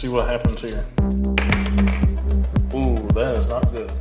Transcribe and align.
see 0.00 0.08
what 0.08 0.26
happens 0.26 0.62
here. 0.62 0.82
Ooh, 2.72 3.06
that 3.12 3.36
is 3.38 3.48
not 3.48 3.70
good. 3.70 3.92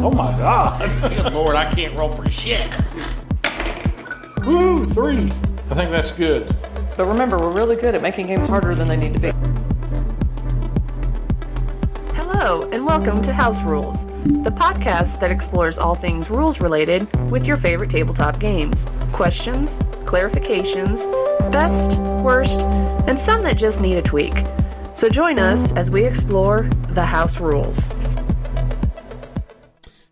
Oh 0.00 0.10
my 0.10 0.36
god. 0.36 0.90
Good 1.14 1.32
lord, 1.32 1.54
I 1.54 1.72
can't 1.72 1.96
roll 1.96 2.12
for 2.16 2.28
shit. 2.28 2.68
Woo, 4.44 4.84
three. 4.86 5.30
I 5.70 5.74
think 5.74 5.90
that's 5.90 6.10
good. 6.10 6.56
But 6.96 7.06
remember, 7.06 7.38
we're 7.38 7.52
really 7.52 7.76
good 7.76 7.94
at 7.94 8.02
making 8.02 8.26
games 8.26 8.46
harder 8.46 8.74
than 8.74 8.88
they 8.88 8.96
need 8.96 9.14
to 9.14 9.20
be. 9.20 9.32
Hello, 12.16 12.60
and 12.72 12.84
welcome 12.84 13.22
to 13.22 13.32
House 13.32 13.62
Rules, 13.62 14.06
the 14.06 14.50
podcast 14.50 15.20
that 15.20 15.30
explores 15.30 15.78
all 15.78 15.94
things 15.94 16.30
rules 16.30 16.60
related 16.60 17.06
with 17.30 17.46
your 17.46 17.56
favorite 17.56 17.90
tabletop 17.90 18.40
games. 18.40 18.88
Questions, 19.12 19.78
clarifications, 20.04 21.06
best, 21.52 21.96
worst, 22.24 22.62
and 23.06 23.16
some 23.16 23.42
that 23.42 23.56
just 23.56 23.82
need 23.82 23.96
a 23.96 24.02
tweak. 24.02 24.34
So 24.94 25.08
join 25.08 25.38
us 25.38 25.72
as 25.72 25.90
we 25.90 26.04
explore 26.04 26.68
the 26.90 27.04
house 27.04 27.40
rules. 27.40 27.90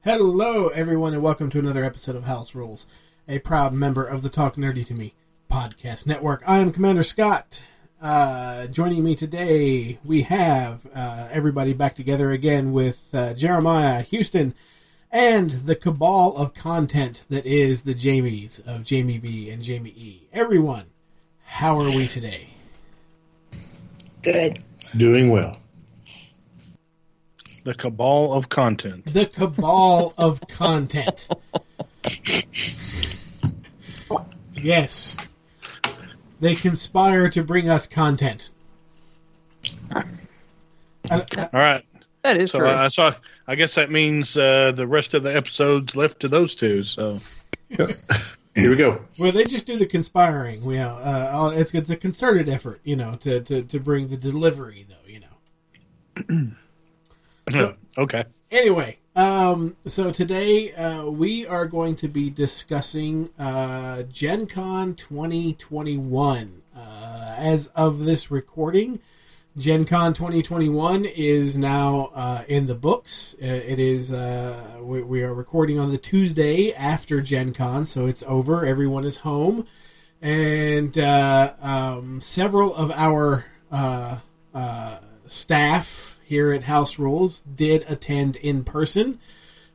Hello, 0.03 0.69
everyone, 0.69 1.13
and 1.13 1.23
welcome 1.23 1.51
to 1.51 1.59
another 1.59 1.85
episode 1.85 2.17
of 2.17 2.25
House 2.25 2.55
Rules, 2.55 2.87
a 3.27 3.41
proud 3.41 3.73
member 3.73 4.05
of 4.05 4.23
the 4.23 4.29
Talk 4.29 4.57
Nerdy 4.57 4.87
to 4.87 4.95
Me 4.95 5.15
podcast 5.51 6.07
network. 6.07 6.43
I 6.47 6.59
am 6.59 6.73
Commander 6.73 7.03
Scott. 7.03 7.63
Uh, 8.01 8.67
joining 8.69 9.03
me 9.03 9.15
today, 9.15 9.99
we 10.05 10.23
have 10.23 10.87
uh, 10.95 11.29
everybody 11.31 11.75
back 11.75 11.95
together 11.95 12.31
again 12.31 12.73
with 12.73 13.13
uh, 13.13 13.35
Jeremiah 13.35 14.01
Houston 14.03 14.55
and 15.11 15.51
the 15.51 15.75
cabal 15.75 16.37
of 16.37 16.55
content 16.55 17.27
that 17.29 17.45
is 17.45 17.83
the 17.83 17.95
Jamies 17.95 18.65
of 18.67 18.85
Jamie 18.85 19.19
B 19.19 19.51
and 19.51 19.63
Jamie 19.63 19.91
E. 19.91 20.29
Everyone, 20.33 20.87
how 21.45 21.81
are 21.81 21.91
we 21.91 22.07
today? 22.07 22.51
Good. 24.23 24.63
Doing 24.97 25.31
well. 25.31 25.59
The 27.65 27.75
cabal 27.75 28.33
of 28.33 28.49
content. 28.49 29.05
The 29.13 29.27
cabal 29.27 30.15
of 30.17 30.41
content. 30.49 31.29
Yes. 34.55 35.17
They 36.41 36.55
conspire 36.55 37.29
to 37.31 37.43
bring 37.45 37.69
us 37.69 37.87
content. 37.87 38.51
I- 39.91 40.05
I- 41.11 41.21
All 41.43 41.49
right. 41.53 41.85
That 42.23 42.37
is 42.39 42.51
So 42.51 42.67
I 42.67 42.89
saw. 42.89 43.15
I 43.47 43.55
guess 43.55 43.77
that 43.77 43.91
means 43.91 44.37
uh, 44.37 44.73
the 44.73 44.87
rest 44.87 45.15
of 45.15 45.23
the 45.23 45.35
episodes 45.35 45.97
left 45.97 46.21
to 46.21 46.29
those 46.29 46.55
two. 46.55 46.85
So 46.85 47.21
Here 48.59 48.71
we 48.71 48.77
go. 48.77 49.01
well, 49.19 49.31
they 49.33 49.45
just 49.45 49.67
do 49.67 49.77
the 49.77 49.87
conspiring. 49.87 50.63
You 50.65 50.79
know, 50.79 50.97
uh, 50.97 51.53
it's 51.55 51.75
it's 51.75 51.91
a 51.91 51.97
concerted 51.97 52.49
effort, 52.49 52.81
you 52.85 52.97
know, 52.97 53.17
to, 53.21 53.41
to, 53.41 53.63
to 53.63 53.81
bring 53.81 54.09
the 54.09 54.17
delivery, 54.17 54.87
though. 54.89 55.07
You 55.07 55.21
know. 55.21 56.51
So- 57.51 57.77
okay. 57.99 58.25
Anyway, 58.51 58.99
um, 59.17 59.77
so 59.87 60.11
today 60.11 60.73
uh, 60.75 61.05
we 61.07 61.47
are 61.47 61.67
going 61.67 61.97
to 61.97 62.09
be 62.09 62.29
discussing 62.31 63.31
uh, 63.39 64.03
Gen 64.05 64.47
Con 64.47 64.95
2021. 64.95 66.63
Uh, 66.77 67.35
as 67.37 67.67
of 67.69 68.05
this 68.05 68.31
recording, 68.31 69.01
Gen 69.59 69.85
Con 69.85 70.15
2021 70.15 71.05
is 71.05 71.59
now 71.59 72.13
uh, 72.15 72.45
in 72.47 72.69
the 72.69 72.77
books. 72.77 73.35
Uh, 73.43 73.47
It 73.47 73.81
is 73.81 74.13
uh, 74.13 74.79
we, 74.81 75.03
we 75.03 75.23
are 75.25 75.35
recording 75.35 75.81
on 75.81 75.91
the 75.91 75.99
Tuesday 75.99 76.73
after 76.73 77.21
Gen 77.21 77.53
Con, 77.53 77.85
so 77.85 78.07
it's 78.07 78.23
over. 78.23 78.65
Everyone 78.65 79.05
is 79.05 79.17
home, 79.19 79.67
and 80.23 80.97
uh, 80.97 81.55
um, 81.61 82.21
several 82.21 82.73
of 82.77 82.93
our 82.93 83.47
uh, 83.73 84.19
uh, 84.55 85.01
staff 85.27 86.21
here 86.25 86.53
at 86.53 86.63
House 86.63 86.97
Rules 86.97 87.41
did 87.41 87.85
attend 87.89 88.37
in 88.37 88.63
person. 88.63 89.19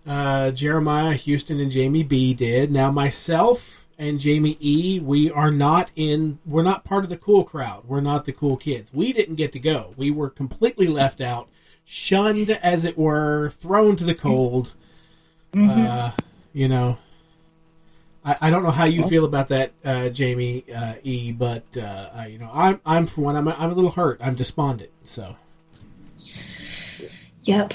Jeremiah, 0.06 1.13
Houston, 1.13 1.59
and 1.59 1.72
Jamie 1.72 2.03
B 2.03 2.34
did. 2.34 2.72
Now 2.72 2.90
myself 2.90 3.82
and 4.03 4.19
Jamie 4.19 4.58
E, 4.59 5.00
we 5.00 5.31
are 5.31 5.52
not 5.52 5.91
in. 5.96 6.40
We're 6.46 6.64
not 6.64 6.84
part 6.84 7.03
of 7.03 7.09
the 7.09 7.18
cool 7.18 7.44
crowd. 7.44 7.86
We're 7.86 8.02
not 8.02 8.25
the 8.25 8.34
cool 8.34 8.58
kids. 8.58 8.94
We 8.94 9.14
didn't 9.14 9.36
get 9.36 9.52
to 9.53 9.59
go. 9.59 9.94
We 9.97 10.12
were 10.12 10.30
completely 10.30 10.88
left 10.88 11.22
out, 11.22 11.47
shunned, 11.86 12.50
as 12.50 12.86
it 12.86 12.97
were, 12.97 13.50
thrown 13.50 13.96
to 13.96 14.03
the 14.03 14.16
cold. 14.16 14.74
Uh, 15.56 16.12
you 16.53 16.68
know. 16.68 16.97
I, 18.25 18.38
I 18.42 18.50
don't 18.50 18.63
know 18.63 18.72
how 18.72 18.86
you 18.86 19.03
feel 19.03 19.25
about 19.25 19.50
that, 19.50 19.72
uh, 19.84 20.09
Jamie 20.09 20.63
uh, 20.74 20.96
E, 21.03 21.31
but 21.31 21.66
uh, 21.78 22.09
I, 22.13 22.28
you 22.28 22.40
know, 22.40 22.50
I'm 22.53 22.80
I'm 22.86 23.06
for 23.06 23.22
one, 23.22 23.36
I'm 23.36 23.47
a, 23.47 23.56
I'm 23.59 23.69
a 23.69 23.74
little 23.74 23.92
hurt. 23.92 24.19
I'm 24.22 24.36
despondent. 24.36 24.92
So 25.03 25.36
Yep. 27.44 27.74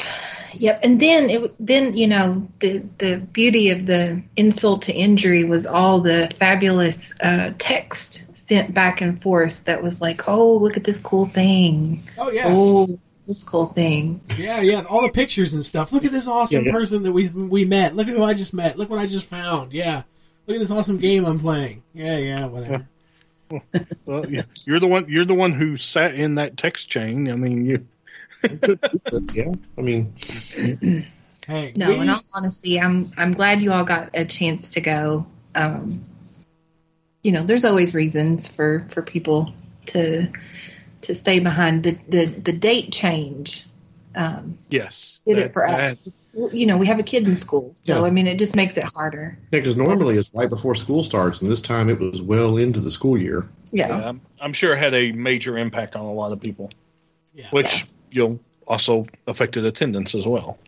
Yep. 0.55 0.81
And 0.83 0.99
then 1.01 1.31
it 1.31 1.55
then 1.61 1.97
you 1.97 2.07
know 2.07 2.49
the 2.61 2.83
the 2.99 3.19
beauty 3.19 3.71
of 3.71 3.87
the 3.87 4.23
insult 4.37 4.83
to 4.83 4.93
injury 4.93 5.45
was 5.45 5.67
all 5.67 6.01
the 6.01 6.29
fabulous 6.39 7.13
uh, 7.21 7.53
text 7.59 8.25
sent 8.37 8.73
back 8.73 9.01
and 9.03 9.21
forth 9.21 9.67
that 9.67 9.83
was 9.83 10.01
like, 10.01 10.27
oh 10.29 10.57
look 10.57 10.77
at 10.77 10.85
this 10.85 10.99
cool 11.01 11.27
thing. 11.27 12.01
oh 12.19 12.31
yeah, 12.31 12.45
Oh 12.47 12.87
this 13.27 13.45
cool 13.45 13.67
thing. 13.67 14.23
Yeah, 14.39 14.63
yeah, 14.63 14.85
all 14.89 15.03
the 15.03 15.11
pictures 15.11 15.53
and 15.53 15.63
stuff. 15.65 15.93
Look 15.93 16.07
at 16.07 16.13
this 16.13 16.27
awesome 16.27 16.65
Yeah, 16.65 16.73
yeah. 16.73 16.73
person 16.73 17.03
that 17.03 17.13
we 17.13 17.29
we 17.29 17.67
met. 17.67 17.95
Look 17.95 18.09
at 18.09 18.15
who 18.17 18.25
I 18.25 18.33
just 18.33 18.55
met. 18.55 18.79
Look 18.79 18.89
what 18.89 18.99
I 18.99 19.07
just 19.07 19.27
found. 19.27 19.75
Yeah. 19.75 20.03
Look 20.47 20.55
at 20.57 20.61
this 20.61 20.71
awesome 20.71 20.97
game 20.97 21.27
I'm 21.27 21.39
playing. 21.39 21.83
Yeah, 21.93 22.17
yeah, 22.17 22.47
whatever. 22.47 22.89
Well, 24.05 24.29
yeah. 24.31 24.43
You're 24.67 24.79
the 24.81 24.87
one. 24.87 25.07
You're 25.09 25.25
the 25.25 25.35
one 25.35 25.53
who 25.53 25.77
sat 25.79 26.15
in 26.15 26.35
that 26.35 26.57
text 26.59 26.89
chain. 26.91 27.31
I 27.31 27.35
mean, 27.35 27.65
you. 27.65 27.87
Yeah. 28.43 29.53
I 29.77 29.81
mean, 29.81 30.15
Hey, 31.47 31.73
No, 31.77 31.89
we- 31.89 32.01
in 32.01 32.09
all 32.11 32.23
honesty, 32.35 32.79
I'm 32.81 33.11
I'm 33.17 33.33
glad 33.33 33.63
you 33.63 33.73
all 33.73 33.85
got 33.85 34.11
a 34.15 34.25
chance 34.27 34.71
to 34.71 34.81
go. 34.83 35.27
Um, 35.55 36.05
you 37.23 37.33
know, 37.33 37.45
there's 37.45 37.65
always 37.65 37.95
reasons 37.95 38.49
for 38.49 38.87
for 38.91 39.01
people 39.03 39.53
to 39.87 40.29
to 41.03 41.15
stay 41.15 41.41
behind. 41.41 41.85
The 41.85 41.99
the 42.09 42.27
the 42.27 42.53
date 42.53 42.93
change 42.93 43.65
um, 44.15 44.59
Yes. 44.69 45.19
did 45.25 45.37
That- 45.37 45.43
it 45.47 45.53
for 45.53 45.67
us. 45.67 45.99
The 45.99 46.11
school- 46.11 46.53
You 46.53 46.67
know, 46.67 46.77
we 46.77 46.87
have 46.87 46.99
a 46.99 47.03
kid 47.05 47.27
in 47.27 47.35
school, 47.35 47.71
so 47.75 48.01
Yeah. 48.01 48.07
I 48.07 48.11
mean, 48.11 48.27
it 48.27 48.39
just 48.39 48.57
makes 48.57 48.77
it 48.77 48.85
harder. 48.85 49.39
yeah, 49.53 49.59
because 49.61 49.77
normally 49.77 50.17
it's 50.17 50.35
right 50.35 50.49
before 50.49 50.75
school 50.75 51.03
starts, 51.05 51.41
and 51.41 51.49
this 51.51 51.61
time 51.63 51.89
it 51.89 51.99
was 52.01 52.21
well 52.21 52.57
into 52.59 52.81
the 52.81 52.91
school 52.91 53.17
year. 53.17 53.49
Yeah, 53.71 53.89
yeah, 53.89 54.09
I'm, 54.09 54.21
I'm 54.41 54.53
sure 54.53 54.73
it 54.75 54.79
had 54.79 54.93
a 54.95 55.13
major 55.13 55.57
impact 55.57 55.95
on 55.95 56.05
a 56.05 56.13
lot 56.13 56.33
of 56.33 56.41
people, 56.41 56.71
yeah. 57.35 57.47
which 57.53 57.87
you 58.11 58.29
know 58.29 58.41
also 58.67 59.07
affected 59.27 59.65
attendance 59.65 60.15
as 60.15 60.27
well. 60.27 60.59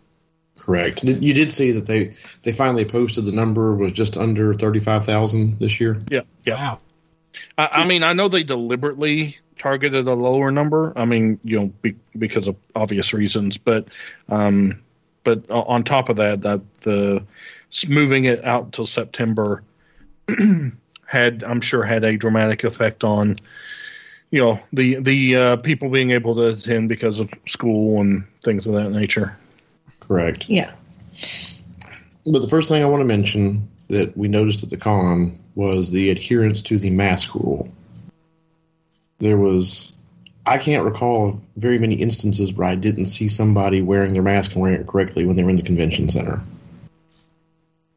Correct. 0.58 1.04
You 1.04 1.32
did 1.32 1.52
see 1.52 1.72
that 1.72 1.86
they 1.86 2.14
they 2.42 2.52
finally 2.52 2.84
posted 2.84 3.24
the 3.24 3.32
number 3.32 3.74
was 3.74 3.92
just 3.92 4.16
under 4.16 4.54
thirty 4.54 4.80
five 4.80 5.04
thousand 5.04 5.58
this 5.58 5.80
year. 5.80 6.00
Yeah. 6.10 6.22
Yeah. 6.44 6.54
Wow. 6.54 6.80
I, 7.56 7.68
I 7.72 7.86
mean, 7.86 8.02
I 8.02 8.12
know 8.12 8.28
they 8.28 8.42
deliberately 8.42 9.38
targeted 9.58 10.06
a 10.06 10.14
lower 10.14 10.50
number. 10.50 10.92
I 10.96 11.04
mean, 11.04 11.38
you 11.44 11.58
know, 11.58 11.66
be, 11.66 11.96
because 12.16 12.48
of 12.48 12.56
obvious 12.74 13.12
reasons, 13.12 13.58
but 13.58 13.86
um, 14.28 14.82
but 15.24 15.50
on 15.50 15.84
top 15.84 16.08
of 16.08 16.16
that, 16.16 16.42
that 16.42 16.60
the 16.80 17.24
moving 17.88 18.24
it 18.24 18.44
out 18.44 18.72
till 18.72 18.86
September 18.86 19.62
had, 21.06 21.42
I'm 21.42 21.60
sure, 21.60 21.84
had 21.84 22.04
a 22.04 22.16
dramatic 22.16 22.64
effect 22.64 23.04
on 23.04 23.36
you 24.30 24.41
know 24.41 24.60
the 24.72 24.96
the 24.96 25.36
uh, 25.36 25.56
people 25.56 25.91
being 25.91 26.10
able 26.10 26.34
to 26.36 26.48
attend 26.48 26.88
because 26.88 27.20
of 27.20 27.32
school 27.46 28.00
and 28.00 28.24
things 28.44 28.66
of 28.66 28.74
that 28.74 28.91
nature. 28.91 29.36
Correct. 30.00 30.48
yeah. 30.48 30.72
But 32.26 32.42
the 32.42 32.48
first 32.48 32.69
thing 32.69 32.82
I 32.82 32.86
want 32.86 33.00
to 33.00 33.06
mention 33.06 33.69
that 33.88 34.16
we 34.16 34.28
noticed 34.28 34.62
at 34.62 34.70
the 34.70 34.76
con 34.76 35.38
was 35.54 35.90
the 35.90 36.10
adherence 36.10 36.62
to 36.62 36.78
the 36.78 36.90
mask 36.90 37.34
rule. 37.34 37.69
There 39.19 39.37
was, 39.37 39.93
I 40.46 40.58
can't 40.58 40.84
recall 40.84 41.40
very 41.56 41.78
many 41.78 41.94
instances 41.94 42.52
where 42.52 42.69
I 42.69 42.75
didn't 42.75 43.06
see 43.06 43.28
somebody 43.28 43.82
wearing 43.82 44.12
their 44.12 44.22
mask 44.22 44.52
and 44.52 44.62
wearing 44.62 44.81
it 44.81 44.87
correctly 44.87 45.25
when 45.25 45.37
they 45.37 45.43
were 45.43 45.50
in 45.50 45.56
the 45.56 45.62
convention 45.62 46.08
center. 46.08 46.43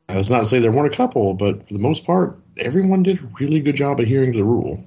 I 0.10 0.16
was 0.16 0.30
not 0.30 0.40
to 0.40 0.46
say 0.46 0.60
there 0.60 0.72
weren't 0.72 0.94
a 0.94 0.98
couple, 0.98 1.34
but 1.34 1.66
for 1.66 1.74
the 1.74 1.80
most 1.80 2.06
part, 2.06 2.38
everyone 2.58 3.04
did 3.04 3.20
a 3.20 3.28
really 3.40 3.60
good 3.60 3.76
job 3.76 4.00
adhering 4.00 4.34
to 4.34 4.40
the 4.40 4.44
rule. 4.44 4.84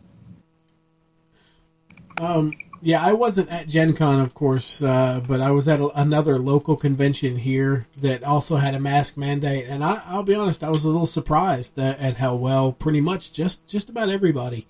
Um, 2.18 2.52
yeah, 2.82 3.02
I 3.02 3.12
wasn't 3.14 3.50
at 3.50 3.68
Gen 3.68 3.94
Con, 3.94 4.20
of 4.20 4.34
course, 4.34 4.82
uh, 4.82 5.22
but 5.26 5.40
I 5.40 5.50
was 5.50 5.66
at 5.66 5.80
a, 5.80 5.88
another 6.00 6.38
local 6.38 6.76
convention 6.76 7.36
here 7.36 7.86
that 8.00 8.22
also 8.22 8.56
had 8.56 8.74
a 8.74 8.80
mask 8.80 9.16
mandate, 9.16 9.66
and 9.66 9.82
I, 9.82 10.02
I'll 10.06 10.22
be 10.22 10.34
honest, 10.34 10.62
I 10.62 10.68
was 10.68 10.84
a 10.84 10.88
little 10.88 11.06
surprised 11.06 11.78
at, 11.78 11.98
at 11.98 12.16
how 12.16 12.34
well 12.34 12.72
pretty 12.72 13.00
much 13.00 13.32
just 13.32 13.66
just 13.66 13.88
about 13.88 14.08
everybody 14.08 14.66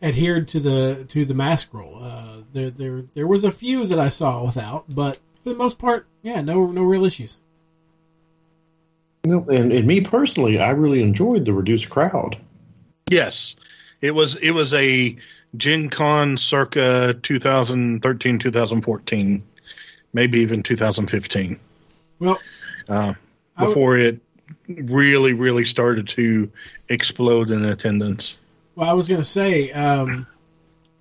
adhered 0.00 0.46
to 0.48 0.60
the 0.60 1.04
to 1.08 1.24
the 1.24 1.34
mask 1.34 1.74
rule. 1.74 1.98
Uh, 2.00 2.38
there 2.52 2.70
there 2.70 3.04
there 3.14 3.26
was 3.26 3.44
a 3.44 3.52
few 3.52 3.86
that 3.86 3.98
I 3.98 4.08
saw 4.08 4.44
without, 4.44 4.84
but 4.88 5.18
for 5.42 5.50
the 5.50 5.56
most 5.56 5.78
part, 5.78 6.06
yeah, 6.22 6.40
no 6.40 6.66
no 6.66 6.82
real 6.82 7.04
issues. 7.04 7.38
You 9.24 9.32
know, 9.32 9.44
and, 9.48 9.72
and 9.72 9.86
me 9.86 10.00
personally, 10.00 10.60
I 10.60 10.70
really 10.70 11.02
enjoyed 11.02 11.44
the 11.44 11.52
reduced 11.52 11.90
crowd. 11.90 12.38
Yes, 13.10 13.56
It 14.00 14.12
was 14.12 14.36
it 14.36 14.52
was 14.52 14.72
a 14.74 15.16
Gen 15.56 15.88
Con 15.88 16.36
circa 16.36 17.14
2013 17.22 18.38
2014, 18.38 19.42
maybe 20.12 20.40
even 20.40 20.62
2015. 20.62 21.58
Well, 22.18 22.38
uh, 22.88 23.14
I 23.56 23.62
would- 23.64 23.68
before 23.68 23.96
it 23.96 24.20
really 24.68 25.32
really 25.32 25.64
started 25.64 26.08
to 26.08 26.50
explode 26.88 27.50
in 27.50 27.64
attendance. 27.64 28.38
Well, 28.74 28.88
I 28.88 28.92
was 28.92 29.08
going 29.08 29.20
to 29.20 29.26
say, 29.26 29.72
um, 29.72 30.26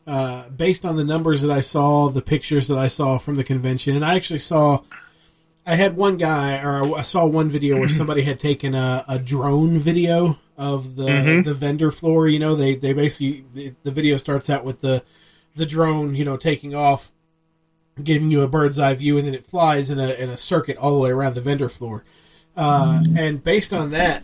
uh, 0.07 0.49
based 0.49 0.83
on 0.85 0.95
the 0.95 1.03
numbers 1.03 1.41
that 1.43 1.51
I 1.51 1.59
saw, 1.59 2.09
the 2.09 2.21
pictures 2.21 2.67
that 2.69 2.77
I 2.77 2.87
saw 2.87 3.17
from 3.17 3.35
the 3.35 3.43
convention, 3.43 3.95
and 3.95 4.03
I 4.03 4.15
actually 4.15 4.39
saw, 4.39 4.81
I 5.65 5.75
had 5.75 5.95
one 5.95 6.17
guy, 6.17 6.57
or 6.63 6.97
I 6.97 7.03
saw 7.03 7.25
one 7.25 7.49
video 7.49 7.77
where 7.77 7.87
somebody 7.99 8.23
had 8.23 8.39
taken 8.39 8.73
a, 8.73 9.03
a 9.07 9.19
drone 9.19 9.77
video 9.79 10.39
of 10.57 10.95
the 10.95 11.05
Mhm. 11.07 11.43
the 11.45 11.53
vendor 11.53 11.91
floor. 11.91 12.27
You 12.27 12.39
know, 12.39 12.55
they 12.55 12.75
they 12.75 12.93
basically 12.93 13.45
the, 13.53 13.73
the 13.83 13.91
video 13.91 14.17
starts 14.17 14.49
out 14.49 14.65
with 14.65 14.81
the 14.81 15.03
the 15.55 15.65
drone, 15.65 16.15
you 16.15 16.23
know, 16.25 16.37
taking 16.37 16.75
off, 16.75 17.11
giving 18.03 18.29
you 18.31 18.41
a 18.41 18.47
bird's 18.47 18.77
eye 18.79 18.93
view, 18.95 19.17
and 19.17 19.25
then 19.27 19.33
it 19.33 19.45
flies 19.45 19.89
in 19.91 19.99
a 19.99 20.09
in 20.13 20.29
a 20.29 20.37
circuit 20.37 20.77
all 20.77 20.93
the 20.93 20.99
way 20.99 21.09
around 21.11 21.35
the 21.35 21.41
vendor 21.41 21.69
floor. 21.69 22.03
Uh, 22.55 23.03
and 23.15 23.43
based 23.43 23.71
on 23.71 23.91
that, 23.91 24.23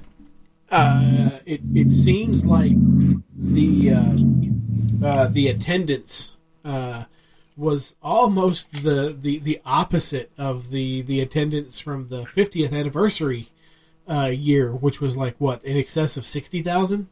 uh, 0.71 1.29
it 1.45 1.61
it 1.75 1.91
seems 1.91 2.43
like 2.45 2.71
the 3.35 3.91
uh, 3.91 5.05
uh, 5.05 5.27
the 5.27 5.47
attendance 5.49 6.35
uh, 6.65 7.03
was 7.55 7.95
almost 8.01 8.83
the, 8.83 9.15
the 9.21 9.37
the 9.39 9.59
opposite 9.65 10.31
of 10.37 10.71
the 10.71 11.01
the 11.03 11.19
attendance 11.21 11.79
from 11.79 12.05
the 12.05 12.23
50th 12.23 12.73
anniversary 12.73 13.49
uh, 14.09 14.31
year, 14.33 14.71
which 14.73 14.99
was 15.01 15.15
like 15.17 15.35
what 15.37 15.63
in 15.63 15.77
excess 15.77 16.17
of 16.17 16.25
sixty 16.25 16.61
thousand. 16.61 17.07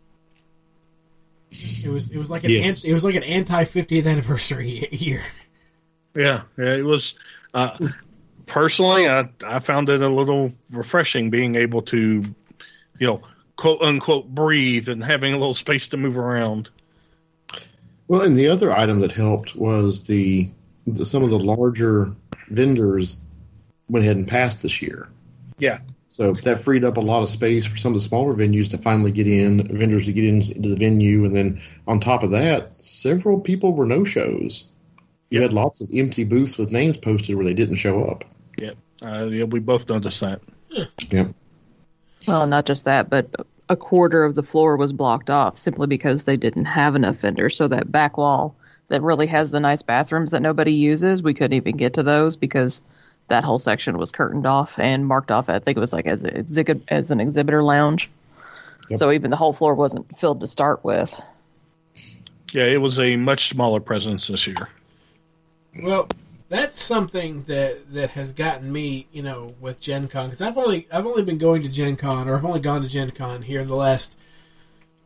It 1.52 1.90
was 1.90 2.12
it 2.12 2.18
was 2.18 2.30
like 2.30 2.44
an 2.44 2.52
Yes. 2.52 2.86
an, 2.86 2.92
it 2.92 2.94
was 2.94 3.04
like 3.04 3.16
an 3.16 3.24
anti 3.24 3.64
50th 3.64 4.06
anniversary 4.08 4.88
year. 4.92 5.22
Yeah, 6.16 6.44
yeah, 6.58 6.76
it 6.76 6.86
was. 6.86 7.16
Uh, 7.54 7.78
personally, 8.46 9.08
I 9.10 9.30
I 9.46 9.60
found 9.60 9.90
it 9.90 10.02
a 10.02 10.08
little 10.08 10.52
refreshing 10.72 11.30
being 11.30 11.56
able 11.56 11.82
to, 11.84 11.98
you 11.98 13.08
know, 13.08 13.22
quote 13.58 13.82
unquote 13.82 14.28
breathe 14.34 14.88
and 14.90 15.04
having 15.04 15.34
a 15.34 15.38
little 15.38 15.54
space 15.54 15.90
to 15.90 15.98
move 15.98 16.18
around. 16.18 16.70
Well, 18.08 18.22
and 18.22 18.38
the 18.38 18.48
other 18.50 18.72
item 18.74 19.00
that 19.02 19.12
helped 19.12 19.56
was 19.56 20.08
the, 20.08 20.50
the 20.86 21.06
some 21.06 21.24
of 21.24 21.30
the 21.30 21.40
larger 21.40 22.14
vendors 22.50 23.20
went 23.90 24.06
ahead 24.06 24.18
and 24.18 24.28
passed 24.28 24.62
this 24.62 24.82
year. 24.82 25.08
Yeah. 25.58 25.80
So 26.12 26.34
that 26.34 26.62
freed 26.62 26.84
up 26.84 26.98
a 26.98 27.00
lot 27.00 27.24
of 27.24 27.30
space 27.30 27.66
for 27.66 27.78
some 27.78 27.92
of 27.92 27.94
the 27.94 28.02
smaller 28.02 28.34
venues 28.34 28.72
to 28.72 28.78
finally 28.78 29.14
get 29.14 29.28
in, 29.28 29.66
vendors 29.66 30.08
to 30.08 30.12
get 30.12 30.26
in, 30.26 30.42
into 30.42 30.68
the 30.68 30.76
venue, 30.76 31.24
and 31.24 31.34
then 31.34 31.62
on 31.88 32.02
top 32.02 32.24
of 32.24 32.32
that, 32.32 32.72
several 32.84 33.40
people 33.40 33.74
were 33.74 33.86
no 33.86 34.04
shows. 34.04 34.70
You 35.30 35.40
Yep. 35.40 35.52
had 35.52 35.54
lots 35.54 35.80
of 35.80 35.88
empty 35.94 36.26
booths 36.26 36.58
with 36.58 36.70
names 36.70 36.98
posted 36.98 37.38
where 37.38 37.46
they 37.46 37.54
didn't 37.54 37.76
show 37.76 38.04
up. 38.04 38.26
Yep. 38.58 38.76
Uh, 39.02 39.30
yeah, 39.32 39.46
we 39.46 39.62
both 39.62 39.88
noticed 39.88 40.20
that. 40.20 40.42
Yep. 41.10 41.34
Well, 42.28 42.46
not 42.46 42.66
just 42.66 42.84
that, 42.86 43.10
but 43.10 43.34
a 43.70 43.78
quarter 43.78 44.26
of 44.26 44.36
the 44.36 44.44
floor 44.44 44.76
was 44.76 44.92
blocked 44.92 45.30
off 45.30 45.58
simply 45.58 45.88
because 45.88 46.26
they 46.26 46.36
didn't 46.36 46.66
have 46.66 46.96
enough 46.96 47.22
vendors. 47.22 47.56
So 47.56 47.70
that 47.70 47.90
back 47.90 48.18
wall 48.18 48.58
that 48.90 49.02
really 49.02 49.28
has 49.28 49.52
the 49.52 49.62
nice 49.62 49.82
bathrooms 49.82 50.32
that 50.32 50.42
nobody 50.42 50.74
uses, 50.74 51.24
we 51.24 51.34
couldn't 51.34 51.56
even 51.56 51.78
get 51.78 51.94
to 51.94 52.04
those 52.04 52.36
because 52.36 52.82
that 53.32 53.44
whole 53.46 53.58
section 53.58 53.98
was 53.98 54.12
curtained 54.12 54.46
off 54.46 54.78
and 54.78 55.08
marked 55.08 55.32
off. 55.32 55.50
I 55.50 55.60
think 55.60 55.78
it 55.78 55.80
was 55.80 55.94
like 55.94 56.06
as 56.06 56.26
a, 56.26 56.46
as 56.90 57.12
an 57.12 57.20
exhibitor 57.22 57.64
lounge. 57.64 58.12
Yep. 58.90 59.00
So 59.00 59.12
even 59.12 59.32
the 59.32 59.38
whole 59.38 59.54
floor 59.54 59.74
wasn't 59.74 60.18
filled 60.18 60.42
to 60.42 60.48
start 60.48 60.84
with. 60.84 61.20
Yeah, 62.52 62.66
it 62.66 62.82
was 62.82 63.00
a 63.00 63.16
much 63.16 63.48
smaller 63.48 63.80
presence 63.80 64.28
this 64.28 64.46
year. 64.46 64.68
Well, 65.82 66.10
that's 66.50 66.82
something 66.82 67.44
that 67.44 67.94
that 67.94 68.10
has 68.12 68.34
gotten 68.34 68.70
me, 68.70 69.08
you 69.14 69.24
know, 69.24 69.56
with 69.62 69.80
Gen 69.80 70.10
Con 70.10 70.26
because 70.26 70.42
I've 70.42 70.58
only 70.58 70.88
I've 70.92 71.06
only 71.06 71.24
been 71.24 71.38
going 71.38 71.62
to 71.62 71.70
Gen 71.70 71.96
Con 71.96 72.28
or 72.28 72.36
I've 72.36 72.44
only 72.44 72.60
gone 72.60 72.82
to 72.82 72.90
Gen 72.90 73.12
Con 73.12 73.42
here 73.42 73.62
in 73.62 73.68
the 73.68 73.76
last 73.76 74.18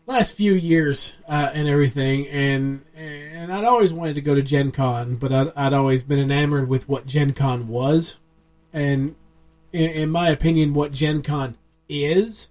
last 0.07 0.35
few 0.35 0.53
years 0.53 1.15
uh, 1.27 1.51
and 1.53 1.67
everything, 1.67 2.27
and 2.27 2.83
and 2.95 3.51
I'd 3.51 3.65
always 3.65 3.93
wanted 3.93 4.15
to 4.15 4.21
go 4.21 4.35
to 4.35 4.41
Gen 4.41 4.71
Con, 4.71 5.15
but 5.15 5.31
I'd, 5.31 5.51
I'd 5.55 5.73
always 5.73 6.03
been 6.03 6.19
enamored 6.19 6.67
with 6.67 6.87
what 6.87 7.05
Gen 7.05 7.33
Con 7.33 7.67
was, 7.67 8.17
and 8.73 9.15
in, 9.71 9.89
in 9.91 10.09
my 10.09 10.29
opinion, 10.29 10.73
what 10.73 10.91
Gen 10.91 11.21
Con 11.21 11.57
is 11.89 12.49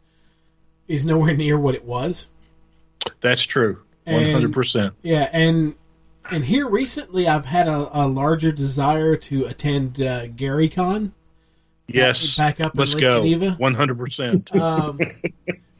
is 0.89 1.07
nowhere 1.07 1.35
near 1.37 1.59
what 1.59 1.75
it 1.75 1.85
was. 1.85 2.29
That's 3.21 3.43
true. 3.43 3.81
Hundred 4.07 4.53
percent. 4.53 4.95
Yeah, 5.03 5.29
and 5.33 5.75
and 6.31 6.45
here 6.45 6.69
recently, 6.69 7.27
I've 7.29 7.47
had 7.47 7.69
a, 7.69 7.89
a 7.93 8.07
larger 8.07 8.53
desire 8.53 9.17
to 9.17 9.47
attend 9.47 10.01
uh, 10.01 10.27
GaryCon. 10.27 11.13
Yes. 11.87 12.37
back 12.37 12.61
up 12.61 12.73
Let's 12.75 12.95
go. 12.95 13.23
Geneva. 13.23 13.53
One 13.53 13.75
hundred 13.75 13.99
percent. 13.99 14.51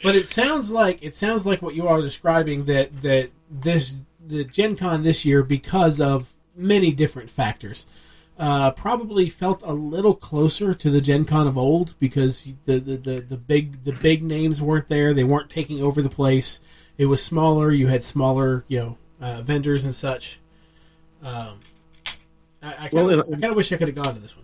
But 0.03 0.17
it 0.17 0.29
sounds 0.29 0.71
like 0.71 1.03
it 1.03 1.15
sounds 1.15 1.47
like 1.47 1.63
what 1.63 1.75
you 1.75 1.89
are 1.89 2.01
describing 2.01 2.65
that 2.67 3.03
that 3.03 3.31
this 3.51 3.97
the 4.27 4.45
Gen 4.45 4.77
Con 4.77 5.03
this 5.03 5.25
year 5.25 5.43
because 5.43 6.01
of 6.01 6.33
many 6.57 6.93
different 6.93 7.31
factors. 7.31 7.87
Uh, 8.37 8.73
probably 8.73 9.29
felt 9.29 9.63
a 9.63 9.73
little 9.73 10.13
closer 10.15 10.75
to 10.75 10.91
the 10.91 11.01
Gen 11.01 11.25
Con 11.25 11.47
of 11.47 11.57
old 11.57 11.95
because 12.01 12.43
the, 12.65 12.81
the, 12.81 12.97
the, 12.97 13.21
the 13.21 13.37
big 13.37 13.85
the 13.85 13.93
big 13.93 14.25
names 14.25 14.61
weren't 14.61 14.89
there. 14.89 15.15
They 15.15 15.23
weren't 15.23 15.49
taking 15.51 15.81
over 15.85 16.03
the 16.03 16.11
place. 16.11 16.59
It 16.99 17.07
was 17.07 17.23
smaller. 17.23 17.71
You 17.71 17.87
had 17.87 18.03
smaller, 18.03 18.65
you 18.67 18.79
know, 18.81 18.99
uh, 19.21 19.43
vendors 19.43 19.85
and 19.85 19.95
such. 19.95 20.41
Um, 21.23 21.61
I, 22.61 22.73
I 22.73 22.75
kind 22.75 22.93
Well, 22.93 23.11
of 23.11 23.21
and- 23.21 23.37
I 23.37 23.41
kind 23.41 23.51
of 23.53 23.57
wish 23.57 23.73
I 23.73 23.77
could 23.77 23.87
have 23.87 23.95
gone 23.95 24.15
to 24.15 24.21
this 24.21 24.35
one. 24.37 24.44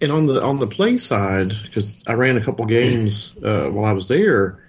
And 0.00 0.12
on 0.12 0.26
the 0.26 0.42
on 0.42 0.58
the 0.58 0.66
play 0.66 0.98
side, 0.98 1.52
because 1.64 2.02
I 2.06 2.14
ran 2.14 2.36
a 2.36 2.42
couple 2.42 2.66
games 2.66 3.36
uh, 3.42 3.70
while 3.70 3.86
I 3.86 3.92
was 3.92 4.08
there, 4.08 4.62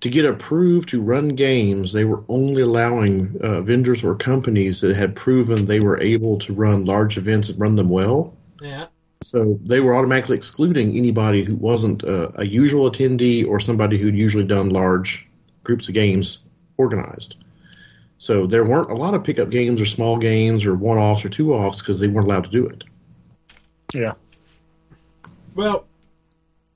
to 0.00 0.08
get 0.08 0.24
approved 0.24 0.88
to 0.90 1.00
run 1.00 1.28
games, 1.30 1.92
they 1.92 2.04
were 2.04 2.22
only 2.28 2.62
allowing 2.62 3.38
uh, 3.40 3.60
vendors 3.62 4.04
or 4.04 4.14
companies 4.16 4.80
that 4.80 4.96
had 4.96 5.14
proven 5.16 5.66
they 5.66 5.80
were 5.80 6.00
able 6.00 6.38
to 6.40 6.52
run 6.52 6.84
large 6.84 7.16
events 7.16 7.48
and 7.48 7.60
run 7.60 7.76
them 7.76 7.88
well. 7.88 8.36
Yeah. 8.60 8.86
So 9.22 9.58
they 9.64 9.80
were 9.80 9.96
automatically 9.96 10.36
excluding 10.36 10.96
anybody 10.96 11.42
who 11.42 11.56
wasn't 11.56 12.04
uh, 12.04 12.30
a 12.34 12.44
usual 12.44 12.90
attendee 12.90 13.46
or 13.46 13.60
somebody 13.60 13.98
who'd 13.98 14.16
usually 14.16 14.44
done 14.44 14.68
large 14.68 15.26
groups 15.64 15.88
of 15.88 15.94
games 15.94 16.46
organized. 16.76 17.36
So 18.18 18.46
there 18.46 18.64
weren't 18.64 18.90
a 18.90 18.94
lot 18.94 19.14
of 19.14 19.24
pickup 19.24 19.50
games 19.50 19.80
or 19.80 19.86
small 19.86 20.18
games 20.18 20.66
or 20.66 20.74
one 20.74 20.98
offs 20.98 21.24
or 21.24 21.28
two 21.28 21.54
offs 21.54 21.80
because 21.80 22.00
they 22.00 22.08
weren't 22.08 22.26
allowed 22.26 22.44
to 22.44 22.50
do 22.50 22.66
it. 22.66 22.84
Yeah. 23.94 24.12
Well, 25.56 25.86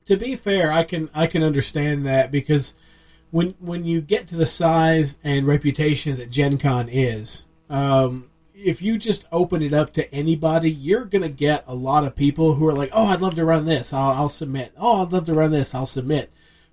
to 0.07 0.17
be 0.17 0.35
fair, 0.35 0.73
I 0.73 0.83
can 0.85 1.09
I 1.15 1.27
can 1.27 1.43
understand 1.43 2.05
that 2.07 2.33
because 2.33 2.75
when 3.31 3.55
when 3.61 3.85
you 3.85 4.01
get 4.01 4.27
to 4.29 4.37
the 4.37 4.47
size 4.47 5.19
and 5.23 5.47
reputation 5.47 6.17
that 6.19 6.31
Gen 6.31 6.59
Con 6.59 6.89
is, 6.89 7.45
um, 7.69 8.27
if 8.55 8.83
you 8.83 8.99
just 8.99 9.27
open 9.31 9.63
it 9.63 9.73
up 9.73 9.93
to 9.93 10.13
anybody, 10.13 10.71
you're 10.71 11.05
gonna 11.05 11.29
get 11.29 11.65
a 11.67 11.75
lot 11.75 12.05
of 12.05 12.17
people 12.17 12.55
who 12.55 12.67
are 12.67 12.73
like, 12.73 12.91
"Oh, 12.93 13.07
I'd 13.07 13.21
love 13.21 13.35
to 13.37 13.45
run 13.45 13.67
this. 13.67 13.93
I'll, 13.93 14.11
I'll 14.13 14.29
submit. 14.29 14.73
Oh, 14.77 15.03
I'd 15.05 15.13
love 15.13 15.27
to 15.27 15.35
run 15.35 15.51
this. 15.53 15.75
I'll 15.75 15.87
submit." 15.87 16.31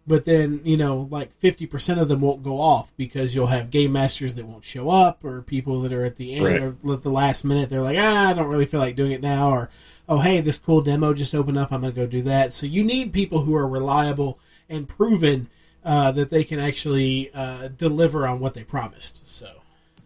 But 0.07 0.23
then 0.23 0.61
you 0.63 0.77
know, 0.77 1.07
like 1.11 1.33
fifty 1.39 1.65
percent 1.67 1.99
of 1.99 2.07
them 2.07 2.21
won't 2.21 2.41
go 2.41 2.59
off 2.61 2.93
because 2.97 3.35
you'll 3.35 3.47
have 3.47 3.69
game 3.69 3.91
masters 3.91 4.35
that 4.35 4.45
won't 4.45 4.63
show 4.63 4.89
up, 4.89 5.23
or 5.25 5.41
people 5.41 5.81
that 5.81 5.91
are 5.93 6.05
at 6.05 6.15
the 6.15 6.35
end 6.35 6.45
Right. 6.45 6.61
or 6.61 6.93
at 6.93 7.03
the 7.03 7.09
last 7.09 7.43
minute. 7.43 7.69
They're 7.69 7.81
like, 7.81 7.97
"Ah, 7.99 8.29
I 8.29 8.33
don't 8.33 8.47
really 8.47 8.65
feel 8.65 8.79
like 8.79 8.95
doing 8.95 9.11
it 9.11 9.21
now," 9.21 9.49
or 9.49 9.69
oh 10.07 10.19
hey 10.19 10.41
this 10.41 10.57
cool 10.57 10.81
demo 10.81 11.13
just 11.13 11.35
opened 11.35 11.57
up 11.57 11.71
i'm 11.71 11.81
going 11.81 11.93
to 11.93 11.99
go 11.99 12.07
do 12.07 12.21
that 12.21 12.53
so 12.53 12.65
you 12.65 12.83
need 12.83 13.13
people 13.13 13.41
who 13.41 13.55
are 13.55 13.67
reliable 13.67 14.39
and 14.69 14.87
proven 14.87 15.47
uh, 15.83 16.11
that 16.11 16.29
they 16.29 16.43
can 16.43 16.59
actually 16.59 17.31
uh, 17.33 17.69
deliver 17.69 18.27
on 18.27 18.39
what 18.39 18.53
they 18.53 18.63
promised 18.63 19.25
so 19.25 19.49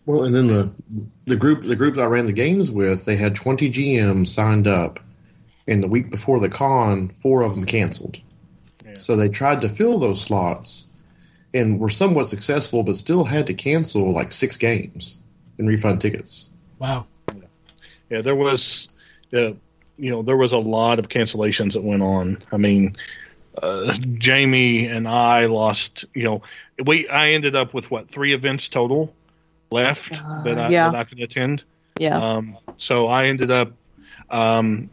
Well, 0.05 0.23
and 0.23 0.35
then 0.35 0.47
the 0.47 0.71
the 1.25 1.35
group 1.35 1.63
the 1.63 1.75
group 1.75 1.95
that 1.95 2.03
I 2.03 2.07
ran 2.07 2.25
the 2.25 2.33
games 2.33 2.69
with, 2.69 3.05
they 3.05 3.15
had 3.15 3.35
20 3.35 3.69
GMs 3.69 4.27
signed 4.27 4.67
up, 4.67 4.99
and 5.67 5.81
the 5.81 5.87
week 5.87 6.09
before 6.09 6.39
the 6.39 6.49
con, 6.49 7.09
four 7.09 7.43
of 7.43 7.55
them 7.55 7.65
canceled. 7.65 8.17
Yeah. 8.85 8.97
So 8.97 9.15
they 9.15 9.29
tried 9.29 9.61
to 9.61 9.69
fill 9.69 9.99
those 9.99 10.21
slots, 10.21 10.87
and 11.53 11.79
were 11.79 11.89
somewhat 11.89 12.29
successful, 12.29 12.83
but 12.83 12.95
still 12.95 13.23
had 13.23 13.47
to 13.47 13.53
cancel 13.53 14.13
like 14.13 14.31
six 14.31 14.57
games 14.57 15.19
and 15.57 15.67
refund 15.67 16.01
tickets. 16.01 16.49
wow 16.79 17.05
Yeah, 18.09 18.21
there 18.21 18.35
was, 18.35 18.89
uh, 19.33 19.53
you 20.01 20.09
know, 20.09 20.23
there 20.23 20.35
was 20.35 20.51
a 20.51 20.57
lot 20.57 20.97
of 20.97 21.09
cancellations 21.09 21.73
that 21.73 21.83
went 21.83 22.01
on. 22.01 22.39
I 22.51 22.57
mean, 22.57 22.95
uh, 23.61 23.95
Jamie 24.17 24.87
and 24.87 25.07
I 25.07 25.45
lost. 25.45 26.05
You 26.15 26.23
know, 26.23 26.41
we 26.83 27.07
I 27.07 27.29
ended 27.29 27.55
up 27.55 27.71
with 27.75 27.91
what 27.91 28.09
three 28.09 28.33
events 28.33 28.67
total 28.67 29.13
left 29.69 30.11
Uh, 30.11 30.41
that 30.43 30.57
I 30.57 30.69
yeah. 30.69 30.89
that 30.89 30.97
I 30.97 31.03
could 31.03 31.21
attend. 31.21 31.61
Yeah. 31.99 32.17
Um, 32.17 32.57
so 32.77 33.05
I 33.05 33.25
ended 33.25 33.51
up, 33.51 33.73
um, 34.31 34.89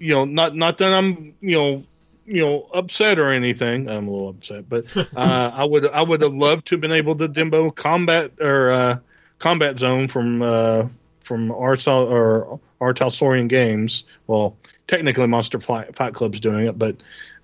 you 0.00 0.14
know, 0.14 0.24
not 0.24 0.56
not 0.56 0.78
that 0.78 0.92
I'm 0.92 1.34
you 1.40 1.56
know 1.56 1.84
you 2.26 2.40
know 2.42 2.68
upset 2.74 3.20
or 3.20 3.30
anything. 3.30 3.88
I'm 3.88 4.08
a 4.08 4.10
little 4.10 4.30
upset, 4.30 4.68
but 4.68 4.84
uh, 4.96 5.50
I 5.54 5.64
would 5.64 5.86
I 5.86 6.02
would 6.02 6.22
have 6.22 6.34
loved 6.34 6.66
to 6.66 6.74
have 6.74 6.80
been 6.80 6.90
able 6.90 7.14
to 7.14 7.28
demo 7.28 7.70
combat 7.70 8.32
or 8.40 8.70
uh, 8.72 8.98
combat 9.38 9.78
zone 9.78 10.08
from 10.08 10.42
uh, 10.42 10.88
from 11.30 11.50
Artal 11.50 12.10
or 12.10 12.58
R. 12.80 12.92
Talsorian 12.92 13.46
Games. 13.46 14.04
Well, 14.26 14.56
technically 14.88 15.28
Monster 15.28 15.60
Fight, 15.60 15.94
Club's 16.12 16.40
doing 16.40 16.66
it, 16.66 16.76
but 16.76 16.96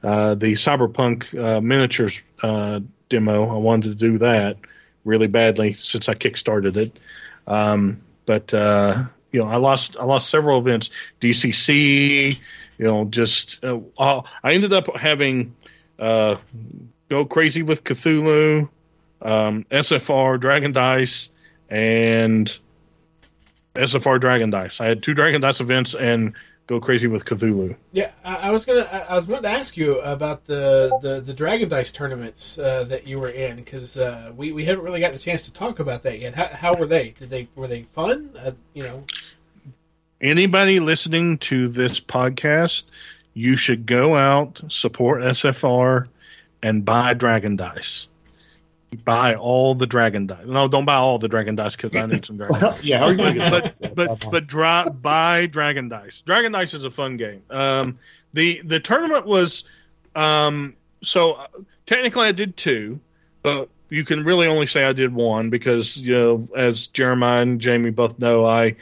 uh, 0.03 0.35
the 0.35 0.55
Cyberpunk 0.55 1.33
uh, 1.41 1.61
miniatures 1.61 2.21
uh, 2.43 2.81
demo, 3.09 3.49
I 3.49 3.59
wanted 3.59 3.91
to 3.91 3.95
do 3.95 4.19
that 4.19 4.57
really 5.05 5.29
badly 5.29 5.75
since 5.75 6.09
I 6.09 6.15
kickstarted 6.15 6.77
it. 6.77 6.99
Um, 7.47 8.01
but 8.27 8.53
uh, 8.53 9.05
you 9.31 9.39
know, 9.39 9.47
I 9.47 9.59
lost 9.59 9.97
I 9.97 10.05
lost 10.05 10.31
several 10.31 10.59
events. 10.59 10.91
DCC, 11.21 12.41
you 12.79 12.85
know, 12.85 13.05
just 13.05 13.65
uh, 13.65 13.79
I 13.97 14.53
ended 14.53 14.73
up 14.73 14.97
having 14.97 15.55
uh, 15.97 16.39
go 17.09 17.25
crazy 17.25 17.63
with 17.63 17.85
Cthulhu, 17.85 18.69
um, 19.23 19.65
SFR, 19.71 20.41
Dragon 20.41 20.73
Dice, 20.73 21.31
and 21.71 22.59
SFR 23.77 24.21
Dragon 24.21 24.51
Dice. 24.51 24.81
I 24.81 24.87
had 24.87 25.03
two 25.03 25.15
Dragon 25.15 25.41
Dice 25.41 25.61
events 25.61 25.95
and 25.95 26.35
go 26.67 26.81
crazy 26.81 27.07
with 27.07 27.25
Cthulhu. 27.25 27.77
Yeah, 27.93 28.11
I, 28.25 28.37
I 28.37 28.51
was 28.51 28.65
gonna. 28.65 28.89
I, 28.93 28.99
I 28.99 29.15
was 29.15 29.27
wanting 29.27 29.45
to 29.45 29.59
ask 29.59 29.77
you 29.77 30.01
about 30.01 30.47
the 30.47 30.97
the, 31.03 31.21
the 31.21 31.35
Dragon 31.35 31.69
Dice 31.69 31.93
tournaments 31.93 32.59
uh, 32.59 32.85
that 32.85 33.07
you 33.07 33.19
were 33.19 33.31
in 33.31 33.57
because 33.57 33.97
uh, 33.97 34.33
we 34.37 34.53
we 34.53 34.65
haven't 34.65 34.85
really 34.85 35.01
gotten 35.01 35.17
a 35.17 35.21
chance 35.21 35.43
to 35.43 35.53
talk 35.53 35.79
about 35.79 36.03
that 36.03 36.19
yet. 36.19 36.35
How, 36.35 36.47
how 36.47 36.75
were 36.75 36.87
they? 36.87 37.11
Did 37.11 37.31
they 37.31 37.49
were 37.55 37.67
they 37.67 37.83
fun? 37.83 38.31
Uh, 38.39 38.53
you 38.75 38.83
know, 38.83 39.05
anybody 40.21 40.81
listening 40.81 41.39
to 41.39 41.69
this 41.69 42.01
podcast, 42.01 42.85
you 43.35 43.57
should 43.57 43.87
go 43.87 44.17
out 44.17 44.61
support 44.69 45.23
SFR 45.23 46.09
and 46.63 46.85
buy 46.85 47.15
Dragon 47.15 47.57
Dice. 47.57 48.09
Buy 49.05 49.35
all 49.35 49.75
the 49.75 49.87
Dragon 49.87 50.27
Dice. 50.27 50.47
No, 50.47 50.69
don't 50.69 50.85
buy 50.85 50.95
all 50.95 51.19
the 51.19 51.29
Dragon 51.29 51.57
Dice 51.57 51.77
because 51.77 51.95
I 51.95 52.07
need 52.07 52.25
some 52.25 52.37
Dragon 52.37 52.61
Dice. 52.61 52.85
yeah, 52.85 52.99
how 52.99 53.07
are 53.07 53.13
you 53.13 53.39
but 53.39 53.95
but 53.95 54.27
but 54.31 54.47
dry, 54.47 54.89
buy 54.89 55.47
Dragon 55.47 55.89
Dice. 55.89 56.23
Dragon 56.23 56.53
Dice 56.53 56.75
is 56.75 56.85
a 56.85 56.91
fun 56.91 57.17
game. 57.17 57.43
Um, 57.51 57.99
the 58.33 58.63
the 58.65 58.81
tournament 58.81 59.27
was 59.27 59.65
um, 60.15 60.75
so 61.03 61.33
uh, 61.33 61.47
technically 61.87 62.27
I 62.27 62.33
did 62.33 62.57
two, 62.57 63.01
but 63.43 63.69
you 63.89 64.05
can 64.05 64.25
really 64.25 64.47
only 64.47 64.67
say 64.67 64.85
I 64.85 64.93
did 64.93 65.15
one 65.15 65.51
because 65.51 65.97
you 65.97 66.15
know 66.15 66.49
as 66.57 66.87
Jeremiah 66.89 67.43
and 67.43 67.61
Jamie 67.61 67.91
both 67.91 68.19
know 68.19 68.47
I 68.47 68.77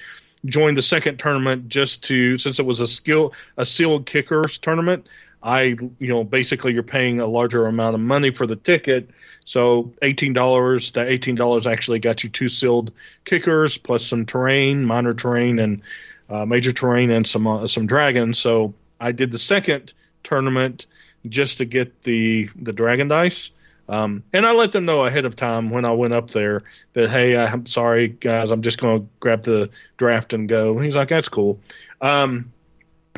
joined 0.46 0.76
the 0.76 0.82
second 0.82 1.18
tournament 1.18 1.68
just 1.68 2.04
to 2.04 2.38
since 2.38 2.58
it 2.58 2.66
was 2.66 2.80
a 2.80 2.86
skill 2.86 3.32
a 3.56 3.66
sealed 3.66 4.06
kickers 4.06 4.58
tournament. 4.58 5.06
I 5.44 5.62
you 5.62 6.08
know 6.08 6.24
basically 6.24 6.72
you're 6.72 6.82
paying 6.82 7.20
a 7.20 7.26
larger 7.26 7.66
amount 7.66 7.94
of 7.94 8.00
money 8.00 8.30
for 8.30 8.46
the 8.46 8.56
ticket. 8.56 9.10
So 9.44 9.92
eighteen 10.00 10.32
dollars. 10.32 10.92
That 10.92 11.08
eighteen 11.08 11.34
dollars 11.34 11.66
actually 11.66 11.98
got 11.98 12.24
you 12.24 12.30
two 12.30 12.48
sealed 12.48 12.92
kickers 13.24 13.76
plus 13.76 14.06
some 14.06 14.24
terrain, 14.24 14.84
minor 14.84 15.12
terrain, 15.12 15.58
and 15.58 15.82
uh, 16.30 16.46
major 16.46 16.72
terrain, 16.72 17.10
and 17.10 17.26
some 17.26 17.46
uh, 17.46 17.68
some 17.68 17.86
dragons. 17.86 18.38
So 18.38 18.72
I 18.98 19.12
did 19.12 19.30
the 19.30 19.38
second 19.38 19.92
tournament 20.22 20.86
just 21.28 21.58
to 21.58 21.66
get 21.66 22.02
the 22.04 22.48
the 22.56 22.72
dragon 22.72 23.08
dice. 23.08 23.50
Um, 23.86 24.24
and 24.32 24.46
I 24.46 24.52
let 24.52 24.72
them 24.72 24.86
know 24.86 25.04
ahead 25.04 25.26
of 25.26 25.36
time 25.36 25.68
when 25.68 25.84
I 25.84 25.92
went 25.92 26.14
up 26.14 26.30
there 26.30 26.62
that 26.94 27.10
hey, 27.10 27.36
I'm 27.36 27.66
sorry 27.66 28.08
guys, 28.08 28.50
I'm 28.50 28.62
just 28.62 28.78
going 28.78 29.02
to 29.02 29.08
grab 29.20 29.42
the 29.42 29.68
draft 29.98 30.32
and 30.32 30.48
go. 30.48 30.78
He's 30.78 30.96
like, 30.96 31.08
that's 31.08 31.28
cool. 31.28 31.60
Um, 32.00 32.50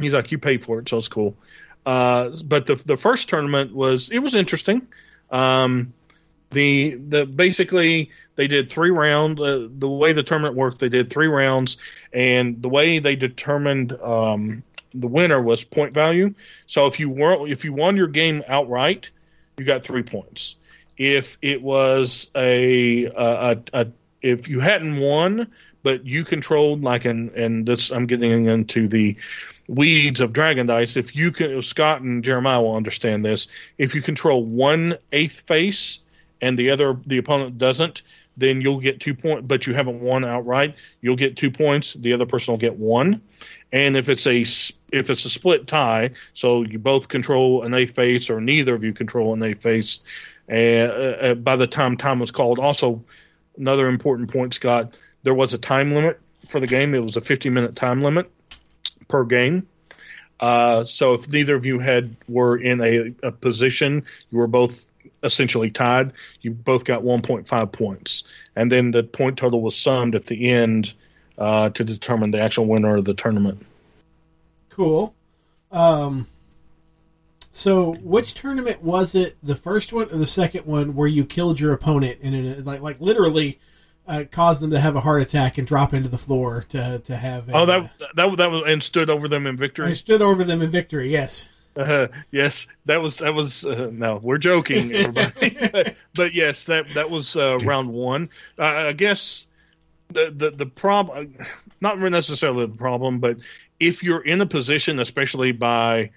he's 0.01 0.13
like, 0.13 0.33
you 0.33 0.39
paid 0.39 0.65
for 0.65 0.81
it, 0.81 0.89
so 0.89 0.97
it's 0.97 1.07
cool. 1.07 1.37
Uh, 1.87 2.31
but 2.45 2.67
the 2.67 2.75
the 2.85 2.97
first 2.97 3.29
tournament 3.29 3.75
was 3.75 4.11
it 4.11 4.19
was 4.19 4.35
interesting. 4.35 4.87
Um, 5.31 5.95
the 6.51 6.97
the 6.97 7.27
basically 7.27 8.11
they 8.35 8.49
did 8.49 8.69
three 8.69 8.91
rounds. 8.91 9.41
Uh, 9.41 9.69
the 9.71 9.89
way 9.89 10.13
the 10.13 10.25
tournament 10.25 10.57
worked, 10.57 10.81
they 10.81 10.89
did 10.89 11.09
three 11.09 11.29
rounds, 11.29 11.77
and 12.13 12.61
the 12.61 12.69
way 12.69 12.99
they 12.99 13.15
determined 13.15 13.93
um, 14.03 14.65
the 14.95 15.07
winner 15.07 15.41
was 15.41 15.63
point 15.63 15.95
value. 15.95 16.35
So 16.67 16.87
if 16.87 16.99
you 16.99 17.09
were 17.09 17.47
if 17.47 17.65
you 17.65 17.73
won 17.73 17.97
your 17.97 18.09
game 18.09 18.43
outright, 18.49 19.11
you 19.57 19.65
got 19.65 19.85
three 19.85 20.03
points. 20.03 20.57
If 20.99 21.37
it 21.43 21.63
was 21.63 22.31
a, 22.35 23.05
a, 23.05 23.59
a, 23.75 23.87
if 24.23 24.49
you 24.49 24.61
hadn't 24.61 24.97
won, 24.99 25.53
but 25.83 26.05
you 26.07 26.25
controlled 26.25 26.83
like 26.83 27.05
and 27.05 27.31
and 27.31 27.67
this 27.67 27.91
I'm 27.91 28.07
getting 28.07 28.47
into 28.47 28.89
the 28.89 29.17
weeds 29.69 30.21
of 30.21 30.33
Dragon 30.33 30.67
Dice. 30.67 30.97
If 30.97 31.15
you 31.17 31.33
can, 31.33 31.61
Scott 31.63 32.01
and 32.01 32.23
Jeremiah 32.23 32.63
will 32.63 32.77
understand 32.77 33.25
this. 33.25 33.49
If 33.79 33.95
you 33.95 34.03
control 34.03 34.45
one 34.45 34.97
eighth 35.13 35.43
face 35.47 36.01
and 36.41 36.59
the 36.59 36.71
other 36.71 36.99
the 37.07 37.19
opponent 37.19 37.59
doesn't, 37.59 38.03
then 38.37 38.61
you'll 38.61 38.81
get 38.81 39.01
two 39.01 39.15
points. 39.15 39.47
But 39.47 39.67
you 39.67 39.75
haven't 39.75 40.01
won 40.01 40.25
outright, 40.25 40.75
you'll 41.01 41.17
get 41.17 41.37
two 41.37 41.51
points. 41.51 41.95
The 41.95 42.13
other 42.13 42.27
person 42.27 42.53
will 42.53 42.59
get 42.59 42.77
one. 42.77 43.21
And 43.73 43.97
if 43.97 44.09
it's 44.09 44.27
a 44.27 44.41
if 44.93 45.11
it's 45.11 45.25
a 45.25 45.31
split 45.31 45.67
tie, 45.67 46.11
so 46.35 46.63
you 46.63 46.79
both 46.79 47.09
control 47.09 47.63
an 47.63 47.75
eighth 47.75 47.95
face 47.95 48.31
or 48.31 48.41
neither 48.41 48.75
of 48.75 48.85
you 48.85 48.93
control 48.93 49.35
an 49.35 49.43
eighth 49.43 49.63
face, 49.63 50.01
uh, 50.51 50.55
uh, 50.55 51.35
by 51.35 51.57
the 51.57 51.67
time 51.67 51.97
time 51.97 52.21
was 52.21 52.31
called, 52.31 52.59
also 52.59 53.03
another 53.59 53.89
important 53.89 54.31
point, 54.31 54.55
Scott, 54.55 54.99
there 55.25 55.35
was 55.35 55.53
a 55.53 55.59
time 55.59 55.93
limit 55.93 56.21
for 56.37 56.61
the 56.61 56.67
game. 56.69 56.95
It 56.95 57.03
was 57.03 57.17
a 57.17 57.21
50 57.21 57.51
minute 57.51 57.75
time 57.75 58.03
limit 58.03 58.31
per 59.09 59.25
game. 59.25 59.67
Uh, 60.39 60.85
so 60.85 61.15
if 61.15 61.29
neither 61.29 61.57
of 61.57 61.65
you 61.65 61.79
had 61.79 62.15
were 62.29 62.57
in 62.57 62.81
a, 62.81 63.15
a 63.23 63.33
position, 63.33 64.05
you 64.31 64.39
were 64.39 64.47
both 64.47 64.85
essentially 65.23 65.71
tied. 65.71 66.13
You 66.43 66.51
both 66.53 66.85
got 66.85 67.03
1.5 67.03 67.73
points, 67.73 68.25
and 68.55 68.71
then 68.71 68.91
the 68.91 69.03
point 69.03 69.39
total 69.39 69.63
was 69.63 69.77
summed 69.77 70.15
at 70.15 70.27
the 70.27 70.51
end 70.51 70.93
uh, 71.39 71.71
to 71.71 71.85
determine 71.85 72.31
the 72.31 72.41
actual 72.41 72.67
winner 72.67 72.97
of 72.97 73.05
the 73.05 73.15
tournament. 73.15 73.65
Cool. 74.71 75.15
Um, 75.73 76.27
so, 77.53 77.95
which 77.95 78.35
tournament 78.35 78.83
was 78.83 79.15
it? 79.15 79.37
The 79.43 79.57
first 79.57 79.93
one 79.93 80.11
or 80.13 80.19
the 80.19 80.27
second 80.27 80.67
one 80.67 80.95
where 80.95 81.09
you 81.09 81.25
killed 81.25 81.59
your 81.59 81.73
opponent 81.73 82.19
it, 82.21 82.67
like 82.67 82.83
like 82.83 83.01
literally 83.01 83.59
uh, 84.07 84.25
caused 84.31 84.61
them 84.61 84.71
to 84.71 84.81
have 84.81 84.97
a 84.97 85.01
heart 85.01 85.23
attack 85.23 85.59
and 85.59 85.67
drop 85.67 85.95
into 85.95 86.09
the 86.09 86.19
floor 86.19 86.65
to 86.71 87.01
to 87.01 87.17
have. 87.17 87.49
A, 87.49 87.53
oh, 87.55 87.67
that 87.67 87.91
that 88.17 88.37
that 88.37 88.51
was 88.51 88.63
and 88.67 88.83
stood 88.83 89.11
over 89.11 89.29
them 89.29 89.47
in 89.47 89.57
victory. 89.57 89.89
I 89.89 89.93
stood 89.93 90.23
over 90.23 90.45
them 90.45 90.63
in 90.63 90.71
victory. 90.71 91.11
Yes. 91.11 91.49
Uh, 91.77 92.09
yes, 92.31 92.67
that 92.87 93.03
was 93.03 93.19
that 93.19 93.35
was 93.35 93.65
uh, 93.65 93.91
no, 93.93 94.19
we're 94.23 94.39
joking, 94.39 94.95
everybody. 94.95 95.51
but, 95.73 95.95
but, 96.15 96.35
yes, 96.35 96.65
that 96.65 96.87
that 96.95 97.11
was 97.11 97.37
uh, 97.37 97.59
round 97.65 97.91
one. 97.91 98.31
I 98.59 98.95
guess 98.95 99.45
the 100.09 100.33
the 100.35 100.51
the 100.51 100.67
problem, 100.67 101.37
not 101.83 101.99
necessarily 101.99 102.65
the 102.67 102.77
problem, 102.77 103.19
but 103.19 103.37
if 103.79 104.03
you're 104.03 104.25
in 104.25 104.41
a 104.41 104.47
position, 104.47 105.01
especially 105.01 105.53
by 105.53 106.11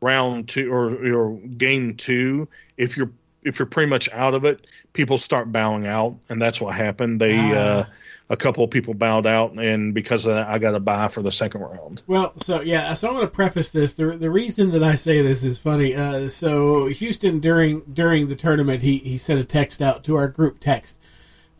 round 0.00 0.48
two 0.48 0.72
or, 0.72 1.14
or 1.14 1.36
game 1.36 1.96
two, 1.96 2.48
if 2.76 2.96
you're 2.96 3.12
if 3.44 3.58
you're 3.58 3.66
pretty 3.66 3.88
much 3.90 4.08
out 4.12 4.34
of 4.34 4.44
it, 4.44 4.66
people 4.92 5.18
start 5.18 5.50
bowing 5.52 5.86
out, 5.86 6.16
and 6.28 6.40
that's 6.40 6.60
what 6.60 6.74
happened. 6.74 7.20
They 7.20 7.36
uh, 7.36 7.84
a 8.30 8.36
couple 8.36 8.64
of 8.64 8.70
people 8.70 8.94
bowed 8.94 9.26
out, 9.26 9.52
and 9.52 9.92
because 9.92 10.24
of 10.26 10.34
that, 10.34 10.46
I 10.48 10.58
got 10.58 10.74
a 10.74 10.80
buy 10.80 11.08
for 11.08 11.22
the 11.22 11.32
second 11.32 11.60
round. 11.62 12.02
Well, 12.06 12.32
so 12.38 12.60
yeah, 12.60 12.94
so 12.94 13.08
I'm 13.08 13.14
going 13.14 13.26
to 13.26 13.30
preface 13.32 13.70
this. 13.70 13.92
The 13.94 14.12
the 14.12 14.30
reason 14.30 14.70
that 14.72 14.82
I 14.82 14.94
say 14.94 15.20
this 15.22 15.42
is 15.44 15.58
funny. 15.58 15.94
Uh, 15.94 16.28
so 16.28 16.86
Houston 16.86 17.40
during 17.40 17.80
during 17.92 18.28
the 18.28 18.36
tournament, 18.36 18.82
he 18.82 18.98
he 18.98 19.18
sent 19.18 19.40
a 19.40 19.44
text 19.44 19.82
out 19.82 20.04
to 20.04 20.16
our 20.16 20.28
group 20.28 20.58
text. 20.60 20.98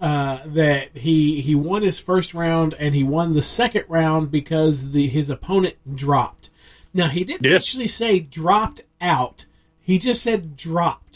Uh, 0.01 0.41
that 0.47 0.97
he 0.97 1.41
he 1.41 1.55
won 1.55 1.83
his 1.83 2.01
first 2.01 2.35
round 2.35 2.75
and 2.81 2.93
he 2.93 3.05
won 3.05 3.35
the 3.35 3.43
second 3.43 3.85
round 3.87 4.33
because 4.33 4.91
the 4.91 5.07
his 5.07 5.31
opponent 5.31 5.77
dropped. 5.95 6.51
Now 6.93 7.07
he 7.07 7.23
didn't 7.23 7.45
Yes. 7.45 7.62
actually 7.62 7.87
say 7.87 8.19
dropped 8.19 8.81
out. 9.01 9.45
He 9.81 9.99
just 10.01 10.21
said 10.23 10.57
dropped. 10.57 11.12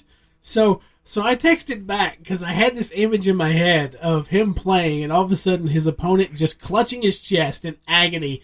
So 0.47 0.81
so 1.03 1.23
I 1.23 1.35
texted 1.35 1.87
back 1.87 2.19
because 2.19 2.41
I 2.41 2.53
had 2.53 2.77
this 2.77 2.93
image 2.95 3.27
in 3.27 3.37
my 3.37 3.51
head 3.51 3.97
of 3.97 4.29
him 4.29 4.55
playing, 4.55 5.03
and 5.03 5.13
all 5.13 5.25
of 5.25 5.33
a 5.33 5.37
sudden 5.37 5.67
his 5.67 5.89
opponent 5.89 6.35
just 6.35 6.61
clutching 6.61 7.03
his 7.03 7.21
chest 7.21 7.65
in 7.65 7.77
agony, 7.89 8.43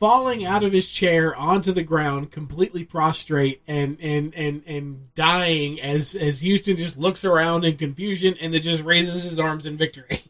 falling 0.00 0.44
out 0.44 0.64
of 0.64 0.72
his 0.72 0.88
chair 0.88 1.34
onto 1.36 1.72
the 1.72 1.84
ground, 1.84 2.32
completely 2.32 2.82
prostrate 2.84 3.62
and 3.68 3.98
and 4.00 4.34
and 4.34 4.64
and 4.66 5.14
dying 5.14 5.80
as 5.80 6.16
as 6.16 6.40
Houston 6.40 6.76
just 6.76 6.98
looks 6.98 7.24
around 7.24 7.64
in 7.64 7.76
confusion 7.76 8.34
and 8.40 8.52
then 8.52 8.60
just 8.60 8.82
raises 8.82 9.22
his 9.22 9.38
arms 9.38 9.64
in 9.64 9.76
victory. 9.76 10.24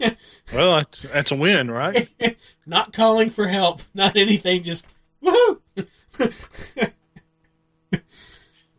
Well, 0.54 0.76
that's, 0.76 1.02
that's 1.02 1.30
a 1.30 1.36
win, 1.36 1.70
right? 1.70 2.08
not 2.66 2.94
calling 2.94 3.28
for 3.28 3.46
help, 3.46 3.82
not 3.92 4.16
anything, 4.16 4.62
just 4.62 4.86
woohoo! 5.22 5.60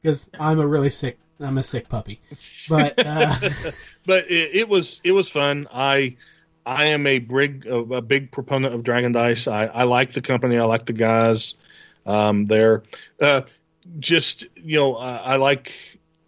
Because 0.01 0.31
I'm 0.39 0.59
a 0.59 0.65
really 0.65 0.89
sick, 0.89 1.19
I'm 1.39 1.57
a 1.57 1.63
sick 1.63 1.89
puppy. 1.89 2.19
But 2.67 2.93
uh, 2.97 3.35
but 4.05 4.29
it, 4.29 4.55
it 4.55 4.69
was 4.69 5.01
it 5.03 5.11
was 5.11 5.29
fun. 5.29 5.67
I 5.73 6.15
I 6.65 6.85
am 6.87 7.07
a 7.07 7.19
big 7.19 7.65
a 7.67 8.01
big 8.01 8.31
proponent 8.31 8.75
of 8.75 8.83
Dragon 8.83 9.11
Dice. 9.11 9.47
I, 9.47 9.65
I 9.65 9.83
like 9.83 10.11
the 10.11 10.21
company. 10.21 10.57
I 10.57 10.65
like 10.65 10.85
the 10.85 10.93
guys 10.93 11.55
um, 12.05 12.45
there. 12.45 12.83
Uh, 13.19 13.41
just 13.99 14.45
you 14.55 14.77
know, 14.77 14.95
I, 14.95 15.15
I 15.17 15.35
like 15.37 15.73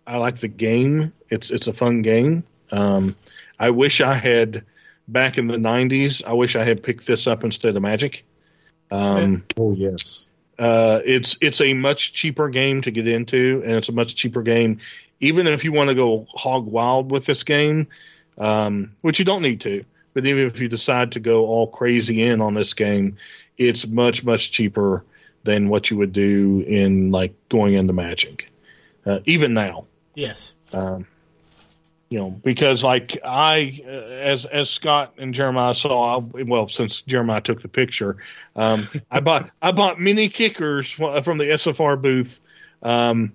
I 0.07 0.17
like 0.17 0.39
the 0.39 0.47
game. 0.47 1.13
It's 1.29 1.51
it's 1.51 1.67
a 1.67 1.73
fun 1.73 2.01
game. 2.01 2.43
Um, 2.71 3.15
I 3.59 3.69
wish 3.69 4.01
I 4.01 4.15
had 4.15 4.65
back 5.07 5.37
in 5.37 5.47
the 5.47 5.57
'90s. 5.57 6.23
I 6.25 6.33
wish 6.33 6.55
I 6.55 6.63
had 6.63 6.81
picked 6.81 7.05
this 7.05 7.27
up 7.27 7.43
instead 7.43 7.75
of 7.75 7.81
Magic. 7.81 8.25
Um, 8.89 9.43
Oh 9.57 9.73
yes. 9.73 10.29
Uh, 10.61 11.01
it's 11.03 11.35
it's 11.41 11.59
a 11.59 11.73
much 11.73 12.13
cheaper 12.13 12.47
game 12.47 12.83
to 12.83 12.91
get 12.91 13.07
into, 13.07 13.63
and 13.65 13.73
it's 13.73 13.89
a 13.89 13.91
much 13.91 14.13
cheaper 14.13 14.43
game, 14.43 14.77
even 15.19 15.47
if 15.47 15.63
you 15.63 15.71
want 15.71 15.89
to 15.89 15.95
go 15.95 16.27
hog 16.29 16.67
wild 16.67 17.09
with 17.09 17.25
this 17.25 17.43
game, 17.43 17.87
um, 18.37 18.95
which 19.01 19.17
you 19.17 19.25
don't 19.25 19.41
need 19.41 19.59
to. 19.61 19.83
But 20.13 20.27
even 20.27 20.45
if 20.45 20.59
you 20.59 20.67
decide 20.67 21.13
to 21.13 21.19
go 21.19 21.47
all 21.47 21.65
crazy 21.65 22.21
in 22.21 22.41
on 22.41 22.53
this 22.53 22.75
game, 22.75 23.17
it's 23.57 23.87
much 23.87 24.23
much 24.23 24.51
cheaper 24.51 25.03
than 25.43 25.67
what 25.67 25.89
you 25.89 25.97
would 25.97 26.13
do 26.13 26.63
in 26.67 27.09
like 27.09 27.33
going 27.49 27.73
into 27.73 27.93
Magic, 27.93 28.51
uh, 29.07 29.19
even 29.25 29.55
now 29.55 29.87
Yes. 30.13 30.53
um, 30.75 31.07
you 32.11 32.19
know, 32.19 32.29
because 32.29 32.83
like 32.83 33.17
I, 33.23 33.81
uh, 33.87 33.89
as 33.89 34.45
as 34.45 34.69
Scott 34.69 35.13
and 35.17 35.33
Jeremiah 35.33 35.73
saw, 35.73 36.19
well, 36.19 36.67
since 36.67 37.03
Jeremiah 37.03 37.39
took 37.39 37.61
the 37.61 37.69
picture, 37.69 38.17
um, 38.57 38.85
I 39.09 39.19
bought 39.21 39.49
I 39.61 39.71
bought 39.71 39.97
mini 39.97 40.27
kickers 40.27 40.91
from 40.91 41.37
the 41.37 41.45
SFR 41.45 42.01
booth, 42.01 42.41
um, 42.83 43.31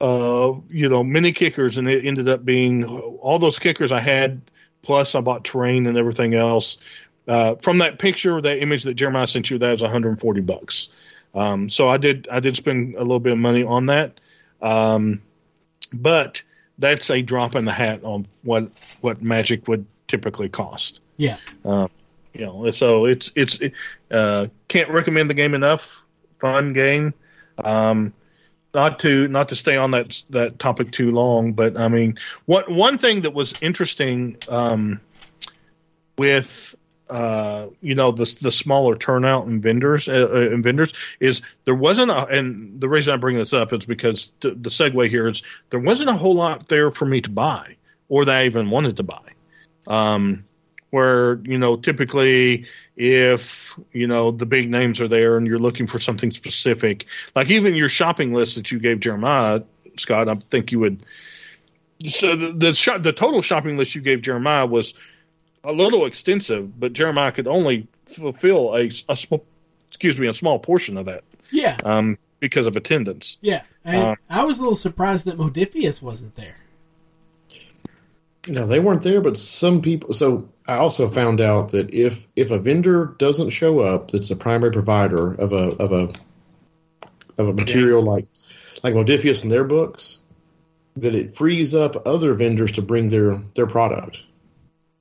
uh, 0.00 0.54
you 0.70 0.88
know, 0.88 1.04
mini 1.04 1.32
kickers, 1.32 1.76
and 1.76 1.86
it 1.86 2.06
ended 2.06 2.30
up 2.30 2.46
being 2.46 2.82
all 2.86 3.38
those 3.38 3.58
kickers 3.58 3.92
I 3.92 4.00
had, 4.00 4.40
plus 4.80 5.14
I 5.14 5.20
bought 5.20 5.44
terrain 5.44 5.86
and 5.86 5.98
everything 5.98 6.32
else. 6.32 6.78
Uh, 7.28 7.56
from 7.56 7.76
that 7.76 7.98
picture, 7.98 8.40
that 8.40 8.62
image 8.62 8.84
that 8.84 8.94
Jeremiah 8.94 9.26
sent 9.26 9.50
you, 9.50 9.58
that 9.58 9.70
was 9.70 9.82
140 9.82 10.40
bucks. 10.40 10.88
Um, 11.34 11.68
so 11.68 11.90
I 11.90 11.98
did 11.98 12.26
I 12.32 12.40
did 12.40 12.56
spend 12.56 12.94
a 12.94 13.02
little 13.02 13.20
bit 13.20 13.34
of 13.34 13.38
money 13.38 13.64
on 13.64 13.84
that. 13.86 14.18
Um, 14.62 15.20
but 15.92 16.42
that's 16.78 17.10
a 17.10 17.22
drop 17.22 17.54
in 17.54 17.64
the 17.64 17.72
hat 17.72 18.04
on 18.04 18.26
what 18.42 18.70
what 19.00 19.22
Magic 19.22 19.68
would 19.68 19.86
typically 20.06 20.48
cost. 20.48 21.00
Yeah. 21.16 21.36
You 21.64 22.46
know, 22.46 22.70
so 22.70 23.06
it's 23.06 23.32
it's 23.34 23.58
uh, 24.10 24.46
can't 24.68 24.90
recommend 24.90 25.28
the 25.28 25.34
game 25.34 25.54
enough. 25.54 26.02
Fun 26.38 26.72
game. 26.72 27.12
Um, 27.64 28.12
not 28.74 29.00
to 29.00 29.26
not 29.28 29.48
to 29.48 29.56
stay 29.56 29.76
on 29.76 29.90
that 29.92 30.22
that 30.30 30.58
topic 30.58 30.90
too 30.90 31.10
long, 31.10 31.52
but 31.52 31.76
I 31.76 31.88
mean, 31.88 32.18
what 32.46 32.70
one 32.70 32.98
thing 32.98 33.22
that 33.22 33.34
was 33.34 33.60
interesting 33.62 34.36
um, 34.48 35.00
with 36.16 36.76
uh, 37.10 37.66
you 37.80 37.94
know 37.94 38.12
the 38.12 38.36
the 38.40 38.52
smaller 38.52 38.96
turnout 38.96 39.46
in 39.46 39.60
vendors 39.60 40.08
uh, 40.08 40.28
uh, 40.30 40.50
in 40.52 40.62
vendors 40.62 40.92
is 41.20 41.42
there 41.64 41.74
wasn't 41.74 42.10
a 42.10 42.26
and 42.26 42.80
the 42.80 42.88
reason 42.88 43.14
I 43.14 43.16
bring 43.16 43.36
this 43.36 43.52
up 43.52 43.72
is 43.72 43.84
because 43.84 44.32
the, 44.40 44.50
the 44.50 44.70
segue 44.70 45.08
here 45.08 45.28
is 45.28 45.42
there 45.70 45.80
wasn't 45.80 46.10
a 46.10 46.14
whole 46.14 46.34
lot 46.34 46.68
there 46.68 46.90
for 46.90 47.06
me 47.06 47.20
to 47.22 47.30
buy 47.30 47.76
or 48.08 48.24
that 48.24 48.34
I 48.34 48.44
even 48.46 48.70
wanted 48.70 48.96
to 48.98 49.02
buy. 49.02 49.22
Um, 49.86 50.44
where 50.90 51.40
you 51.44 51.58
know 51.58 51.76
typically 51.76 52.66
if 52.96 53.78
you 53.92 54.06
know 54.06 54.30
the 54.30 54.46
big 54.46 54.70
names 54.70 55.00
are 55.00 55.08
there 55.08 55.36
and 55.36 55.46
you're 55.46 55.58
looking 55.58 55.86
for 55.86 56.00
something 56.00 56.30
specific, 56.30 57.06
like 57.34 57.50
even 57.50 57.74
your 57.74 57.88
shopping 57.88 58.32
list 58.32 58.56
that 58.56 58.70
you 58.70 58.78
gave 58.78 59.00
Jeremiah 59.00 59.62
Scott, 59.98 60.28
I 60.28 60.34
think 60.34 60.72
you 60.72 60.80
would. 60.80 61.02
So 62.08 62.36
the 62.36 62.52
the, 62.52 62.98
the 63.02 63.12
total 63.12 63.42
shopping 63.42 63.76
list 63.76 63.94
you 63.94 64.00
gave 64.00 64.22
Jeremiah 64.22 64.66
was 64.66 64.94
a 65.64 65.72
little 65.72 66.06
extensive, 66.06 66.78
but 66.78 66.92
Jeremiah 66.92 67.32
could 67.32 67.46
only 67.48 67.86
fulfill 68.06 68.74
a, 68.74 68.90
a 69.08 69.16
small, 69.16 69.44
excuse 69.88 70.18
me, 70.18 70.26
a 70.28 70.34
small 70.34 70.58
portion 70.58 70.96
of 70.96 71.06
that 71.06 71.24
Yeah. 71.50 71.76
um, 71.84 72.18
because 72.40 72.66
of 72.66 72.76
attendance. 72.76 73.36
Yeah. 73.40 73.62
And 73.84 74.02
Uh, 74.02 74.14
I 74.30 74.44
was 74.44 74.58
a 74.58 74.62
little 74.62 74.76
surprised 74.76 75.24
that 75.26 75.36
Modiphius 75.38 76.00
wasn't 76.02 76.34
there. 76.36 76.56
No, 78.48 78.66
they 78.66 78.80
weren't 78.80 79.02
there, 79.02 79.20
but 79.20 79.36
some 79.36 79.82
people. 79.82 80.14
So 80.14 80.48
I 80.66 80.76
also 80.76 81.06
found 81.08 81.40
out 81.40 81.72
that 81.72 81.92
if 81.92 82.26
if 82.34 82.50
a 82.50 82.58
vendor 82.58 83.14
doesn't 83.18 83.50
show 83.50 83.80
up, 83.80 84.10
that's 84.10 84.30
the 84.30 84.36
primary 84.36 84.72
provider 84.72 85.34
of 85.34 85.52
a 85.52 85.76
of 85.76 85.92
a 85.92 86.12
of 87.36 87.48
a 87.48 87.52
material 87.52 88.02
like 88.02 88.26
like 88.82 88.94
Modiphius 88.94 89.42
and 89.42 89.52
their 89.52 89.64
books, 89.64 90.18
that 90.96 91.14
it 91.14 91.34
frees 91.34 91.74
up 91.74 92.06
other 92.06 92.32
vendors 92.34 92.72
to 92.72 92.82
bring 92.82 93.10
their 93.10 93.42
their 93.54 93.66
product. 93.66 94.18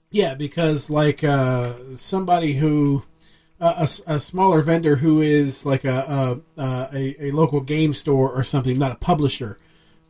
Yeah, 0.10 0.36
because 0.36 0.90
like 0.90 1.24
uh, 1.24 1.74
somebody 1.96 2.54
who 2.54 3.04
uh, 3.60 3.88
a 4.06 4.20
smaller 4.20 4.62
vendor 4.62 4.96
who 4.96 5.22
is 5.22 5.66
like 5.66 5.84
a 5.84 6.42
a, 6.58 6.62
uh, 6.62 6.90
a 6.94 7.28
a 7.28 7.32
local 7.32 7.62
game 7.62 7.94
store 7.94 8.32
or 8.32 8.44
something, 8.44 8.78
not 8.78 8.92
a 8.92 8.96
publisher, 8.96 9.58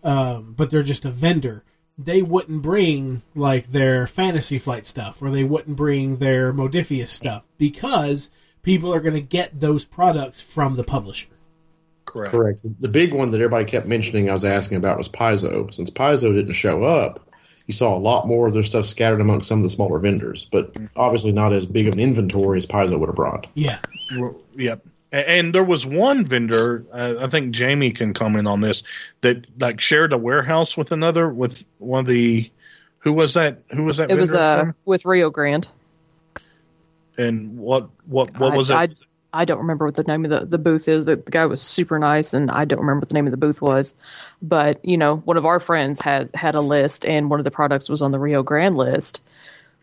um, 0.04 0.54
but 0.56 0.70
they're 0.70 0.84
just 0.84 1.06
a 1.06 1.12
vendor. 1.12 1.64
They 1.98 2.22
wouldn't 2.22 2.62
bring 2.62 3.24
like 3.34 3.72
their 3.72 4.06
Fantasy 4.06 4.60
Flight 4.60 4.86
stuff, 4.86 5.22
or 5.22 5.32
they 5.32 5.44
wouldn't 5.44 5.78
bring 5.78 6.18
their 6.18 6.54
Modiphius 6.54 7.08
stuff 7.08 7.48
because 7.58 8.30
people 8.62 8.94
are 8.94 9.00
going 9.00 9.16
to 9.16 9.22
get 9.22 9.60
those 9.60 9.86
products 9.86 10.42
from 10.42 10.76
the 10.76 10.84
publisher. 10.84 11.30
Correct. 12.06 12.32
Correct. 12.32 12.64
The, 12.64 12.76
the 12.80 12.90
big 12.90 13.14
one 13.14 13.32
that 13.32 13.38
everybody 13.38 13.66
kept 13.66 13.88
mentioning, 13.88 14.30
I 14.30 14.34
was 14.34 14.46
asking 14.46 14.78
about, 14.78 14.98
was 14.98 15.10
Paizo. 15.10 15.74
Since 15.74 15.90
Paizo 15.90 16.34
didn't 16.34 16.54
show 16.54 16.84
up, 16.84 17.27
you 17.68 17.74
saw 17.74 17.96
a 17.96 18.00
lot 18.00 18.26
more 18.28 18.48
of 18.48 18.54
their 18.54 18.64
stuff 18.64 18.86
scattered 18.86 19.22
among 19.22 19.44
some 19.44 19.60
of 19.60 19.64
the 19.64 19.70
smaller 19.70 20.00
vendors, 20.00 20.46
but 20.46 20.76
obviously 20.96 21.32
not 21.34 21.54
as 21.54 21.66
big 21.66 21.88
of 21.88 21.94
an 21.94 22.00
inventory 22.00 22.58
as 22.58 22.66
Paizo 22.66 22.98
would 23.00 23.08
have 23.10 23.16
brought. 23.16 23.48
Yeah, 23.54 23.80
Yep. 24.56 24.86
And 25.12 25.56
there 25.56 25.64
was 25.64 25.86
one 25.86 26.26
vendor, 26.26 26.86
uh, 26.92 27.16
I 27.20 27.30
think 27.30 27.52
Jamie 27.52 27.92
can 27.92 28.14
comment 28.14 28.46
on 28.48 28.60
this, 28.60 28.84
that 29.22 29.46
like 29.60 29.80
shared 29.80 30.12
a 30.12 30.18
warehouse 30.18 30.76
with 30.76 30.92
another 30.92 31.30
with 31.30 31.64
one 31.78 32.02
of 32.02 32.08
the 32.08 32.50
who 33.00 33.14
was 33.14 33.34
that? 33.36 33.62
Who 33.72 33.84
was 33.84 33.98
that? 33.98 34.12
It 34.12 34.16
was 34.16 34.32
vendor 34.32 34.44
uh 34.44 34.60
from? 34.60 34.76
with 34.84 35.06
Rio 35.06 35.30
Grande. 35.30 35.68
and 37.18 37.58
what 37.58 37.90
what 38.06 38.38
what 38.38 38.54
I- 38.54 38.58
was 38.58 38.70
I, 38.72 38.84
it? 38.86 38.98
I 39.38 39.46
don't 39.46 39.60
remember 39.60 39.86
what 39.86 39.94
the 39.94 40.04
name 40.04 40.26
of 40.26 40.32
the, 40.32 40.46
the 40.46 40.58
booth 40.58 40.88
is. 40.88 41.06
The, 41.06 41.18
the 41.18 41.32
guy 41.32 41.46
was 41.46 41.62
super 41.62 42.00
nice, 42.00 42.34
and 42.34 42.50
I 42.50 42.66
don't 42.66 42.80
remember 42.80 43.02
what 43.02 43.10
the 43.10 43.14
name 43.14 43.28
of 43.28 43.32
the 43.32 43.38
booth 43.38 43.62
was. 43.62 43.94
But 44.42 44.84
you 44.84 44.98
know, 44.98 45.18
one 45.18 45.38
of 45.38 45.46
our 45.46 45.60
friends 45.60 46.02
has 46.02 46.32
had 46.34 46.56
a 46.56 46.62
list, 46.62 47.06
and 47.06 47.30
one 47.30 47.40
of 47.40 47.46
the 47.46 47.52
products 47.52 47.88
was 47.88 48.02
on 48.02 48.10
the 48.10 48.20
Rio 48.20 48.42
Grande 48.42 48.74
list. 48.76 49.22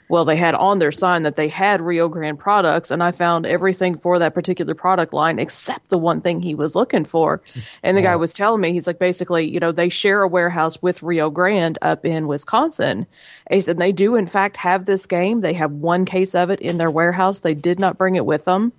Well, 0.08 0.24
they 0.24 0.36
had 0.36 0.54
on 0.54 0.80
their 0.80 0.92
sign 0.92 1.22
that 1.22 1.36
they 1.36 1.48
had 1.48 1.80
Rio 1.80 2.08
Grande 2.08 2.38
products, 2.38 2.90
and 2.90 3.02
I 3.02 3.12
found 3.12 3.46
everything 3.46 3.96
for 3.96 4.18
that 4.18 4.34
particular 4.34 4.74
product 4.74 5.14
line 5.14 5.38
except 5.38 5.88
the 5.88 5.98
one 5.98 6.20
thing 6.20 6.42
he 6.42 6.54
was 6.54 6.74
looking 6.74 7.04
for. 7.04 7.40
And 7.82 7.96
the 7.96 8.02
guy 8.02 8.16
was 8.16 8.34
telling 8.34 8.60
me, 8.60 8.72
he's 8.72 8.86
like, 8.86 8.98
basically, 8.98 9.50
you 9.50 9.60
know, 9.60 9.72
they 9.72 9.88
share 9.88 10.22
a 10.22 10.28
warehouse 10.28 10.82
with 10.82 11.02
Rio 11.02 11.30
Grande 11.30 11.78
up 11.80 12.04
in 12.04 12.26
Wisconsin. 12.26 13.06
He 13.50 13.60
said 13.60 13.78
they 13.78 13.92
do, 13.92 14.16
in 14.16 14.26
fact, 14.26 14.58
have 14.58 14.84
this 14.84 15.06
game. 15.06 15.40
They 15.40 15.54
have 15.54 15.72
one 15.72 16.04
case 16.04 16.34
of 16.34 16.50
it 16.50 16.60
in 16.60 16.76
their 16.76 16.90
warehouse. 16.90 17.40
They 17.40 17.54
did 17.54 17.80
not 17.80 17.96
bring 17.96 18.16
it 18.16 18.26
with 18.26 18.44
them. 18.44 18.72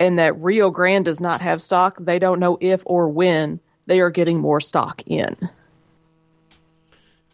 And 0.00 0.18
that 0.18 0.40
Rio 0.40 0.70
Grande 0.70 1.04
does 1.04 1.20
not 1.20 1.42
have 1.42 1.62
stock. 1.62 1.98
They 2.00 2.18
don't 2.18 2.40
know 2.40 2.56
if 2.60 2.82
or 2.86 3.08
when 3.10 3.60
they 3.86 4.00
are 4.00 4.10
getting 4.10 4.40
more 4.40 4.60
stock 4.60 5.02
in. 5.06 5.36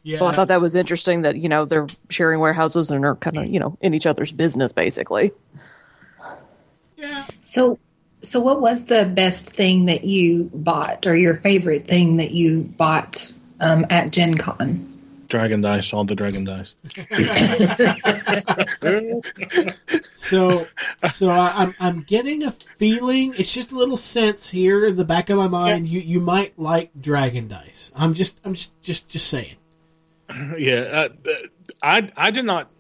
yeah. 0.02 0.16
So 0.16 0.26
I 0.26 0.33
thought 0.33 0.48
that 0.48 0.61
was 0.61 0.74
interesting 0.74 1.22
that, 1.22 1.37
you 1.37 1.48
know, 1.48 1.64
they're 1.64 1.87
sharing 2.11 2.40
warehouses 2.40 2.90
and 2.90 3.05
are 3.05 3.14
kind 3.14 3.38
of, 3.38 3.46
you 3.46 3.61
know, 3.61 3.79
in 3.81 3.94
each 3.94 4.07
other's 4.07 4.33
business, 4.33 4.72
basically. 4.72 5.31
yeah. 6.96 7.24
So, 7.44 7.79
so 8.22 8.40
what 8.40 8.61
was 8.61 8.87
the 8.87 9.05
best 9.05 9.52
thing 9.52 9.87
that 9.87 10.02
you 10.02 10.50
bought, 10.52 11.07
or 11.07 11.16
your 11.16 11.37
favorite 11.37 11.87
thing 11.87 12.16
that 12.16 12.33
you 12.33 12.62
bought 12.62 13.33
um, 13.61 13.87
at 13.90 14.11
Gen 14.11 14.37
Con? 14.37 14.96
Dragon 15.29 15.61
dice, 15.61 15.93
all 15.93 16.05
the 16.05 16.15
dragon 16.15 16.45
dice. 16.45 16.77
So, 20.15 20.67
so 21.12 21.31
I, 21.31 21.53
I'm 21.55 21.75
I'm 21.79 22.03
getting 22.03 22.43
a 22.43 22.51
feeling. 22.51 23.35
It's 23.39 23.53
just 23.53 23.71
a 23.71 23.77
little 23.77 23.97
sense 23.97 24.51
here 24.51 24.87
in 24.87 24.97
the 24.97 25.05
back 25.05 25.31
of 25.31 25.39
my 25.39 25.47
mind. 25.47 25.87
You 25.87 26.01
you 26.01 26.19
might 26.19 26.59
like 26.59 26.91
Dragon 27.01 27.47
Dice. 27.47 27.93
I'm 27.95 28.12
just 28.12 28.41
I'm 28.45 28.55
just 28.55 28.73
just 28.83 29.09
just 29.09 29.29
saying. 29.29 29.55
yeah, 30.59 30.81
uh, 30.81 31.09
I 31.81 32.11
I 32.17 32.33
did 32.33 32.45
not 32.45 32.71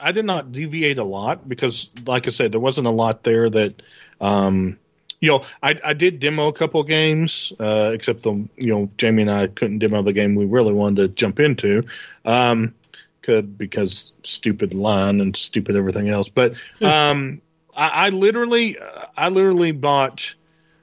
I 0.00 0.12
did 0.12 0.24
not 0.24 0.52
deviate 0.52 0.98
a 0.98 1.04
lot 1.04 1.46
because, 1.46 1.90
like 2.06 2.26
I 2.26 2.30
said, 2.30 2.52
there 2.52 2.60
wasn't 2.60 2.86
a 2.86 2.90
lot 2.90 3.22
there 3.22 3.50
that, 3.50 3.82
um, 4.20 4.78
you 5.20 5.30
know, 5.30 5.42
I 5.62 5.78
I 5.84 5.92
did 5.92 6.18
demo 6.18 6.48
a 6.48 6.52
couple 6.52 6.82
games, 6.82 7.52
uh, 7.60 7.90
except 7.94 8.22
the 8.22 8.32
you 8.56 8.74
know 8.74 8.90
Jamie 8.96 9.22
and 9.22 9.30
I 9.30 9.46
couldn't 9.48 9.78
demo 9.78 10.02
the 10.02 10.12
game 10.12 10.34
we 10.34 10.46
really 10.46 10.72
wanted 10.72 11.02
to 11.02 11.08
jump 11.08 11.40
into, 11.40 11.84
um, 12.24 12.74
could 13.22 13.58
because 13.58 14.12
stupid 14.24 14.72
line 14.72 15.20
and 15.20 15.36
stupid 15.36 15.76
everything 15.76 16.08
else. 16.08 16.28
But 16.30 16.54
um, 16.80 17.42
I, 17.74 17.88
I 17.88 18.08
literally 18.08 18.78
I 19.16 19.28
literally 19.28 19.72
bought 19.72 20.34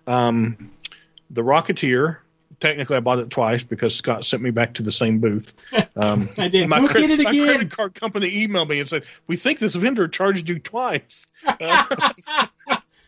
um, 0.05 0.71
the 1.29 1.41
Rocketeer. 1.41 2.17
Technically, 2.59 2.97
I 2.97 3.01
bought 3.01 3.19
it 3.19 3.29
twice 3.29 3.61
because 3.61 3.95
Scott 3.95 4.25
sent 4.25 4.41
me 4.41 4.49
back 4.49 4.75
to 4.75 4.83
the 4.83 4.91
same 4.91 5.19
booth. 5.19 5.53
Um, 5.99 6.29
I 6.37 6.47
did. 6.47 6.69
my, 6.69 6.77
cre- 6.87 6.99
my 6.99 7.31
credit 7.31 7.71
card 7.71 7.95
company 7.95 8.47
emailed 8.47 8.69
me 8.69 8.79
and 8.79 8.87
said, 8.87 9.03
"We 9.25 9.35
think 9.35 9.57
this 9.57 9.73
vendor 9.73 10.07
charged 10.07 10.47
you 10.47 10.59
twice." 10.59 11.25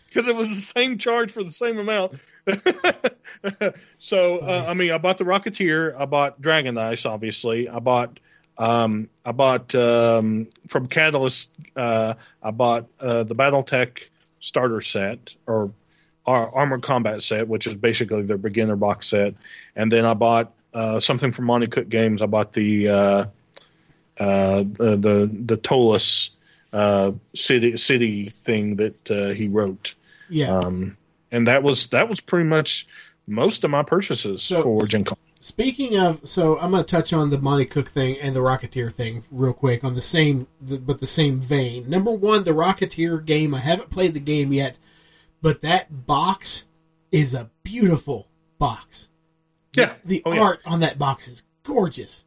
because 0.10 0.28
it 0.28 0.36
was 0.36 0.50
the 0.50 0.56
same 0.56 0.98
charge 0.98 1.32
for 1.32 1.43
the 1.43 1.52
same 1.52 1.78
amount. 1.78 2.19
so 4.00 4.39
uh, 4.39 4.65
I 4.67 4.74
mean, 4.74 4.91
I 4.91 4.98
bought 4.98 5.17
the 5.17 5.24
Rocketeer, 5.24 5.95
I 5.98 6.06
bought 6.06 6.41
Dragon 6.41 6.76
Dice, 6.76 7.06
obviously, 7.06 7.69
I 7.69 7.80
bought. 7.80 8.19
Um, 8.58 9.10
I 9.24 9.32
bought 9.32 9.74
um, 9.74 10.50
from 10.67 10.88
Catalyst. 10.88 11.48
Uh, 11.78 12.15
I 12.43 12.52
bought 12.52 12.88
uh, 13.00 13.24
the 13.24 13.34
BattleTech 13.34 14.02
starter 14.41 14.82
set 14.82 15.34
or 15.48 15.72
our 16.26 16.54
armored 16.54 16.84
combat 16.84 17.24
set, 17.24 17.48
which 17.48 17.67
is 17.67 17.76
basically 17.76 18.24
their 18.24 18.38
beginner 18.38 18.76
box 18.76 19.08
set, 19.08 19.34
and 19.76 19.89
then 19.89 20.04
I 20.04 20.13
bought 20.13 20.52
uh, 20.74 21.00
something 21.00 21.32
from 21.32 21.45
Monte 21.45 21.67
Cook 21.67 21.89
Games. 21.89 22.22
I 22.22 22.26
bought 22.26 22.54
the 22.54 22.89
uh, 22.89 23.26
uh, 24.19 24.58
the 24.58 24.98
the, 24.98 25.32
the 25.45 25.58
Ptolus 25.58 26.32
uh, 26.74 27.13
city 27.34 27.78
city 27.78 28.30
thing 28.30 28.76
that 28.76 29.12
uh, 29.12 29.30
he 29.30 29.48
wrote. 29.48 29.95
Yeah. 30.30 30.58
Um, 30.60 30.98
and 31.32 31.48
that 31.48 31.63
was 31.63 31.88
that 31.88 32.10
was 32.10 32.20
pretty 32.20 32.46
much 32.48 32.88
most 33.28 33.63
of 33.63 33.72
my 33.72 33.84
purchases 33.84 34.44
So- 34.44 34.63
for 34.63 34.86
Gen 34.88 35.04
Con. 35.04 35.18
Speaking 35.42 35.98
of, 35.98 36.20
so 36.28 36.60
I'm 36.60 36.72
going 36.72 36.84
to 36.84 36.92
touch 36.92 37.13
on 37.13 37.30
the 37.30 37.38
Monte 37.39 37.68
Cook 37.68 37.88
thing 37.89 38.18
and 38.20 38.36
the 38.36 38.42
Rocketeer 38.42 38.92
thing 38.92 39.24
real 39.32 39.54
quick 39.54 39.86
on 39.86 39.96
the 39.96 40.02
same, 40.02 40.48
the, 40.60 40.78
but 40.78 41.00
the 41.00 41.08
same 41.08 41.39
vein. 41.39 41.89
Number 41.89 42.12
one, 42.12 42.44
the 42.44 42.52
Rocketeer 42.52 43.26
game. 43.26 43.56
I 43.56 43.60
haven't 43.60 43.89
played 43.89 44.13
the 44.13 44.20
game 44.20 44.52
yet, 44.52 44.78
but 45.42 45.62
that 45.62 46.06
box 46.06 46.65
is 47.13 47.34
a 47.34 47.50
beautiful 47.63 48.28
box. 48.58 49.08
Yeah. 49.74 49.94
The 50.04 50.22
Oh, 50.26 50.34
yeah. 50.34 50.42
art 50.42 50.60
on 50.65 50.82
that 50.82 51.00
box 51.00 51.30
is 51.30 51.44
gorgeous. 51.63 52.26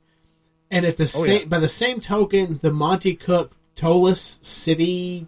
And 0.70 0.86
at 0.86 0.96
the 0.96 1.02
Oh, 1.04 1.06
same, 1.06 1.40
yeah. 1.42 1.46
by 1.48 1.58
the 1.58 1.68
same 1.68 2.00
token, 2.00 2.60
the 2.62 2.70
Monte 2.72 3.14
Cook 3.16 3.52
Ptolus 3.76 4.38
City 4.42 5.26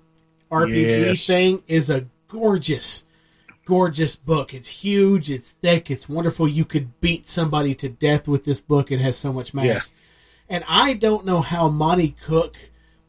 RPG 0.50 0.74
Yes. 1.06 1.26
thing 1.26 1.62
is 1.68 1.90
a 1.90 2.06
gorgeous, 2.34 3.04
gorgeous 3.64 4.16
book. 4.16 4.52
It's 4.52 4.68
huge, 4.68 5.30
it's 5.30 5.52
thick, 5.52 5.90
it's 5.90 6.08
wonderful. 6.08 6.48
You 6.48 6.64
could 6.64 7.00
beat 7.00 7.28
somebody 7.28 7.74
to 7.76 7.88
death 7.88 8.26
with 8.26 8.44
this 8.44 8.60
book. 8.60 8.90
It 8.90 9.00
has 9.00 9.16
so 9.16 9.32
much 9.32 9.54
mass. 9.54 9.64
Yeah. 9.66 10.56
And 10.56 10.64
I 10.68 10.94
don't 10.94 11.24
know 11.24 11.40
how 11.40 11.68
Monte 11.68 12.16
Cook, 12.24 12.56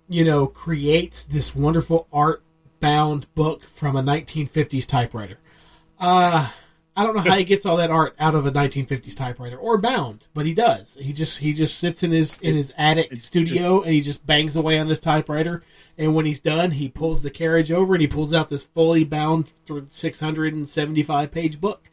you 0.07 0.23
know, 0.23 0.45
creates 0.45 1.23
this 1.23 1.55
wonderful 1.55 2.07
art 2.13 2.43
bound 2.79 3.33
book 3.33 3.63
from 3.63 3.95
a 3.95 4.03
1950s 4.03 4.88
typewriter. 4.88 5.39
Uh, 5.99 6.51
I 6.97 7.03
don't 7.03 7.13
know 7.15 7.21
how 7.29 7.36
he 7.38 7.43
gets 7.43 7.65
all 7.65 7.75
that 7.77 7.91
art 7.91 8.15
out 8.19 8.36
of 8.36 8.45
a 8.45 8.51
1950s 8.51 9.17
typewriter 9.17 9.58
or 9.58 9.77
bound, 9.77 10.27
but 10.34 10.45
he 10.45 10.53
does. 10.53 10.97
He 10.99 11.12
just 11.12 11.39
he 11.39 11.51
just 11.53 11.77
sits 11.77 12.03
in 12.03 12.12
his 12.12 12.38
in 12.39 12.55
his 12.55 12.73
attic 12.77 13.17
studio 13.19 13.81
and 13.81 13.91
he 13.93 13.99
just 13.99 14.25
bangs 14.25 14.55
away 14.55 14.79
on 14.79 14.88
this 14.88 15.01
typewriter. 15.01 15.62
And 15.97 16.15
when 16.15 16.25
he's 16.25 16.39
done, 16.39 16.71
he 16.71 16.88
pulls 16.88 17.21
the 17.21 17.29
carriage 17.29 17.71
over 17.71 17.95
and 17.95 18.01
he 18.01 18.08
pulls 18.08 18.34
out 18.34 18.47
this 18.49 18.63
fully 18.63 19.03
bound 19.03 19.51
th- 19.65 19.84
675 19.89 21.31
page 21.31 21.60
book. 21.60 21.89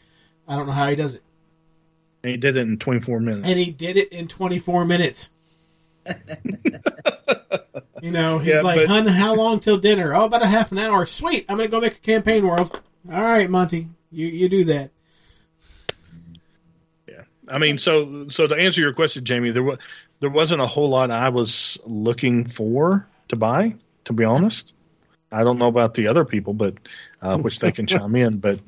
I 0.46 0.54
don't 0.56 0.66
know 0.66 0.72
how 0.72 0.88
he 0.88 0.94
does 0.96 1.14
it. 1.14 1.22
And 2.24 2.30
he 2.30 2.36
did 2.36 2.56
it 2.56 2.60
in 2.68 2.78
24 2.78 3.18
minutes. 3.20 3.48
And 3.48 3.58
he 3.58 3.70
did 3.72 3.96
it 3.96 4.12
in 4.12 4.28
24 4.28 4.84
minutes. 4.84 5.30
you 8.02 8.10
know, 8.10 8.38
he's 8.38 8.54
Yeah, 8.54 8.60
like, 8.62 8.76
but- 8.76 8.88
"Hun, 8.88 9.06
how 9.08 9.34
long 9.34 9.60
till 9.60 9.78
dinner? 9.78 10.14
Oh, 10.14 10.24
about 10.24 10.42
a 10.42 10.46
half 10.46 10.72
an 10.72 10.78
hour. 10.78 11.06
Sweet. 11.06 11.44
I'm 11.48 11.56
gonna 11.56 11.68
go 11.68 11.80
make 11.80 11.94
a 11.96 12.00
campaign 12.00 12.46
world. 12.46 12.80
All 13.12 13.20
right, 13.22 13.48
Monte, 13.50 13.88
you 14.12 14.26
you 14.26 14.48
do 14.48 14.64
that. 14.64 14.90
Yeah, 17.08 17.22
I 17.48 17.58
mean, 17.58 17.78
so 17.78 18.28
so 18.28 18.46
to 18.46 18.54
answer 18.54 18.80
your 18.80 18.92
question, 18.92 19.24
Jamie, 19.24 19.50
there 19.50 19.62
was 19.62 19.78
there 20.20 20.30
wasn't 20.30 20.60
a 20.60 20.66
whole 20.66 20.88
lot 20.88 21.10
I 21.10 21.30
was 21.30 21.78
looking 21.84 22.48
for 22.48 23.06
to 23.28 23.36
buy. 23.36 23.74
To 24.04 24.12
be 24.12 24.24
honest, 24.24 24.74
I 25.30 25.44
don't 25.44 25.58
know 25.58 25.68
about 25.68 25.94
the 25.94 26.08
other 26.08 26.24
people, 26.24 26.54
but 26.54 26.74
uh, 27.20 27.38
which 27.38 27.58
they 27.60 27.72
can 27.72 27.86
chime 27.86 28.16
in, 28.16 28.38
but 28.38 28.60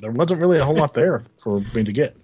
there 0.00 0.10
wasn't 0.10 0.40
really 0.40 0.58
a 0.58 0.64
whole 0.64 0.76
lot 0.76 0.94
there 0.94 1.22
for 1.42 1.60
me 1.74 1.84
to 1.84 1.92
get. 1.92 2.16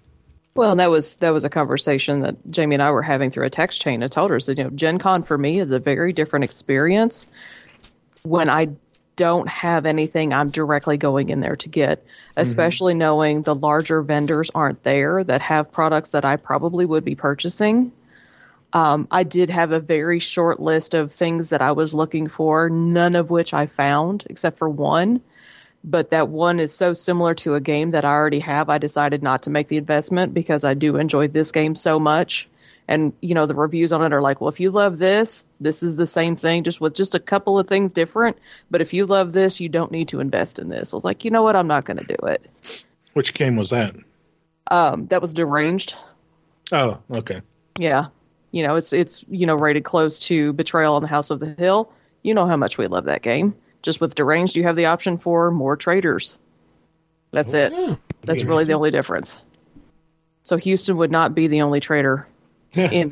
Well, 0.55 0.71
and 0.71 0.79
that 0.79 0.89
was 0.89 1.15
that 1.15 1.33
was 1.33 1.45
a 1.45 1.49
conversation 1.49 2.21
that 2.21 2.35
Jamie 2.49 2.75
and 2.75 2.81
I 2.81 2.89
were 2.89 3.03
having 3.03 3.29
through 3.29 3.45
a 3.45 3.49
text 3.49 3.79
chain. 3.79 4.01
I 4.01 4.07
told 4.07 4.31
her 4.31 4.39
that 4.39 4.57
you 4.57 4.63
know 4.63 4.71
Gen 4.71 4.97
Con 4.97 5.21
for 5.21 5.37
me 5.37 5.59
is 5.59 5.71
a 5.71 5.79
very 5.79 6.13
different 6.13 6.45
experience 6.45 7.27
when 8.23 8.49
I 8.49 8.69
don't 9.17 9.49
have 9.49 9.85
anything 9.85 10.33
I'm 10.33 10.49
directly 10.49 10.95
going 10.95 11.29
in 11.29 11.41
there 11.41 11.57
to 11.57 11.69
get, 11.69 12.05
especially 12.37 12.93
knowing 12.93 13.41
the 13.41 13.53
larger 13.53 14.01
vendors 14.01 14.49
aren't 14.55 14.83
there 14.83 15.23
that 15.25 15.41
have 15.41 15.73
products 15.73 16.11
that 16.11 16.23
I 16.23 16.37
probably 16.37 16.85
would 16.85 17.03
be 17.03 17.15
purchasing. 17.15 17.91
Um, 18.71 19.09
I 19.11 19.23
did 19.23 19.49
have 19.49 19.73
a 19.73 19.81
very 19.81 20.19
short 20.19 20.61
list 20.61 20.93
of 20.93 21.11
things 21.11 21.49
that 21.49 21.61
I 21.61 21.73
was 21.73 21.93
looking 21.93 22.27
for, 22.27 22.69
none 22.69 23.15
of 23.17 23.29
which 23.29 23.53
I 23.53 23.65
found 23.65 24.23
except 24.29 24.57
for 24.57 24.69
one 24.69 25.21
but 25.83 26.09
that 26.09 26.27
one 26.27 26.59
is 26.59 26.73
so 26.73 26.93
similar 26.93 27.33
to 27.35 27.55
a 27.55 27.61
game 27.61 27.91
that 27.91 28.03
I 28.03 28.09
already 28.09 28.39
have, 28.39 28.69
I 28.69 28.77
decided 28.77 29.23
not 29.23 29.43
to 29.43 29.49
make 29.49 29.69
the 29.69 29.77
investment 29.77 30.33
because 30.33 30.63
I 30.63 30.73
do 30.73 30.97
enjoy 30.97 31.29
this 31.29 31.51
game 31.51 31.75
so 31.75 31.99
much. 31.99 32.49
And 32.87 33.13
you 33.21 33.35
know, 33.35 33.45
the 33.45 33.55
reviews 33.55 33.91
on 33.91 34.03
it 34.03 34.13
are 34.13 34.21
like, 34.21 34.39
well, 34.39 34.47
if 34.49 34.59
you 34.59 34.71
love 34.71 34.97
this, 34.97 35.45
this 35.59 35.83
is 35.83 35.95
the 35.95 36.05
same 36.05 36.35
thing, 36.35 36.63
just 36.63 36.79
with 36.79 36.95
just 36.95 37.15
a 37.15 37.19
couple 37.19 37.59
of 37.59 37.67
things 37.67 37.93
different. 37.93 38.37
But 38.71 38.81
if 38.81 38.93
you 38.93 39.05
love 39.05 39.33
this, 39.33 39.59
you 39.59 39.67
don't 39.67 39.91
need 39.91 40.09
to 40.09 40.19
invest 40.21 40.59
in 40.59 40.69
this. 40.69 40.93
I 40.93 40.95
was 40.95 41.03
like, 41.03 41.25
you 41.25 41.31
know 41.31 41.43
what, 41.43 41.55
I'm 41.55 41.67
not 41.67 41.85
going 41.85 41.97
to 41.97 42.05
do 42.05 42.27
it. 42.27 42.49
Which 43.13 43.33
game 43.33 43.55
was 43.57 43.71
that? 43.71 43.95
Um, 44.69 45.07
that 45.07 45.21
was 45.21 45.33
deranged. 45.33 45.95
Oh, 46.71 46.99
okay. 47.11 47.41
Yeah, 47.77 48.07
you 48.51 48.65
know, 48.65 48.75
it's 48.75 48.93
it's 48.93 49.25
you 49.29 49.45
know 49.45 49.55
rated 49.55 49.83
close 49.83 50.19
to 50.19 50.53
Betrayal 50.53 50.95
on 50.95 51.01
the 51.01 51.07
House 51.07 51.29
of 51.29 51.39
the 51.39 51.53
Hill. 51.53 51.91
You 52.23 52.33
know 52.33 52.45
how 52.45 52.57
much 52.57 52.77
we 52.77 52.87
love 52.87 53.05
that 53.05 53.21
game. 53.21 53.55
Just 53.81 54.01
with 54.01 54.15
deranged, 54.15 54.55
you 54.55 54.63
have 54.63 54.75
the 54.75 54.87
option 54.87 55.17
for 55.17 55.51
more 55.51 55.75
traders. 55.75 56.37
That's 57.31 57.53
it. 57.53 57.71
Yeah. 57.73 57.95
That's 58.23 58.43
really 58.43 58.63
the 58.63 58.73
only 58.73 58.91
difference. 58.91 59.39
So 60.43 60.57
Houston 60.57 60.97
would 60.97 61.11
not 61.11 61.35
be 61.35 61.47
the 61.47 61.61
only 61.61 61.79
trader 61.79 62.27
in 62.77 63.09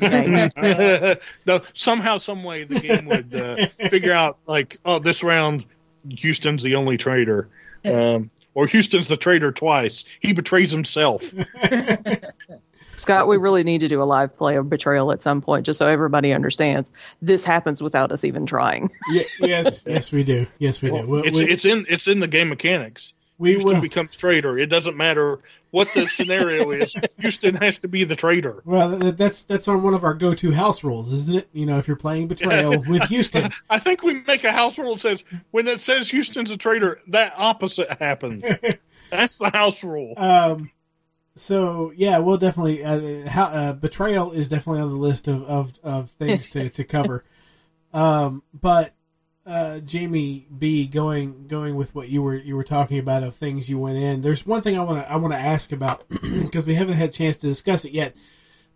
no, 1.46 1.60
somehow, 1.74 2.18
some 2.18 2.44
way, 2.44 2.64
the 2.64 2.80
game 2.80 3.06
would 3.06 3.34
uh, 3.34 3.66
figure 3.88 4.12
out 4.12 4.38
like, 4.46 4.78
oh, 4.84 4.98
this 4.98 5.22
round, 5.22 5.64
Houston's 6.08 6.62
the 6.62 6.74
only 6.74 6.96
traitor, 6.96 7.48
um, 7.84 8.30
or 8.54 8.66
Houston's 8.66 9.08
the 9.08 9.16
traitor 9.16 9.52
twice. 9.52 10.04
He 10.20 10.32
betrays 10.32 10.70
himself. 10.70 11.22
Scott, 12.92 13.28
we 13.28 13.36
really 13.36 13.62
need 13.62 13.82
to 13.82 13.88
do 13.88 14.02
a 14.02 14.04
live 14.04 14.34
play 14.36 14.56
of 14.56 14.70
Betrayal 14.70 15.12
at 15.12 15.20
some 15.20 15.42
point, 15.42 15.66
just 15.66 15.78
so 15.78 15.86
everybody 15.86 16.32
understands 16.32 16.90
this 17.20 17.44
happens 17.44 17.82
without 17.82 18.10
us 18.10 18.24
even 18.24 18.46
trying. 18.46 18.90
Ye- 19.10 19.26
yes, 19.40 19.84
yes, 19.86 20.12
we 20.12 20.24
do. 20.24 20.46
Yes, 20.58 20.80
we 20.80 20.90
do. 20.90 21.06
We, 21.06 21.20
It's 21.20 21.38
we, 21.38 21.44
it's 21.46 21.64
in 21.66 21.84
it's 21.90 22.08
in 22.08 22.20
the 22.20 22.28
game 22.28 22.48
mechanics. 22.48 23.12
We 23.38 23.50
Houston 23.52 23.74
will. 23.74 23.80
becomes 23.80 24.16
traitor. 24.16 24.56
It 24.56 24.66
doesn't 24.66 24.96
matter 24.96 25.40
what 25.70 25.92
the 25.94 26.06
scenario 26.08 26.70
is. 26.72 26.94
Houston 27.18 27.54
has 27.56 27.78
to 27.78 27.88
be 27.88 28.04
the 28.04 28.16
traitor. 28.16 28.62
Well, 28.64 28.96
that's 29.12 29.42
that's 29.44 29.68
on 29.68 29.82
one 29.82 29.94
of 29.94 30.04
our 30.04 30.14
go-to 30.14 30.52
house 30.52 30.82
rules, 30.82 31.12
isn't 31.12 31.36
it? 31.36 31.48
You 31.52 31.66
know, 31.66 31.78
if 31.78 31.86
you're 31.86 31.96
playing 31.96 32.28
Betrayal 32.28 32.82
with 32.88 33.02
Houston, 33.04 33.50
I 33.68 33.78
think 33.78 34.02
we 34.02 34.14
make 34.26 34.44
a 34.44 34.52
house 34.52 34.78
rule 34.78 34.94
that 34.94 35.00
says 35.00 35.24
when 35.50 35.68
it 35.68 35.80
says 35.80 36.08
Houston's 36.10 36.50
a 36.50 36.56
traitor, 36.56 37.00
that 37.08 37.34
opposite 37.36 37.98
happens. 38.00 38.44
That's 39.10 39.36
the 39.36 39.50
house 39.50 39.84
rule. 39.84 40.14
um, 40.16 40.70
so 41.36 41.92
yeah, 41.94 42.18
we'll 42.18 42.38
definitely 42.38 42.82
uh, 42.82 43.28
how, 43.28 43.44
uh, 43.44 43.72
Betrayal 43.74 44.32
is 44.32 44.48
definitely 44.48 44.80
on 44.80 44.88
the 44.88 44.96
list 44.96 45.28
of 45.28 45.42
of, 45.44 45.72
of 45.82 46.10
things 46.12 46.48
to 46.50 46.70
to 46.70 46.84
cover. 46.84 47.24
Um, 47.92 48.42
but 48.52 48.94
uh, 49.46 49.78
Jamie 49.78 50.46
B, 50.58 50.86
going 50.86 51.46
going 51.46 51.76
with 51.76 51.94
what 51.94 52.08
you 52.08 52.20
were 52.22 52.34
you 52.34 52.56
were 52.56 52.64
talking 52.64 52.98
about 52.98 53.22
of 53.22 53.34
things 53.36 53.68
you 53.68 53.78
went 53.78 53.96
in. 53.96 54.20
There's 54.22 54.44
one 54.44 54.60
thing 54.62 54.76
I 54.76 54.82
want 54.82 55.04
to 55.04 55.10
I 55.10 55.16
want 55.16 55.32
to 55.34 55.38
ask 55.38 55.70
about 55.72 56.08
because 56.08 56.66
we 56.66 56.74
haven't 56.74 56.94
had 56.94 57.10
a 57.10 57.12
chance 57.12 57.36
to 57.38 57.46
discuss 57.46 57.84
it 57.84 57.92
yet, 57.92 58.14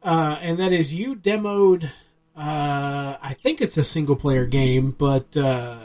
uh, 0.03 0.39
and 0.41 0.59
that 0.61 0.73
is 0.73 0.95
you 0.95 1.17
demoed. 1.17 1.91
Uh, 2.37 3.17
I 3.21 3.35
think 3.43 3.61
it's 3.61 3.77
a 3.77 3.85
single 3.85 4.15
player 4.17 4.47
game, 4.47 4.93
but 4.93 5.37
uh, 5.37 5.79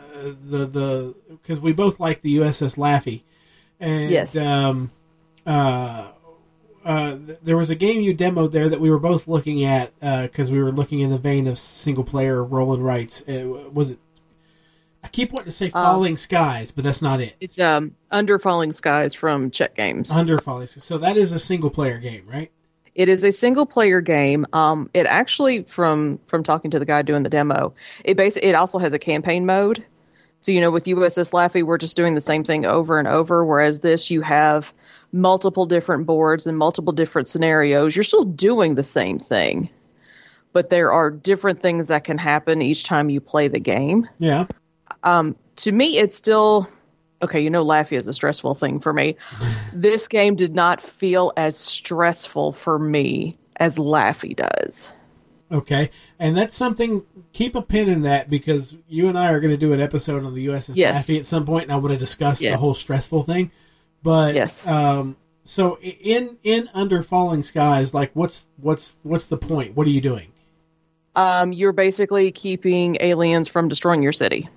the 0.47 0.65
the 0.67 1.15
because 1.29 1.59
we 1.59 1.73
both 1.73 1.99
like 1.99 2.21
the 2.21 2.37
USS 2.37 2.77
Laffey, 2.77 3.23
and 3.79 4.11
Yes. 4.11 4.37
um, 4.37 4.91
uh, 5.47 6.09
uh, 6.85 7.17
there 7.43 7.57
was 7.57 7.71
a 7.71 7.75
game 7.75 8.01
you 8.01 8.15
demoed 8.15 8.51
there 8.51 8.69
that 8.69 8.79
we 8.79 8.91
were 8.91 8.99
both 8.99 9.27
looking 9.27 9.63
at 9.65 9.99
because 9.99 10.51
we 10.51 10.61
were 10.61 10.71
looking 10.71 10.99
in 10.99 11.09
the 11.09 11.17
vein 11.17 11.47
of 11.47 11.57
single 11.57 12.03
player 12.03 12.43
roll 12.43 12.73
and 12.73 12.85
rights. 12.85 13.27
Uh, 13.27 13.67
was 13.73 13.91
it? 13.91 13.99
I 15.05 15.07
keep 15.07 15.31
wanting 15.31 15.45
to 15.45 15.51
say 15.51 15.69
Falling 15.69 16.17
Skies, 16.17 16.71
but 16.71 16.83
that's 16.83 17.03
not 17.03 17.21
it. 17.21 17.35
It's 17.39 17.59
um 17.59 17.95
Under 18.09 18.39
Falling 18.39 18.71
Skies 18.71 19.13
from 19.13 19.51
Czech 19.51 19.75
Games. 19.75 20.09
Under 20.09 20.39
Falling 20.39 20.65
Skies. 20.65 20.83
So 20.83 20.97
that 20.97 21.15
is 21.15 21.31
a 21.31 21.37
single 21.37 21.69
player 21.69 21.99
game, 21.99 22.23
right? 22.25 22.51
It 22.95 23.07
is 23.07 23.23
a 23.23 23.31
single 23.31 23.67
player 23.67 24.01
game. 24.01 24.47
Um, 24.51 24.89
it 24.95 25.05
actually 25.05 25.61
from 25.61 26.19
from 26.25 26.41
talking 26.41 26.71
to 26.71 26.79
the 26.79 26.85
guy 26.85 27.03
doing 27.03 27.21
the 27.21 27.29
demo, 27.29 27.75
it 28.03 28.17
basically 28.17 28.49
it 28.49 28.55
also 28.55 28.79
has 28.79 28.93
a 28.93 28.99
campaign 28.99 29.45
mode. 29.45 29.85
So 30.41 30.51
you 30.51 30.59
know, 30.59 30.71
with 30.71 30.85
USS 30.85 31.33
Laffey, 31.33 31.61
we're 31.61 31.77
just 31.77 31.95
doing 31.95 32.15
the 32.15 32.21
same 32.21 32.43
thing 32.43 32.65
over 32.65 32.97
and 32.97 33.07
over. 33.07 33.45
Whereas 33.45 33.81
this, 33.81 34.09
you 34.09 34.21
have 34.21 34.73
multiple 35.11 35.67
different 35.67 36.07
boards 36.07 36.47
and 36.47 36.57
multiple 36.57 36.93
different 36.93 37.27
scenarios. 37.27 37.95
You're 37.95 38.01
still 38.01 38.23
doing 38.23 38.73
the 38.73 38.81
same 38.81 39.19
thing, 39.19 39.69
but 40.51 40.71
there 40.71 40.91
are 40.91 41.11
different 41.11 41.61
things 41.61 41.89
that 41.89 42.05
can 42.05 42.17
happen 42.17 42.63
each 42.63 42.85
time 42.85 43.11
you 43.11 43.21
play 43.21 43.49
the 43.49 43.59
game 43.59 44.09
Yeah. 44.17 44.47
Um, 45.05 45.35
to 45.57 45.71
me, 45.71 45.97
it's 45.97 46.17
still 46.17 46.67
okay, 47.21 47.39
you 47.41 47.49
know, 47.49 47.63
Laffey 47.63 47.95
is 47.97 48.07
a 48.07 48.13
stressful 48.13 48.55
thing 48.55 48.79
for 48.79 48.91
me. 48.91 49.15
this 49.73 50.07
game 50.07 50.35
did 50.35 50.53
not 50.53 50.81
feel 50.81 51.31
as 51.37 51.57
stressful 51.57 52.51
for 52.51 52.77
me 52.77 53.37
as 53.55 53.77
Laffey 53.77 54.35
does. 54.35 54.91
Okay, 55.51 55.91
and 56.19 56.35
that's 56.35 56.55
something. 56.55 57.03
Keep 57.31 57.55
a 57.55 57.61
pin 57.61 57.87
in 57.87 58.01
that 58.01 58.29
because 58.29 58.75
you 58.87 59.07
and 59.07 59.17
I 59.17 59.31
are 59.31 59.39
going 59.39 59.51
to 59.51 59.57
do 59.57 59.73
an 59.73 59.79
episode 59.79 60.23
on 60.25 60.33
the 60.33 60.47
USS 60.47 60.75
Yes. 60.75 61.07
Laffey 61.07 61.19
at 61.19 61.25
some 61.25 61.45
point, 61.45 61.63
and 61.63 61.71
I 61.71 61.75
want 61.77 61.91
to 61.91 61.97
discuss 61.97 62.39
the 62.39 62.57
whole 62.57 62.73
stressful 62.73 63.23
thing. 63.23 63.51
But 64.01 64.35
Yes. 64.35 64.65
um, 64.65 65.15
so 65.43 65.77
in 65.79 66.37
in 66.43 66.69
Under 66.73 67.03
Falling 67.03 67.43
Skies, 67.43 67.93
like 67.93 68.11
what's 68.13 68.47
what's 68.57 68.95
what's 69.03 69.27
the 69.27 69.37
point? 69.37 69.75
What 69.75 69.85
are 69.85 69.91
you 69.91 70.01
doing? 70.01 70.31
Um, 71.15 71.53
you're 71.53 71.73
basically 71.73 72.31
keeping 72.31 72.97
aliens 72.99 73.47
from 73.47 73.67
destroying 73.67 74.01
your 74.03 74.11
city. 74.11 74.49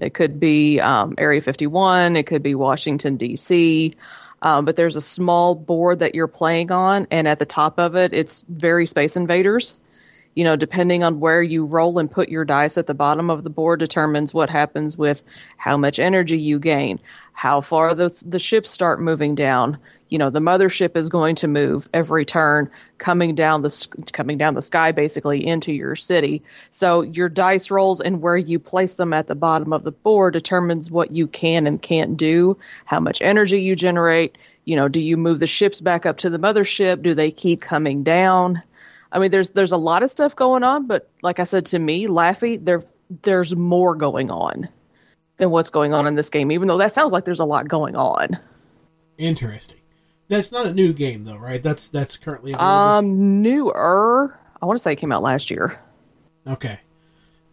It 0.00 0.14
could 0.14 0.38
be 0.38 0.80
um, 0.80 1.14
Area 1.16 1.40
51, 1.40 2.16
it 2.16 2.26
could 2.26 2.42
be 2.42 2.54
Washington, 2.54 3.16
D.C., 3.16 3.94
um, 4.42 4.64
but 4.64 4.76
there's 4.76 4.96
a 4.96 5.00
small 5.00 5.54
board 5.54 6.00
that 6.00 6.14
you're 6.14 6.28
playing 6.28 6.70
on, 6.70 7.06
and 7.10 7.26
at 7.26 7.38
the 7.38 7.46
top 7.46 7.78
of 7.78 7.96
it, 7.96 8.12
it's 8.12 8.44
very 8.48 8.86
Space 8.86 9.16
Invaders. 9.16 9.76
You 10.34 10.44
know, 10.44 10.54
depending 10.54 11.02
on 11.02 11.18
where 11.18 11.42
you 11.42 11.64
roll 11.64 11.98
and 11.98 12.10
put 12.10 12.28
your 12.28 12.44
dice 12.44 12.76
at 12.76 12.86
the 12.86 12.92
bottom 12.92 13.30
of 13.30 13.42
the 13.42 13.48
board 13.48 13.80
determines 13.80 14.34
what 14.34 14.50
happens 14.50 14.94
with 14.94 15.22
how 15.56 15.78
much 15.78 15.98
energy 15.98 16.36
you 16.36 16.58
gain, 16.58 17.00
how 17.32 17.62
far 17.62 17.94
the, 17.94 18.22
the 18.26 18.38
ships 18.38 18.70
start 18.70 19.00
moving 19.00 19.34
down. 19.34 19.78
You 20.08 20.18
know, 20.18 20.30
the 20.30 20.40
mothership 20.40 20.96
is 20.96 21.08
going 21.08 21.36
to 21.36 21.48
move 21.48 21.88
every 21.92 22.24
turn, 22.24 22.70
coming 22.98 23.34
down 23.34 23.62
the 23.62 23.88
coming 24.12 24.38
down 24.38 24.54
the 24.54 24.62
sky, 24.62 24.92
basically 24.92 25.44
into 25.44 25.72
your 25.72 25.96
city. 25.96 26.42
So 26.70 27.02
your 27.02 27.28
dice 27.28 27.70
rolls 27.70 28.00
and 28.00 28.22
where 28.22 28.36
you 28.36 28.58
place 28.58 28.94
them 28.94 29.12
at 29.12 29.26
the 29.26 29.34
bottom 29.34 29.72
of 29.72 29.82
the 29.82 29.92
board 29.92 30.34
determines 30.34 30.90
what 30.90 31.10
you 31.10 31.26
can 31.26 31.66
and 31.66 31.82
can't 31.82 32.16
do, 32.16 32.56
how 32.84 33.00
much 33.00 33.20
energy 33.20 33.62
you 33.62 33.74
generate. 33.74 34.38
You 34.64 34.76
know, 34.76 34.88
do 34.88 35.00
you 35.00 35.16
move 35.16 35.40
the 35.40 35.46
ships 35.46 35.80
back 35.80 36.06
up 36.06 36.18
to 36.18 36.30
the 36.30 36.38
mothership? 36.38 37.02
Do 37.02 37.14
they 37.14 37.30
keep 37.32 37.60
coming 37.60 38.02
down? 38.04 38.62
I 39.10 39.18
mean, 39.18 39.30
there's 39.30 39.50
there's 39.50 39.72
a 39.72 39.76
lot 39.76 40.02
of 40.02 40.10
stuff 40.10 40.36
going 40.36 40.62
on, 40.62 40.86
but 40.86 41.08
like 41.22 41.40
I 41.40 41.44
said 41.44 41.66
to 41.66 41.78
me, 41.78 42.06
Laffey, 42.06 42.64
there 42.64 42.84
there's 43.22 43.54
more 43.56 43.94
going 43.94 44.30
on 44.30 44.68
than 45.38 45.50
what's 45.50 45.70
going 45.70 45.92
on 45.92 46.06
in 46.06 46.14
this 46.14 46.30
game. 46.30 46.52
Even 46.52 46.68
though 46.68 46.78
that 46.78 46.92
sounds 46.92 47.12
like 47.12 47.24
there's 47.24 47.40
a 47.40 47.44
lot 47.44 47.68
going 47.68 47.96
on. 47.96 48.38
Interesting. 49.18 49.78
That's 50.28 50.50
not 50.52 50.66
a 50.66 50.72
new 50.72 50.92
game 50.92 51.24
though, 51.24 51.36
right? 51.36 51.62
That's 51.62 51.88
that's 51.88 52.16
currently 52.16 52.52
available. 52.52 52.72
Um, 52.72 53.42
newer. 53.42 54.38
I 54.60 54.66
want 54.66 54.78
to 54.78 54.82
say 54.82 54.92
it 54.92 54.96
came 54.96 55.12
out 55.12 55.22
last 55.22 55.50
year. 55.50 55.78
okay. 56.46 56.80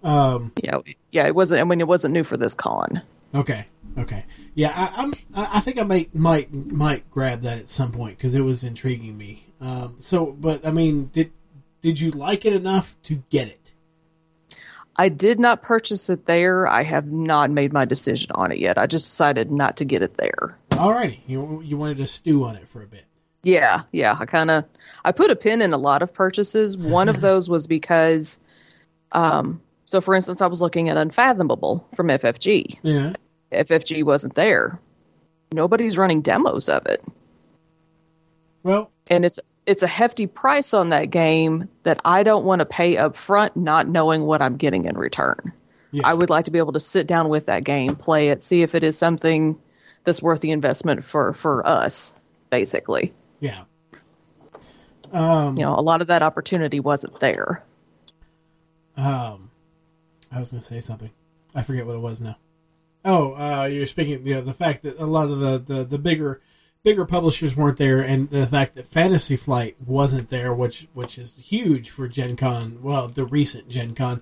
Um, 0.03 0.51
Yeah, 0.61 0.79
yeah. 1.11 1.27
It 1.27 1.35
wasn't. 1.35 1.61
I 1.61 1.63
mean, 1.63 1.79
it 1.79 1.87
wasn't 1.87 2.13
new 2.13 2.23
for 2.23 2.35
this 2.35 2.53
con. 2.53 3.01
Okay. 3.33 3.65
Okay. 3.97 4.25
Yeah, 4.55 4.73
I, 4.75 5.01
I'm. 5.01 5.13
I 5.35 5.57
I 5.57 5.59
think 5.61 5.79
I 5.79 5.83
might 5.83 6.13
might 6.13 6.53
might 6.53 7.09
grab 7.09 7.41
that 7.41 7.57
at 7.59 7.69
some 7.69 7.91
point 7.91 8.17
because 8.17 8.35
it 8.35 8.41
was 8.41 8.63
intriguing 8.63 9.17
me. 9.17 9.45
Um. 9.61 9.95
So, 9.99 10.31
but 10.33 10.65
I 10.65 10.71
mean, 10.71 11.09
did 11.13 11.31
did 11.81 11.99
you 12.01 12.11
like 12.11 12.43
it 12.45 12.53
enough 12.53 12.95
to 13.03 13.23
get 13.29 13.47
it? 13.47 13.62
I 14.95 15.09
did 15.09 15.39
not 15.39 15.61
purchase 15.63 16.09
it 16.09 16.25
there. 16.25 16.67
I 16.67 16.83
have 16.83 17.07
not 17.11 17.49
made 17.49 17.73
my 17.73 17.85
decision 17.85 18.31
on 18.35 18.51
it 18.51 18.59
yet. 18.59 18.77
I 18.77 18.85
just 18.85 19.09
decided 19.09 19.51
not 19.51 19.77
to 19.77 19.85
get 19.85 20.01
it 20.03 20.15
there. 20.17 20.57
Alrighty. 20.69 21.19
You 21.27 21.61
you 21.61 21.77
wanted 21.77 21.97
to 21.97 22.07
stew 22.07 22.43
on 22.43 22.55
it 22.55 22.67
for 22.67 22.83
a 22.83 22.87
bit. 22.87 23.05
Yeah, 23.43 23.83
yeah. 23.91 24.15
I 24.19 24.25
kind 24.25 24.51
of 24.51 24.65
I 25.03 25.11
put 25.11 25.31
a 25.31 25.35
pin 25.35 25.61
in 25.61 25.73
a 25.73 25.77
lot 25.77 26.01
of 26.03 26.13
purchases. 26.13 26.77
One 26.77 27.09
of 27.09 27.21
those 27.27 27.49
was 27.49 27.65
because, 27.67 28.39
um, 29.11 29.61
so 29.85 29.99
for 29.99 30.13
instance, 30.15 30.41
I 30.41 30.47
was 30.47 30.61
looking 30.61 30.89
at 30.89 30.97
Unfathomable 30.97 31.87
from 31.95 32.07
FFG. 32.07 32.77
Yeah. 32.83 33.13
FFG 33.51 34.03
wasn't 34.03 34.35
there. 34.35 34.77
Nobody's 35.51 35.97
running 35.97 36.21
demos 36.21 36.69
of 36.69 36.85
it, 36.87 37.03
Well. 38.63 38.89
and 39.11 39.23
it's 39.25 39.39
it's 39.65 39.83
a 39.83 39.87
hefty 39.87 40.27
price 40.27 40.73
on 40.73 40.89
that 40.89 41.09
game 41.09 41.69
that 41.83 42.01
I 42.03 42.23
don't 42.23 42.45
want 42.45 42.59
to 42.59 42.65
pay 42.65 42.97
up 42.97 43.15
front, 43.15 43.55
not 43.55 43.87
knowing 43.87 44.23
what 44.23 44.41
I'm 44.41 44.57
getting 44.57 44.85
in 44.85 44.97
return. 44.97 45.53
Yeah. 45.91 46.07
I 46.07 46.13
would 46.13 46.29
like 46.29 46.45
to 46.45 46.51
be 46.51 46.57
able 46.57 46.73
to 46.73 46.79
sit 46.79 47.07
down 47.07 47.29
with 47.29 47.45
that 47.45 47.63
game, 47.63 47.95
play 47.95 48.29
it, 48.29 48.41
see 48.41 48.63
if 48.63 48.75
it 48.75 48.83
is 48.83 48.97
something 48.97 49.59
that's 50.03 50.21
worth 50.21 50.41
the 50.41 50.51
investment 50.51 51.03
for 51.03 51.33
for 51.33 51.65
us, 51.65 52.13
basically. 52.49 53.13
Yeah. 53.39 53.63
Um. 55.11 55.57
You 55.57 55.63
know, 55.63 55.75
a 55.75 55.81
lot 55.81 56.01
of 56.01 56.07
that 56.07 56.23
opportunity 56.23 56.79
wasn't 56.79 57.19
there. 57.19 57.63
Um. 58.97 59.51
I 60.31 60.39
was 60.39 60.49
going 60.49 60.61
to 60.61 60.67
say 60.67 60.81
something. 60.81 61.11
I 61.53 61.61
forget 61.61 61.85
what 61.85 61.93
it 61.95 61.99
was 61.99 62.19
now. 62.19 62.37
Oh, 63.05 63.33
uh, 63.35 63.65
you're 63.65 63.85
speaking. 63.85 64.25
Yeah, 64.25 64.41
the 64.41 64.53
fact 64.53 64.81
that 64.81 64.97
a 64.99 65.05
lot 65.05 65.29
of 65.29 65.39
the, 65.39 65.59
the, 65.59 65.83
the 65.83 65.99
bigger 65.99 66.41
bigger 66.83 67.05
publishers 67.05 67.55
weren't 67.55 67.77
there, 67.77 68.01
and 68.01 68.29
the 68.29 68.45
fact 68.45 68.75
that 68.75 68.85
Fantasy 68.85 69.35
Flight 69.35 69.75
wasn't 69.85 70.29
there, 70.29 70.53
which 70.53 70.87
which 70.93 71.17
is 71.17 71.37
huge 71.37 71.89
for 71.89 72.07
Gen 72.07 72.35
Con. 72.35 72.79
Well, 72.81 73.07
the 73.07 73.25
recent 73.25 73.69
Gen 73.69 73.95
Con. 73.95 74.21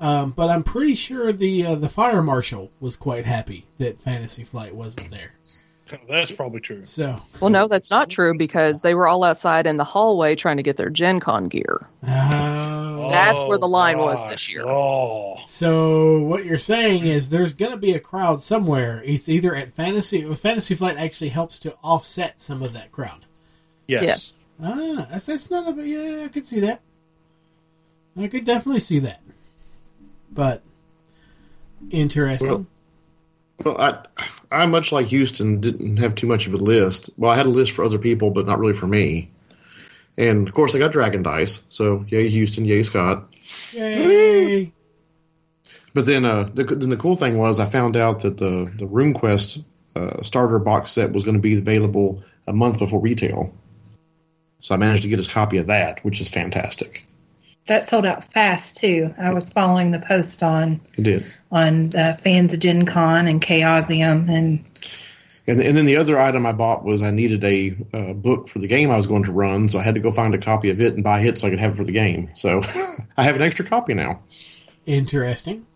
Um, 0.00 0.32
but 0.32 0.50
I'm 0.50 0.64
pretty 0.64 0.94
sure 0.94 1.32
the 1.32 1.64
uh, 1.64 1.74
the 1.76 1.88
fire 1.88 2.22
marshal 2.22 2.70
was 2.80 2.96
quite 2.96 3.24
happy 3.24 3.66
that 3.78 3.98
Fantasy 3.98 4.44
Flight 4.44 4.74
wasn't 4.74 5.10
there. 5.10 5.32
That's 6.08 6.32
probably 6.32 6.60
true. 6.60 6.84
So, 6.84 7.20
Well, 7.40 7.50
no, 7.50 7.68
that's 7.68 7.90
not 7.90 8.08
true 8.10 8.36
because 8.36 8.80
they 8.80 8.94
were 8.94 9.08
all 9.08 9.24
outside 9.24 9.66
in 9.66 9.76
the 9.76 9.84
hallway 9.84 10.34
trying 10.34 10.56
to 10.56 10.62
get 10.62 10.76
their 10.76 10.90
Gen 10.90 11.20
Con 11.20 11.48
gear. 11.48 11.86
oh. 12.06 13.08
That's 13.10 13.42
where 13.44 13.58
the 13.58 13.68
line 13.68 13.98
was 13.98 14.26
this 14.28 14.48
year. 14.48 14.64
Oh, 14.66 15.36
So 15.46 16.20
what 16.22 16.44
you're 16.46 16.56
saying 16.58 17.04
is 17.06 17.28
there's 17.28 17.52
going 17.52 17.72
to 17.72 17.76
be 17.76 17.92
a 17.92 18.00
crowd 18.00 18.40
somewhere. 18.40 19.02
It's 19.04 19.28
either 19.28 19.54
at 19.54 19.72
Fantasy. 19.72 20.22
Fantasy 20.34 20.74
Flight 20.74 20.96
actually 20.96 21.30
helps 21.30 21.58
to 21.60 21.74
offset 21.82 22.40
some 22.40 22.62
of 22.62 22.72
that 22.72 22.90
crowd. 22.92 23.26
yes. 23.86 24.02
Yes. 24.02 24.48
Ah, 24.62 25.06
that's, 25.10 25.26
that's 25.26 25.50
not 25.50 25.76
a 25.76 25.82
yeah. 25.86 26.24
I 26.24 26.28
could 26.28 26.44
see 26.44 26.60
that. 26.60 26.80
I 28.18 28.28
could 28.28 28.44
definitely 28.44 28.80
see 28.80 29.00
that. 29.00 29.20
But 30.30 30.62
interesting. 31.90 32.48
Well, 32.48 32.66
I, 33.66 33.98
I 34.50 34.66
much 34.66 34.92
like 34.92 35.06
Houston 35.06 35.60
didn't 35.60 35.98
have 35.98 36.14
too 36.14 36.26
much 36.26 36.46
of 36.46 36.54
a 36.54 36.58
list. 36.58 37.10
Well, 37.16 37.30
I 37.30 37.36
had 37.36 37.46
a 37.46 37.50
list 37.50 37.72
for 37.72 37.84
other 37.84 37.98
people, 37.98 38.30
but 38.30 38.46
not 38.46 38.58
really 38.58 38.74
for 38.74 38.86
me. 38.86 39.30
And 40.16 40.46
of 40.46 40.54
course, 40.54 40.74
I 40.74 40.78
got 40.78 40.92
Dragon 40.92 41.22
Dice, 41.22 41.62
so 41.68 42.04
yay 42.08 42.28
Houston, 42.28 42.64
yay 42.64 42.82
Scott. 42.82 43.34
Yay! 43.72 44.72
But 45.94 46.06
then, 46.06 46.24
uh, 46.24 46.48
the, 46.52 46.64
then 46.64 46.90
the 46.90 46.96
cool 46.96 47.16
thing 47.16 47.38
was 47.38 47.60
I 47.60 47.66
found 47.66 47.96
out 47.96 48.20
that 48.20 48.36
the 48.36 48.72
the 48.76 48.86
RuneQuest 48.86 49.64
uh, 49.94 50.22
starter 50.22 50.58
box 50.58 50.92
set 50.92 51.12
was 51.12 51.24
going 51.24 51.36
to 51.36 51.40
be 51.40 51.58
available 51.58 52.22
a 52.46 52.52
month 52.52 52.78
before 52.78 53.00
retail. 53.00 53.52
So 54.58 54.74
I 54.74 54.78
managed 54.78 55.02
to 55.02 55.08
get 55.08 55.18
his 55.18 55.28
copy 55.28 55.58
of 55.58 55.66
that, 55.66 56.04
which 56.04 56.20
is 56.20 56.28
fantastic. 56.28 57.02
That 57.68 57.88
sold 57.88 58.04
out 58.04 58.24
fast 58.32 58.76
too. 58.76 59.14
I 59.18 59.32
was 59.32 59.50
following 59.50 59.92
the 59.92 60.00
post 60.00 60.42
on 60.42 60.80
It 60.96 61.02
did. 61.02 61.24
on 61.50 61.90
the 61.90 62.18
fans 62.22 62.54
of 62.54 62.60
Gen 62.60 62.84
Con 62.86 63.28
and 63.28 63.40
Chaosium 63.40 64.28
and 64.28 64.64
And, 65.46 65.60
and 65.60 65.76
then 65.76 65.86
the 65.86 65.96
other 65.96 66.18
item 66.20 66.44
I 66.44 66.52
bought 66.52 66.84
was 66.84 67.02
I 67.02 67.10
needed 67.10 67.44
a 67.44 67.76
uh, 67.92 68.12
book 68.14 68.48
for 68.48 68.58
the 68.58 68.66
game 68.66 68.90
I 68.90 68.96
was 68.96 69.06
going 69.06 69.24
to 69.24 69.32
run, 69.32 69.68
so 69.68 69.78
I 69.78 69.82
had 69.82 69.94
to 69.94 70.00
go 70.00 70.10
find 70.10 70.34
a 70.34 70.38
copy 70.38 70.70
of 70.70 70.80
it 70.80 70.94
and 70.94 71.04
buy 71.04 71.20
it 71.20 71.38
so 71.38 71.46
I 71.46 71.50
could 71.50 71.60
have 71.60 71.72
it 71.74 71.76
for 71.76 71.84
the 71.84 71.92
game. 71.92 72.30
So 72.34 72.62
I 73.16 73.22
have 73.22 73.36
an 73.36 73.42
extra 73.42 73.64
copy 73.64 73.94
now. 73.94 74.20
Interesting. 74.86 75.66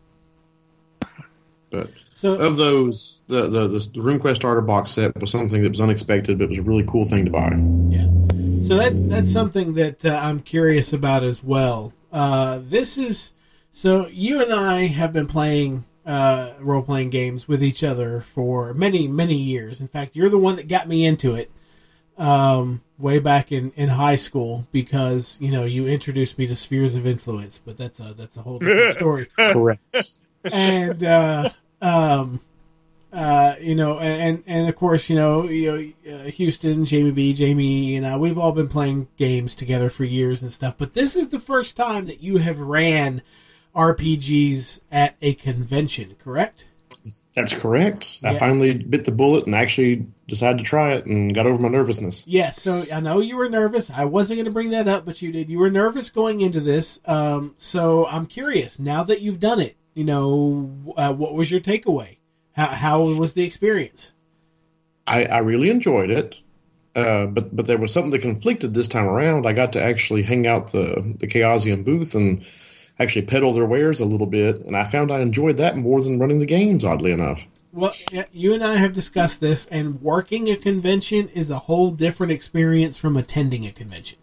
But 1.70 1.90
So 2.12 2.34
of 2.34 2.56
those, 2.56 3.20
the 3.26 3.42
the 3.42 3.68
the, 3.68 3.78
the 3.78 4.00
RuneQuest 4.00 4.36
starter 4.36 4.60
box 4.60 4.92
set 4.92 5.20
was 5.20 5.30
something 5.30 5.62
that 5.62 5.68
was 5.68 5.80
unexpected, 5.80 6.38
but 6.38 6.48
was 6.48 6.58
a 6.58 6.62
really 6.62 6.84
cool 6.86 7.04
thing 7.04 7.24
to 7.24 7.30
buy. 7.30 7.50
Yeah. 7.90 8.06
So 8.60 8.76
that 8.76 9.08
that's 9.08 9.32
something 9.32 9.74
that 9.74 10.04
uh, 10.04 10.18
I'm 10.20 10.40
curious 10.40 10.92
about 10.92 11.22
as 11.22 11.44
well. 11.44 11.92
Uh, 12.12 12.60
this 12.62 12.98
is 12.98 13.32
so 13.70 14.08
you 14.08 14.42
and 14.42 14.52
I 14.52 14.86
have 14.86 15.12
been 15.12 15.26
playing 15.26 15.84
uh, 16.04 16.54
role 16.60 16.82
playing 16.82 17.10
games 17.10 17.46
with 17.46 17.62
each 17.62 17.84
other 17.84 18.20
for 18.20 18.74
many 18.74 19.06
many 19.06 19.36
years. 19.36 19.80
In 19.80 19.86
fact, 19.86 20.16
you're 20.16 20.28
the 20.28 20.38
one 20.38 20.56
that 20.56 20.68
got 20.68 20.88
me 20.88 21.04
into 21.04 21.34
it 21.34 21.50
um, 22.18 22.82
way 22.98 23.18
back 23.18 23.52
in, 23.52 23.72
in 23.76 23.90
high 23.90 24.16
school 24.16 24.66
because 24.72 25.36
you 25.40 25.50
know 25.50 25.64
you 25.64 25.86
introduced 25.86 26.38
me 26.38 26.46
to 26.46 26.56
spheres 26.56 26.96
of 26.96 27.06
influence. 27.06 27.58
But 27.58 27.76
that's 27.76 28.00
a 28.00 28.14
that's 28.14 28.36
a 28.36 28.42
whole 28.42 28.58
different 28.58 28.94
story 28.94 29.28
Correct. 29.36 29.80
and 30.44 31.04
uh, 31.04 31.50
um, 31.82 32.40
uh, 33.16 33.56
you 33.58 33.74
know, 33.74 33.98
and 33.98 34.44
and 34.46 34.68
of 34.68 34.76
course, 34.76 35.08
you 35.08 35.16
know, 35.16 35.48
you 35.48 35.94
know, 36.04 36.14
uh, 36.14 36.24
Houston, 36.24 36.84
Jamie 36.84 37.12
B, 37.12 37.32
Jamie, 37.32 37.96
and 37.96 38.04
uh, 38.04 38.18
we've 38.18 38.36
all 38.36 38.52
been 38.52 38.68
playing 38.68 39.08
games 39.16 39.54
together 39.54 39.88
for 39.88 40.04
years 40.04 40.42
and 40.42 40.52
stuff. 40.52 40.74
But 40.76 40.92
this 40.92 41.16
is 41.16 41.30
the 41.30 41.40
first 41.40 41.78
time 41.78 42.04
that 42.04 42.20
you 42.20 42.36
have 42.36 42.60
ran 42.60 43.22
RPGs 43.74 44.80
at 44.92 45.16
a 45.22 45.32
convention, 45.32 46.16
correct? 46.18 46.66
That's 47.34 47.58
correct. 47.58 48.20
I 48.22 48.34
finally 48.34 48.74
bit 48.74 49.06
the 49.06 49.12
bullet 49.12 49.46
and 49.46 49.54
actually 49.54 50.06
decided 50.28 50.58
to 50.58 50.64
try 50.64 50.92
it 50.92 51.06
and 51.06 51.34
got 51.34 51.46
over 51.46 51.60
my 51.60 51.68
nervousness. 51.68 52.26
Yeah, 52.26 52.50
so 52.50 52.84
I 52.92 53.00
know 53.00 53.20
you 53.20 53.36
were 53.36 53.48
nervous. 53.48 53.90
I 53.90 54.04
wasn't 54.04 54.36
going 54.36 54.44
to 54.46 54.50
bring 54.50 54.70
that 54.70 54.88
up, 54.88 55.06
but 55.06 55.22
you 55.22 55.32
did. 55.32 55.48
You 55.48 55.58
were 55.58 55.70
nervous 55.70 56.10
going 56.10 56.42
into 56.42 56.60
this. 56.60 57.00
Um, 57.06 57.54
so 57.56 58.06
I'm 58.06 58.26
curious. 58.26 58.78
Now 58.78 59.04
that 59.04 59.22
you've 59.22 59.40
done 59.40 59.60
it, 59.60 59.76
you 59.94 60.04
know, 60.04 60.94
uh, 60.98 61.14
what 61.14 61.32
was 61.32 61.50
your 61.50 61.60
takeaway? 61.60 62.16
How 62.56 62.66
how 62.66 63.02
was 63.04 63.34
the 63.34 63.44
experience? 63.44 64.12
I, 65.06 65.24
I 65.24 65.38
really 65.38 65.70
enjoyed 65.70 66.10
it. 66.10 66.36
Uh, 66.94 67.26
but 67.26 67.54
but 67.54 67.66
there 67.66 67.76
was 67.76 67.92
something 67.92 68.10
that 68.10 68.22
conflicted 68.22 68.72
this 68.72 68.88
time 68.88 69.06
around. 69.06 69.46
I 69.46 69.52
got 69.52 69.74
to 69.74 69.82
actually 69.82 70.22
hang 70.22 70.46
out 70.46 70.72
the 70.72 71.14
the 71.20 71.26
Chaosium 71.26 71.84
booth 71.84 72.14
and 72.14 72.46
actually 72.98 73.26
peddle 73.26 73.52
their 73.52 73.66
wares 73.66 74.00
a 74.00 74.06
little 74.06 74.26
bit, 74.26 74.64
and 74.64 74.74
I 74.74 74.84
found 74.84 75.12
I 75.12 75.20
enjoyed 75.20 75.58
that 75.58 75.76
more 75.76 76.00
than 76.00 76.18
running 76.18 76.38
the 76.38 76.46
games. 76.46 76.82
Oddly 76.82 77.12
enough, 77.12 77.46
Well, 77.74 77.92
yeah, 78.10 78.24
you 78.32 78.54
and 78.54 78.64
I 78.64 78.76
have 78.76 78.94
discussed 78.94 79.40
this, 79.40 79.66
and 79.66 80.00
working 80.00 80.48
a 80.48 80.56
convention 80.56 81.28
is 81.28 81.50
a 81.50 81.58
whole 81.58 81.90
different 81.90 82.32
experience 82.32 82.96
from 82.96 83.18
attending 83.18 83.66
a 83.66 83.72
convention. 83.72 84.18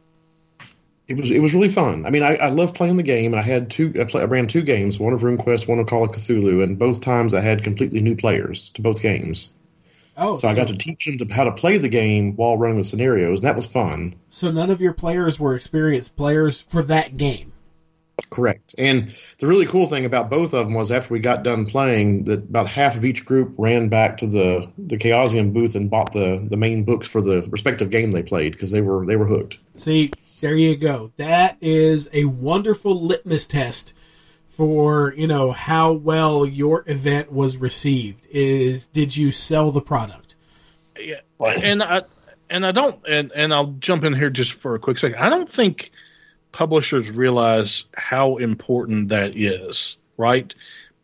It 1.18 1.22
was 1.22 1.32
it 1.32 1.40
was 1.40 1.54
really 1.54 1.70
fun. 1.70 2.06
I 2.06 2.10
mean, 2.10 2.24
I, 2.24 2.36
I 2.36 2.50
love 2.50 2.74
playing 2.74 2.98
the 2.98 3.04
game, 3.04 3.34
and 3.34 3.40
I 3.40 3.44
had 3.44 3.70
two 3.70 3.94
I, 4.00 4.06
play, 4.06 4.22
I 4.22 4.26
ran 4.26 4.48
two 4.48 4.62
games, 4.62 5.00
one 5.00 5.14
of 5.14 5.22
RuneQuest, 5.22 5.68
one 5.68 5.80
of 5.80 5.88
Call 5.88 6.04
of 6.04 6.12
Cthulhu, 6.12 6.64
and 6.64 6.78
both 6.80 7.02
times 7.02 7.34
I 7.34 7.42
had 7.42 7.64
completely 7.64 8.02
new 8.02 8.16
players 8.16 8.72
to 8.72 8.82
both 8.82 9.02
games. 9.02 9.54
Oh, 10.16 10.36
So 10.36 10.48
I 10.48 10.54
got 10.54 10.68
to 10.68 10.78
teach 10.78 11.06
them 11.06 11.18
to, 11.18 11.34
how 11.34 11.46
to 11.46 11.52
play 11.52 11.80
the 11.80 11.90
game 11.90 12.36
while 12.36 12.58
running 12.58 12.78
the 12.78 12.84
scenarios, 12.84 13.40
and 13.40 13.48
that 13.48 13.56
was 13.56 13.66
fun. 13.66 14.16
so 14.30 14.52
none 14.52 14.70
of 14.70 14.80
your 14.80 14.94
players 14.94 15.40
were 15.40 15.56
experienced 15.56 16.16
players 16.16 16.62
for 16.62 16.84
that 16.84 17.18
game. 17.18 17.52
Correct. 18.30 18.76
And 18.78 19.16
the 19.40 19.48
really 19.48 19.66
cool 19.66 19.88
thing 19.88 20.06
about 20.06 20.30
both 20.30 20.54
of 20.54 20.68
them 20.68 20.76
was 20.76 20.92
after 20.92 21.14
we 21.14 21.20
got 21.20 21.44
done 21.44 21.66
playing, 21.66 22.26
that 22.26 22.44
about 22.44 22.68
half 22.68 22.96
of 22.96 23.06
each 23.06 23.26
group 23.26 23.56
ran 23.58 23.90
back 23.90 24.18
to 24.20 24.28
the 24.28 24.72
the 24.78 24.98
Chaosium 24.98 25.52
booth 25.52 25.74
and 25.74 25.90
bought 25.90 26.14
the 26.14 26.46
the 26.48 26.58
main 26.58 26.84
books 26.84 27.08
for 27.08 27.22
the 27.22 27.48
respective 27.50 27.90
game 27.90 28.12
they 28.12 28.22
played 28.22 28.52
because 28.52 28.70
they 28.70 28.82
were 28.82 29.06
they 29.08 29.16
were 29.16 29.26
hooked. 29.26 29.58
See, 29.74 30.12
there 30.44 30.58
you 30.58 30.76
go. 30.76 31.14
That 31.16 31.56
is 31.62 32.10
a 32.12 32.26
wonderful 32.26 33.02
litmus 33.02 33.48
test 33.48 33.94
for, 34.50 35.14
you 35.16 35.26
know, 35.26 35.54
how 35.54 35.94
well 35.94 36.46
your 36.46 36.84
event 36.86 37.32
was 37.32 37.56
received. 37.56 38.28
Is 38.30 38.88
did 38.88 39.16
you 39.16 39.32
sell 39.32 39.72
the 39.72 39.80
product? 39.80 40.36
Yeah, 41.00 41.22
and 41.40 41.82
I 41.82 42.02
and 42.50 42.66
I 42.66 42.74
don't 42.74 43.00
and 43.08 43.32
and 43.34 43.54
I'll 43.54 43.72
jump 43.80 44.04
in 44.04 44.14
here 44.14 44.30
just 44.30 44.56
for 44.56 44.76
a 44.76 44.80
quick 44.80 44.98
second. 44.98 45.18
I 45.18 45.30
don't 45.30 45.50
think 45.50 45.92
publishers 46.52 47.10
realize 47.10 47.86
how 47.96 48.36
important 48.36 49.08
that 49.08 49.38
is, 49.38 49.96
right? 50.18 50.54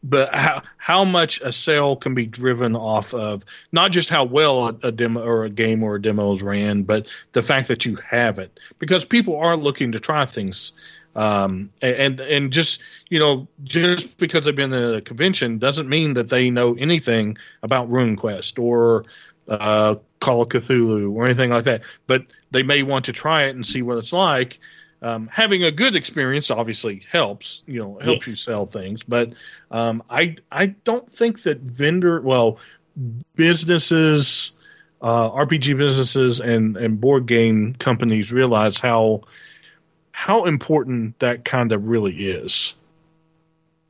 But 0.02 0.34
how 0.34 0.64
how 0.78 1.04
much 1.04 1.42
a 1.42 1.52
sale 1.52 1.98
can 1.98 2.14
be 2.14 2.26
driven 2.26 2.76
off 2.76 3.14
of 3.14 3.44
not 3.72 3.92
just 3.92 4.10
how 4.10 4.24
well 4.24 4.70
a, 4.70 4.78
a 4.84 4.92
demo 4.92 5.22
or 5.22 5.44
a 5.44 5.50
game 5.50 5.84
or 5.84 5.96
a 5.96 6.02
demo 6.02 6.36
is 6.36 6.42
ran, 6.42 6.84
but 6.84 7.08
the 7.34 7.42
fact 7.42 7.68
that 7.68 7.86
you 7.86 7.98
have 7.98 8.40
it 8.40 8.60
because 8.80 9.04
people 9.04 9.38
are 9.38 9.58
looking 9.58 9.92
to 9.92 10.00
try 10.00 10.26
things. 10.26 10.72
Um, 11.16 11.72
and 11.82 12.20
and 12.20 12.54
just 12.54 12.80
you 13.10 13.20
know 13.20 13.48
just 13.64 14.18
because 14.18 14.46
they've 14.46 14.56
been 14.56 14.72
at 14.72 14.96
a 14.96 15.02
convention 15.02 15.58
doesn't 15.58 15.90
mean 15.90 16.14
that 16.14 16.30
they 16.30 16.50
know 16.50 16.76
anything 16.76 17.38
about 17.64 17.90
RuneQuest 17.90 18.58
or 18.58 19.06
uh, 19.50 19.96
Call 20.22 20.44
of 20.44 20.50
Cthulhu 20.50 21.12
or 21.14 21.26
anything 21.26 21.50
like 21.50 21.66
that. 21.66 21.82
But 22.08 22.26
they 22.52 22.64
may 22.64 22.84
want 22.84 23.06
to 23.06 23.14
try 23.14 23.46
it 23.46 23.56
and 23.56 23.66
see 23.66 23.82
what 23.82 23.98
it's 23.98 24.14
like. 24.14 24.60
Um, 25.02 25.28
having 25.32 25.64
a 25.64 25.72
good 25.72 25.96
experience 25.96 26.52
obviously 26.52 27.04
helps, 27.10 27.62
you 27.66 27.80
know, 27.80 28.00
helps 28.02 28.28
Yes. 28.28 28.28
you 28.28 28.34
sell 28.36 28.66
things. 28.66 29.02
But 29.04 29.34
um, 29.72 30.04
I 30.10 30.36
I 30.52 30.68
don't 30.68 31.12
think 31.12 31.44
that 31.44 31.60
vendor 31.60 32.20
well 32.22 32.60
businesses, 33.36 34.52
uh, 35.02 35.30
RPG 35.30 35.78
businesses 35.78 36.42
and 36.42 36.76
and 36.76 37.00
board 37.00 37.28
game 37.28 37.76
companies 37.76 38.32
realize 38.32 38.78
how 38.78 39.22
how 40.12 40.46
important 40.46 41.18
that 41.20 41.46
kind 41.46 41.72
of 41.72 41.88
really 41.88 42.14
is. 42.32 42.74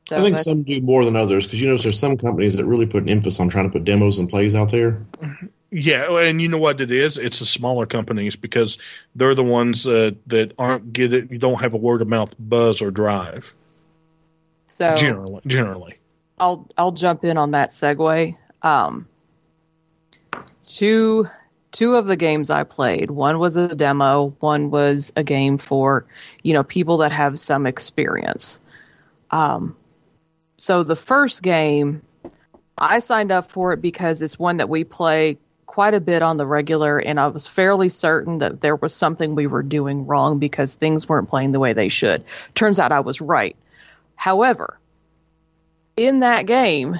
So 0.08 0.16
I 0.16 0.22
think 0.22 0.38
some 0.38 0.62
do 0.62 0.80
more 0.80 1.04
than 1.04 1.16
others 1.16 1.46
because 1.46 1.60
you 1.60 1.68
notice 1.68 1.82
there's 1.82 1.98
some 1.98 2.16
companies 2.16 2.54
that 2.56 2.64
really 2.64 2.86
put 2.86 3.04
an 3.04 3.10
emphasis 3.10 3.40
on 3.40 3.48
trying 3.48 3.66
to 3.66 3.72
put 3.72 3.84
demos 3.84 4.18
and 4.18 4.28
plays 4.28 4.54
out 4.54 4.70
there. 4.70 5.06
Yeah, 5.72 6.18
and 6.18 6.42
you 6.42 6.48
know 6.48 6.58
what 6.58 6.80
it 6.80 6.90
is? 6.90 7.16
It's 7.16 7.38
the 7.38 7.46
smaller 7.46 7.86
companies 7.86 8.34
because 8.34 8.78
they're 9.14 9.36
the 9.36 9.44
ones 9.44 9.86
uh, 9.86 10.12
that 10.26 10.52
aren't 10.58 10.92
get 10.92 11.12
it. 11.12 11.30
You 11.30 11.38
don't 11.38 11.60
have 11.60 11.74
a 11.74 11.76
word 11.76 12.02
of 12.02 12.08
mouth 12.08 12.34
buzz 12.38 12.82
or 12.82 12.90
drive 12.90 13.54
so 14.70 14.94
generally. 14.94 15.42
Generally, 15.46 15.98
I'll 16.38 16.66
I'll 16.78 16.92
jump 16.92 17.24
in 17.24 17.36
on 17.36 17.50
that 17.50 17.70
segue. 17.70 18.36
Um, 18.62 19.08
two 20.62 21.28
two 21.72 21.96
of 21.96 22.06
the 22.06 22.16
games 22.16 22.50
I 22.50 22.64
played. 22.64 23.10
One 23.10 23.38
was 23.38 23.56
a 23.56 23.74
demo. 23.74 24.34
One 24.40 24.70
was 24.70 25.12
a 25.16 25.24
game 25.24 25.58
for 25.58 26.06
you 26.42 26.54
know 26.54 26.62
people 26.62 26.98
that 26.98 27.12
have 27.12 27.40
some 27.40 27.66
experience. 27.66 28.60
Um, 29.30 29.76
so 30.56 30.82
the 30.82 30.96
first 30.96 31.42
game, 31.42 32.02
I 32.78 33.00
signed 33.00 33.32
up 33.32 33.50
for 33.50 33.72
it 33.72 33.82
because 33.82 34.22
it's 34.22 34.38
one 34.38 34.58
that 34.58 34.68
we 34.68 34.84
play 34.84 35.38
quite 35.70 35.94
a 35.94 36.00
bit 36.00 36.20
on 36.20 36.36
the 36.36 36.44
regular, 36.44 36.98
and 36.98 37.20
I 37.20 37.28
was 37.28 37.46
fairly 37.46 37.90
certain 37.90 38.38
that 38.38 38.60
there 38.60 38.74
was 38.74 38.92
something 38.92 39.36
we 39.36 39.46
were 39.46 39.62
doing 39.62 40.04
wrong 40.04 40.40
because 40.40 40.74
things 40.74 41.08
weren't 41.08 41.28
playing 41.28 41.52
the 41.52 41.60
way 41.60 41.74
they 41.74 41.88
should. 41.88 42.24
Turns 42.56 42.80
out 42.80 42.90
I 42.90 43.00
was 43.00 43.20
right. 43.20 43.54
However, 44.16 44.80
in 45.96 46.20
that 46.20 46.46
game, 46.46 46.98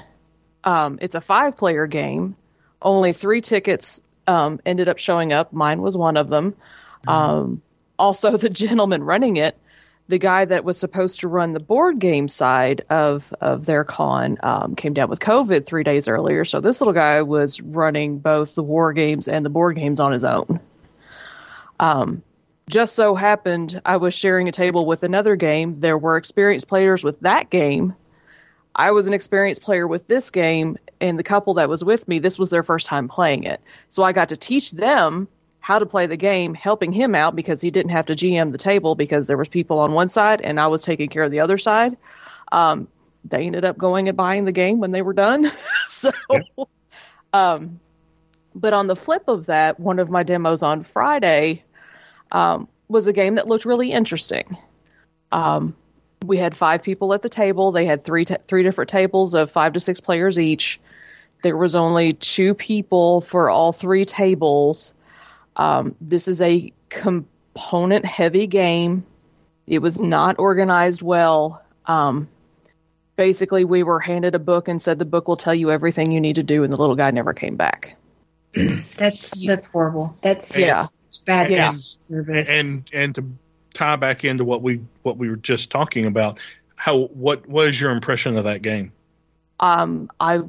um, 0.62 1.00
it's 1.02 1.16
a 1.16 1.20
five 1.20 1.56
player 1.56 1.88
game. 1.88 2.36
Only 2.80 3.12
three 3.12 3.40
tickets 3.40 4.02
um, 4.28 4.60
ended 4.64 4.88
up 4.88 4.98
showing 4.98 5.32
up. 5.32 5.52
Mine 5.52 5.82
was 5.82 5.96
one 5.96 6.16
of 6.16 6.28
them. 6.28 6.54
Um, 7.08 7.62
also, 7.98 8.36
the 8.36 8.50
gentleman 8.50 9.02
running 9.02 9.36
it, 9.36 9.58
the 10.10 10.18
guy 10.18 10.44
that 10.44 10.64
was 10.64 10.78
supposed 10.78 11.20
to 11.20 11.28
run 11.28 11.52
the 11.52 11.60
board 11.60 11.98
game 11.98 12.28
side 12.28 12.84
of, 12.90 13.32
of 13.40 13.64
their 13.64 13.84
con, 13.84 14.36
um, 14.42 14.74
came 14.74 14.92
down 14.92 15.08
with 15.08 15.20
COVID 15.20 15.64
three 15.64 15.84
days 15.84 16.08
earlier. 16.08 16.44
So 16.44 16.60
this 16.60 16.80
little 16.80 16.92
guy 16.92 17.22
was 17.22 17.60
running 17.60 18.18
both 18.18 18.56
the 18.56 18.62
war 18.62 18.92
games 18.92 19.28
and 19.28 19.44
the 19.44 19.50
board 19.50 19.76
games 19.76 20.00
on 20.00 20.12
his 20.12 20.24
own. 20.24 20.60
Um, 21.78 22.22
just 22.68 22.94
so 22.94 23.14
happened 23.14 23.80
I 23.86 23.96
was 23.96 24.12
sharing 24.12 24.48
a 24.48 24.52
table 24.52 24.84
with 24.84 25.04
another 25.04 25.36
game. 25.36 25.80
There 25.80 25.96
were 25.96 26.16
experienced 26.16 26.68
players 26.68 27.02
with 27.02 27.20
that 27.20 27.48
game. 27.48 27.94
I 28.74 28.90
was 28.90 29.06
an 29.06 29.14
experienced 29.14 29.62
player 29.62 29.86
with 29.86 30.06
this 30.06 30.30
game, 30.30 30.76
and 31.00 31.18
the 31.18 31.24
couple 31.24 31.54
that 31.54 31.68
was 31.68 31.82
with 31.82 32.06
me, 32.06 32.18
this 32.18 32.38
was 32.38 32.50
their 32.50 32.62
first 32.62 32.86
time 32.86 33.08
playing 33.08 33.44
it. 33.44 33.60
So 33.88 34.02
I 34.02 34.12
got 34.12 34.28
to 34.28 34.36
teach 34.36 34.72
them 34.72 35.28
how 35.60 35.78
to 35.78 35.86
play 35.86 36.06
the 36.06 36.16
game, 36.16 36.54
helping 36.54 36.92
him 36.92 37.14
out 37.14 37.36
because 37.36 37.60
he 37.60 37.70
didn't 37.70 37.92
have 37.92 38.06
to 38.06 38.14
GM 38.14 38.52
the 38.52 38.58
table 38.58 38.94
because 38.94 39.26
there 39.26 39.36
was 39.36 39.48
people 39.48 39.78
on 39.80 39.92
one 39.92 40.08
side 40.08 40.40
and 40.40 40.58
I 40.58 40.68
was 40.68 40.82
taking 40.82 41.08
care 41.08 41.22
of 41.22 41.30
the 41.30 41.40
other 41.40 41.58
side. 41.58 41.96
Um, 42.50 42.88
they 43.24 43.46
ended 43.46 43.64
up 43.64 43.76
going 43.76 44.08
and 44.08 44.16
buying 44.16 44.46
the 44.46 44.52
game 44.52 44.80
when 44.80 44.90
they 44.90 45.02
were 45.02 45.12
done. 45.12 45.50
so, 45.86 46.10
um, 47.32 47.80
but 48.54 48.72
on 48.72 48.86
the 48.86 48.96
flip 48.96 49.24
of 49.28 49.46
that, 49.46 49.78
one 49.78 49.98
of 49.98 50.10
my 50.10 50.22
demos 50.22 50.62
on 50.62 50.82
Friday 50.82 51.62
um, 52.32 52.68
was 52.88 53.06
a 53.06 53.12
game 53.12 53.36
that 53.36 53.46
looked 53.46 53.64
really 53.64 53.92
interesting. 53.92 54.56
Um, 55.30 55.76
we 56.24 56.36
had 56.36 56.56
five 56.56 56.82
people 56.82 57.14
at 57.14 57.22
the 57.22 57.28
table. 57.28 57.72
They 57.72 57.86
had 57.86 58.02
three 58.02 58.24
ta 58.24 58.36
three 58.44 58.62
different 58.62 58.90
tables 58.90 59.34
of 59.34 59.50
five 59.50 59.74
to 59.74 59.80
six 59.80 60.00
players 60.00 60.38
each. 60.38 60.80
There 61.42 61.56
was 61.56 61.74
only 61.74 62.12
two 62.12 62.54
people 62.54 63.20
for 63.20 63.48
all 63.48 63.72
three 63.72 64.04
tables. 64.04 64.94
Um, 65.56 65.94
this 66.00 66.28
is 66.28 66.40
a 66.40 66.72
component 66.88 68.04
heavy 68.04 68.46
game. 68.46 69.04
It 69.66 69.80
was 69.80 70.00
not 70.00 70.38
organized 70.38 71.02
well. 71.02 71.64
Um, 71.86 72.28
basically, 73.16 73.64
we 73.64 73.82
were 73.82 74.00
handed 74.00 74.34
a 74.34 74.38
book 74.38 74.68
and 74.68 74.80
said 74.80 74.98
the 74.98 75.04
book 75.04 75.28
will 75.28 75.36
tell 75.36 75.54
you 75.54 75.70
everything 75.70 76.12
you 76.12 76.20
need 76.20 76.36
to 76.36 76.42
do, 76.42 76.64
and 76.64 76.72
the 76.72 76.76
little 76.76 76.96
guy 76.96 77.10
never 77.10 77.32
came 77.34 77.56
back. 77.56 77.96
That's 78.54 79.30
that's 79.30 79.66
horrible. 79.66 80.16
That's 80.22 80.56
Yeah. 80.56 80.82
such 80.82 81.24
bad 81.24 81.50
Yeah. 81.50 81.70
service. 81.70 82.48
and 82.48 82.88
and 82.92 83.14
to 83.14 83.24
tie 83.74 83.96
back 83.96 84.24
into 84.24 84.44
what 84.44 84.60
we 84.62 84.80
what 85.02 85.16
we 85.16 85.30
were 85.30 85.36
just 85.36 85.70
talking 85.70 86.06
about, 86.06 86.40
how 86.74 86.98
what 86.98 87.48
was 87.48 87.80
your 87.80 87.92
impression 87.92 88.36
of 88.36 88.44
that 88.44 88.62
game? 88.62 88.92
um, 89.60 90.10
I 90.18 90.40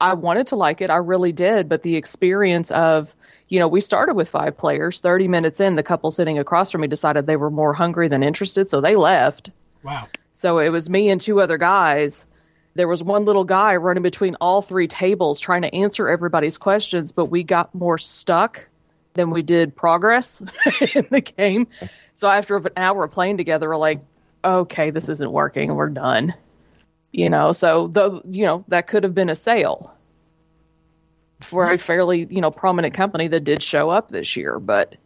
I 0.00 0.14
wanted 0.14 0.48
to 0.48 0.56
like 0.56 0.80
it. 0.80 0.90
I 0.90 0.96
really 0.96 1.32
did, 1.32 1.68
but 1.68 1.82
the 1.82 1.96
experience 1.96 2.70
of 2.72 3.14
you 3.54 3.60
know 3.60 3.68
we 3.68 3.80
started 3.80 4.14
with 4.14 4.28
five 4.28 4.56
players. 4.56 4.98
Thirty 4.98 5.28
minutes 5.28 5.60
in, 5.60 5.76
the 5.76 5.84
couple 5.84 6.10
sitting 6.10 6.40
across 6.40 6.72
from 6.72 6.80
me 6.80 6.88
decided 6.88 7.24
they 7.24 7.36
were 7.36 7.52
more 7.52 7.72
hungry 7.72 8.08
than 8.08 8.24
interested, 8.24 8.68
so 8.68 8.80
they 8.80 8.96
left. 8.96 9.52
Wow. 9.84 10.08
So 10.32 10.58
it 10.58 10.70
was 10.70 10.90
me 10.90 11.08
and 11.10 11.20
two 11.20 11.40
other 11.40 11.56
guys. 11.56 12.26
There 12.74 12.88
was 12.88 13.00
one 13.00 13.24
little 13.24 13.44
guy 13.44 13.76
running 13.76 14.02
between 14.02 14.34
all 14.40 14.60
three 14.60 14.88
tables 14.88 15.38
trying 15.38 15.62
to 15.62 15.72
answer 15.72 16.08
everybody's 16.08 16.58
questions, 16.58 17.12
but 17.12 17.26
we 17.26 17.44
got 17.44 17.72
more 17.76 17.96
stuck 17.96 18.66
than 19.12 19.30
we 19.30 19.42
did 19.42 19.76
progress 19.76 20.40
in 20.94 21.06
the 21.08 21.20
game. 21.20 21.68
So 22.16 22.28
after 22.28 22.56
an 22.56 22.66
hour 22.76 23.04
of 23.04 23.12
playing 23.12 23.36
together, 23.36 23.68
we're 23.68 23.76
like, 23.76 24.00
okay, 24.44 24.90
this 24.90 25.08
isn't 25.08 25.30
working, 25.30 25.72
we're 25.76 25.90
done. 25.90 26.34
You 27.12 27.30
know, 27.30 27.52
so 27.52 27.86
the 27.86 28.20
you 28.26 28.46
know 28.46 28.64
that 28.66 28.88
could 28.88 29.04
have 29.04 29.14
been 29.14 29.30
a 29.30 29.36
sale 29.36 29.94
for 31.44 31.70
a 31.70 31.78
fairly 31.78 32.26
you 32.30 32.40
know 32.40 32.50
prominent 32.50 32.94
company 32.94 33.28
that 33.28 33.40
did 33.40 33.62
show 33.62 33.90
up 33.90 34.08
this 34.08 34.36
year, 34.36 34.58
but 34.58 34.96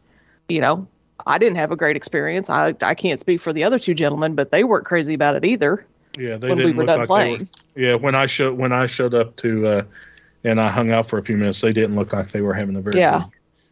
you 0.48 0.60
know 0.60 0.86
I 1.26 1.38
didn't 1.38 1.56
have 1.56 1.72
a 1.72 1.76
great 1.76 1.96
experience. 1.96 2.48
I 2.48 2.74
I 2.82 2.94
can't 2.94 3.20
speak 3.20 3.40
for 3.40 3.52
the 3.52 3.64
other 3.64 3.78
two 3.78 3.94
gentlemen, 3.94 4.34
but 4.34 4.50
they 4.50 4.64
weren't 4.64 4.84
crazy 4.86 5.14
about 5.14 5.36
it 5.36 5.44
either. 5.44 5.84
Yeah, 6.16 6.36
they 6.36 6.48
when 6.48 6.58
we 6.58 6.64
didn't 6.64 6.76
were 6.76 6.82
look 6.84 6.86
done 6.86 6.98
like 7.00 7.06
playing. 7.08 7.48
they 7.74 7.82
were. 7.82 7.88
Yeah, 7.90 7.94
when 7.96 8.14
I 8.14 8.26
showed 8.26 8.56
when 8.56 8.72
I 8.72 8.86
showed 8.86 9.14
up 9.14 9.36
to 9.36 9.66
uh, 9.66 9.82
and 10.44 10.60
I 10.60 10.68
hung 10.68 10.90
out 10.90 11.08
for 11.08 11.18
a 11.18 11.22
few 11.22 11.36
minutes, 11.36 11.60
they 11.60 11.72
didn't 11.72 11.96
look 11.96 12.12
like 12.12 12.30
they 12.32 12.40
were 12.40 12.54
having 12.54 12.76
a 12.76 12.80
very 12.80 12.98
Yeah. 12.98 13.24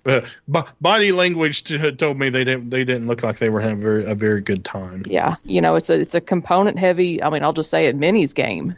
Good, 0.04 0.24
uh, 0.24 0.26
bo- 0.46 0.68
body 0.80 1.10
language 1.10 1.64
t- 1.64 1.92
told 1.92 2.18
me 2.18 2.28
they 2.28 2.44
didn't 2.44 2.70
they 2.70 2.84
didn't 2.84 3.08
look 3.08 3.22
like 3.22 3.38
they 3.38 3.48
were 3.48 3.60
having 3.60 3.78
a 3.78 3.82
very, 3.82 4.04
a 4.04 4.14
very 4.14 4.40
good 4.40 4.64
time. 4.64 5.02
Yeah, 5.06 5.34
you 5.44 5.60
know, 5.60 5.74
it's 5.74 5.90
a 5.90 6.00
it's 6.00 6.14
a 6.14 6.20
component 6.20 6.78
heavy. 6.78 7.22
I 7.22 7.30
mean, 7.30 7.42
I'll 7.42 7.52
just 7.52 7.70
say 7.70 7.86
it, 7.86 7.98
minis 7.98 8.34
game 8.34 8.76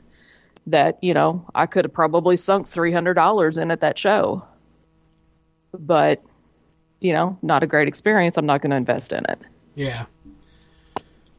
that 0.70 0.98
you 1.02 1.14
know 1.14 1.44
I 1.54 1.66
could 1.66 1.84
have 1.84 1.92
probably 1.92 2.36
sunk 2.36 2.66
three 2.68 2.92
hundred 2.92 3.14
dollars 3.14 3.58
in 3.58 3.70
at 3.70 3.80
that 3.80 3.98
show, 3.98 4.44
but 5.72 6.22
you 7.00 7.12
know, 7.12 7.38
not 7.42 7.62
a 7.62 7.66
great 7.66 7.86
experience. 7.88 8.36
I'm 8.36 8.46
not 8.46 8.60
going 8.60 8.70
to 8.70 8.76
invest 8.76 9.12
in 9.12 9.24
it. 9.28 9.40
Yeah. 9.76 10.06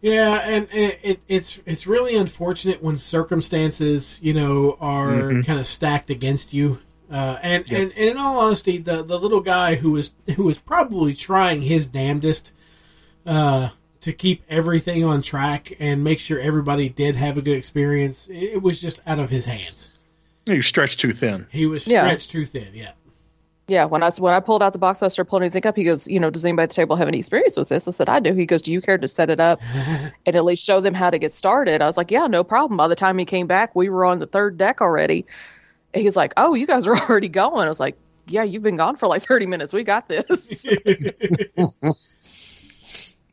Yeah, 0.02 0.36
and, 0.46 0.70
and 0.72 0.96
it, 1.04 1.20
it's 1.28 1.60
it's 1.66 1.86
really 1.86 2.16
unfortunate 2.16 2.82
when 2.82 2.98
circumstances, 2.98 4.18
you 4.22 4.34
know, 4.34 4.78
are 4.80 5.12
Mhm. 5.12 5.46
kind 5.46 5.60
of 5.60 5.68
stacked 5.68 6.10
against 6.10 6.54
you. 6.54 6.80
Uh, 7.12 7.38
and, 7.42 7.70
Yep. 7.70 7.80
and 7.82 7.92
and 7.98 8.10
in 8.12 8.18
all 8.18 8.40
honesty, 8.40 8.78
the 8.78 9.04
the 9.04 9.20
little 9.20 9.42
guy 9.42 9.76
who 9.76 9.92
was 9.92 10.14
who 10.38 10.44
was 10.46 10.58
probably 10.60 11.14
trying 11.14 11.64
his 11.64 11.88
damnedest 11.88 12.54
uh, 13.26 13.70
to 14.02 14.14
keep 14.14 14.44
everything 14.50 15.04
on 15.04 15.22
track 15.22 15.74
and 15.80 16.04
make 16.04 16.20
sure 16.20 16.40
everybody 16.40 16.90
did 16.90 17.16
have 17.16 17.38
a 17.38 17.42
good 17.42 17.58
experience, 17.58 18.28
it, 18.30 18.36
it 18.54 18.62
was 18.62 18.80
just 18.82 19.02
out 19.06 19.20
of 19.20 19.30
his 19.30 19.46
hands. 19.46 19.92
You 20.46 20.62
stretched 20.62 21.00
too 21.00 21.12
thin. 21.14 21.48
He 21.52 21.66
was 21.66 21.86
Yeah. 21.88 22.02
stretched 22.04 22.32
too 22.32 22.46
thin. 22.46 22.70
Yeah. 22.74 22.92
Yeah, 23.68 23.86
when 23.86 24.02
I 24.02 24.10
when 24.18 24.34
I 24.34 24.40
pulled 24.40 24.64
out 24.64 24.74
the 24.74 24.80
box, 24.80 25.04
I 25.04 25.10
started 25.10 25.30
pulling 25.30 25.44
everything 25.44 25.68
up. 25.70 25.76
He 25.76 25.84
goes, 25.84 26.08
you 26.08 26.20
know, 26.20 26.32
does 26.32 26.44
anybody 26.44 26.64
at 26.64 26.70
the 26.70 26.76
table 26.76 26.96
have 26.96 27.08
any 27.08 27.20
experience 27.20 27.56
with 27.56 27.70
this? 27.70 27.88
I 27.88 27.92
said, 27.92 28.10
I 28.10 28.20
do. 28.20 28.34
He 28.34 28.48
goes, 28.48 28.64
do 28.64 28.72
you 28.74 28.82
care 28.82 28.98
to 28.98 29.08
set 29.08 29.30
it 29.30 29.40
up 29.40 29.62
and 29.74 30.36
at 30.36 30.44
least 30.44 30.66
show 30.66 30.80
them 30.80 30.96
how 30.96 31.12
to 31.12 31.20
get 31.20 31.32
started? 31.32 31.80
I 31.82 31.86
was 31.86 31.96
like, 31.96 32.10
yeah, 32.10 32.26
no 32.26 32.44
problem. 32.44 32.78
By 32.78 32.88
the 32.88 32.96
time 32.96 33.20
he 33.20 33.26
came 33.26 33.46
back, 33.46 33.76
we 33.76 33.90
were 33.90 34.06
on 34.06 34.18
the 34.18 34.26
third 34.26 34.58
deck 34.58 34.82
already. 34.82 35.28
And 35.94 36.02
he's 36.02 36.16
like, 36.16 36.34
oh, 36.36 36.56
you 36.56 36.66
guys 36.66 36.88
are 36.88 36.98
already 37.10 37.30
going. 37.30 37.68
I 37.68 37.70
was 37.70 37.80
like, 37.80 37.96
yeah, 38.28 38.42
you've 38.42 38.64
been 38.64 38.76
gone 38.76 38.96
for 38.96 39.08
like 39.08 39.22
30 39.22 39.46
minutes. 39.46 39.72
We 39.72 39.84
got 39.84 40.08
this. 40.08 40.66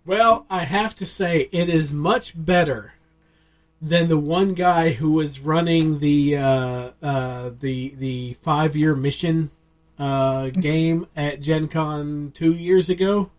well, 0.06 0.46
I 0.48 0.64
have 0.64 0.94
to 0.96 1.06
say 1.06 1.48
it 1.52 1.68
is 1.68 1.92
much 1.92 2.32
better 2.36 2.94
than 3.82 4.08
the 4.08 4.18
one 4.18 4.54
guy 4.54 4.92
who 4.92 5.12
was 5.12 5.40
running 5.40 5.98
the 5.98 6.36
uh, 6.36 6.90
uh, 7.02 7.50
the 7.60 7.94
the 7.98 8.34
five 8.34 8.76
year 8.76 8.94
mission 8.94 9.50
uh, 9.98 10.48
game 10.50 11.06
at 11.16 11.40
Gen 11.40 11.68
Con 11.68 12.30
two 12.34 12.52
years 12.54 12.88
ago. 12.88 13.30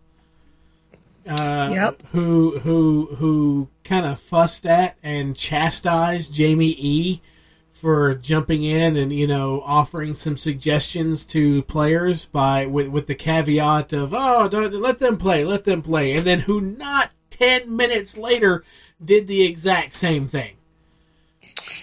Uh, 1.28 1.70
Yep. 1.72 2.02
Who 2.12 2.58
who 2.60 3.16
who 3.16 3.68
kind 3.84 4.06
of 4.06 4.20
fussed 4.20 4.66
at 4.66 4.96
and 5.02 5.36
chastised 5.36 6.32
Jamie 6.32 6.76
E 6.78 7.20
for 7.78 8.14
jumping 8.14 8.64
in 8.64 8.96
and 8.96 9.12
you 9.12 9.26
know 9.26 9.62
offering 9.64 10.14
some 10.14 10.36
suggestions 10.36 11.24
to 11.24 11.62
players 11.62 12.26
by 12.26 12.66
with 12.66 12.88
with 12.88 13.06
the 13.06 13.14
caveat 13.14 13.92
of 13.92 14.12
oh 14.12 14.48
don't 14.48 14.74
let 14.74 14.98
them 14.98 15.16
play 15.16 15.44
let 15.44 15.64
them 15.64 15.80
play 15.80 16.12
and 16.12 16.20
then 16.20 16.40
who 16.40 16.60
not 16.60 17.10
10 17.30 17.74
minutes 17.74 18.16
later 18.18 18.64
did 19.04 19.28
the 19.28 19.42
exact 19.42 19.92
same 19.92 20.26
thing 20.26 20.56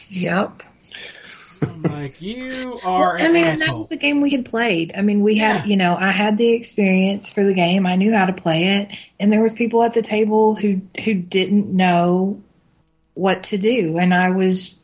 Yep. 0.09 0.63
I'm 1.61 1.81
like 1.83 2.21
you 2.21 2.79
are 2.85 3.15
Well, 3.15 3.23
I 3.23 3.25
an 3.25 3.33
mean, 3.33 3.43
that 3.43 3.75
was 3.75 3.89
the 3.89 3.97
game 3.97 4.21
we 4.21 4.31
had 4.31 4.45
played. 4.45 4.93
I 4.95 5.01
mean, 5.01 5.21
we 5.21 5.37
had, 5.37 5.67
you 5.67 5.77
know, 5.77 5.95
I 5.95 6.09
had 6.09 6.37
the 6.37 6.51
experience 6.51 7.31
for 7.31 7.43
the 7.43 7.53
game. 7.53 7.85
I 7.85 7.95
knew 7.95 8.13
how 8.13 8.25
to 8.25 8.33
play 8.33 8.79
it, 8.79 8.91
and 9.19 9.31
there 9.31 9.41
was 9.41 9.53
people 9.53 9.81
at 9.83 9.93
the 9.93 10.01
table 10.01 10.55
who 10.55 10.81
who 11.03 11.13
didn't 11.13 11.73
know 11.73 12.41
what 13.13 13.43
to 13.43 13.57
do, 13.57 13.97
and 13.97 14.13
I 14.13 14.31
was, 14.31 14.79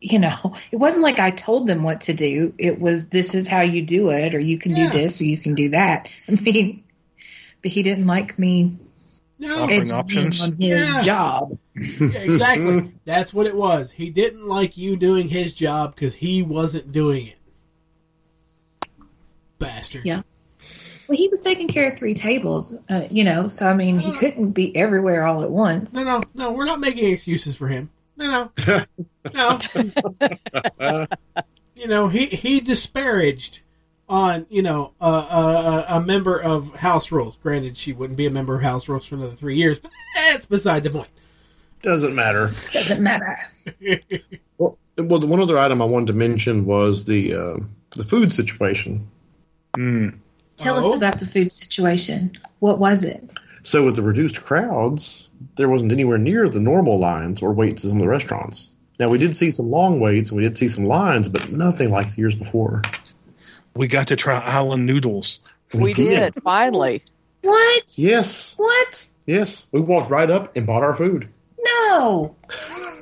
you 0.00 0.18
know, 0.18 0.54
it 0.70 0.76
wasn't 0.76 1.02
like 1.02 1.18
I 1.18 1.30
told 1.30 1.66
them 1.66 1.82
what 1.82 2.02
to 2.02 2.12
do. 2.14 2.54
It 2.58 2.78
was 2.80 3.06
this 3.08 3.34
is 3.34 3.46
how 3.46 3.60
you 3.62 3.82
do 3.82 4.10
it, 4.10 4.34
or 4.34 4.38
you 4.38 4.58
can 4.58 4.76
Yeah. 4.76 4.86
do 4.90 4.98
this, 4.98 5.20
or 5.20 5.24
you 5.24 5.38
can 5.38 5.54
do 5.54 5.70
that. 5.70 6.08
I 6.28 6.32
mean, 6.32 6.84
but 7.62 7.70
he 7.70 7.82
didn't 7.82 8.06
like 8.06 8.38
me 8.38 8.76
no 9.38 9.62
Offering 9.62 9.80
educating 9.82 10.26
options. 10.28 10.40
on 10.42 10.52
his 10.56 10.94
Yeah. 10.94 11.00
job. 11.02 11.58
Yeah, 11.74 12.20
exactly 12.20 12.92
that's 13.04 13.34
what 13.34 13.48
it 13.48 13.56
was 13.56 13.90
he 13.90 14.08
didn't 14.10 14.46
like 14.46 14.76
you 14.76 14.94
doing 14.96 15.28
his 15.28 15.52
job 15.52 15.92
because 15.94 16.14
he 16.14 16.40
wasn't 16.42 16.92
doing 16.92 17.26
it 17.26 17.36
bastard 19.58 20.02
Yeah. 20.04 20.22
Well, 21.08 21.18
he 21.18 21.28
was 21.28 21.40
taking 21.40 21.68
care 21.68 21.90
of 21.92 21.98
three 21.98 22.14
tables, 22.14 22.78
uh, 22.88 23.08
you 23.10 23.24
know, 23.24 23.48
so 23.48 23.66
I 23.66 23.74
mean, 23.74 23.98
he 23.98 24.12
couldn't 24.12 24.52
be 24.52 24.74
everywhere 24.74 25.26
all 25.26 25.42
at 25.42 25.50
once. 25.50 25.94
no 25.94 26.04
no 26.04 26.22
no 26.32 26.52
we're 26.52 26.64
not 26.64 26.80
making 26.80 27.10
excuses 27.12 27.56
for 27.56 27.68
him 27.68 27.90
no 28.16 28.50
no 28.66 28.84
no 29.34 29.60
you 31.76 31.86
know 31.88 32.08
he 32.08 32.26
he 32.26 32.60
disparaged 32.60 33.60
on 34.08 34.46
you 34.50 34.62
know 34.62 34.92
a, 35.00 35.06
a, 35.08 35.84
a 35.88 36.00
member 36.00 36.38
of 36.40 36.74
house 36.76 37.10
rules 37.10 37.36
granted 37.36 37.76
she 37.76 37.92
wouldn't 37.92 38.16
be 38.16 38.26
a 38.26 38.30
member 38.30 38.54
of 38.56 38.62
house 38.62 38.88
rules 38.88 39.04
for 39.06 39.14
another 39.16 39.34
three 39.34 39.56
years 39.56 39.78
but 39.78 39.90
that's 40.14 40.46
beside 40.46 40.82
the 40.82 40.90
point 40.90 41.08
Doesn't 41.82 42.14
matter. 42.14 42.50
Doesn't 42.72 43.02
matter. 43.02 43.38
Well, 44.56 44.78
well, 44.96 45.18
the 45.18 45.26
one 45.26 45.40
other 45.40 45.58
item 45.58 45.82
I 45.82 45.84
wanted 45.86 46.06
to 46.08 46.12
mention 46.12 46.64
was 46.64 47.04
the 47.06 47.34
uh, 47.34 47.56
the 47.96 48.04
food 48.04 48.32
situation. 48.32 49.08
Mm. 49.76 50.18
Tell 50.56 50.76
Oh. 50.76 50.92
us 50.92 50.96
about 50.96 51.18
the 51.18 51.26
food 51.26 51.50
situation. 51.50 52.38
What 52.60 52.78
was 52.78 53.02
it? 53.04 53.28
So 53.64 53.84
with 53.86 53.96
the 53.96 54.02
reduced 54.02 54.42
crowds, 54.44 55.30
there 55.56 55.68
wasn't 55.70 55.90
anywhere 55.92 56.18
near 56.18 56.48
the 56.48 56.60
normal 56.60 56.98
lines 56.98 57.42
or 57.42 57.52
waits 57.52 57.84
as 57.84 57.90
in 57.90 57.98
the 57.98 58.06
restaurants. 58.06 58.70
Now 59.00 59.08
we 59.08 59.18
did 59.18 59.34
see 59.36 59.50
some 59.50 59.70
long 59.70 60.00
waits 60.00 60.30
and 60.30 60.36
we 60.36 60.42
did 60.44 60.56
see 60.56 60.68
some 60.68 60.84
lines, 60.84 61.28
but 61.28 61.50
nothing 61.50 61.90
like 61.90 62.10
the 62.10 62.16
years 62.18 62.34
before. 62.34 62.82
We 63.74 63.88
got 63.88 64.08
to 64.08 64.16
try 64.16 64.38
island 64.38 64.86
noodles. 64.86 65.40
we 65.72 65.94
did, 65.94 66.34
finally. 66.42 67.02
What? 67.40 67.94
Yes, 67.96 68.54
What? 68.56 69.06
yes. 69.26 69.66
We 69.72 69.80
walked 69.80 70.10
right 70.10 70.30
up 70.30 70.54
and 70.56 70.66
bought 70.66 70.82
our 70.82 70.94
food. 70.94 71.28
No. 71.64 72.36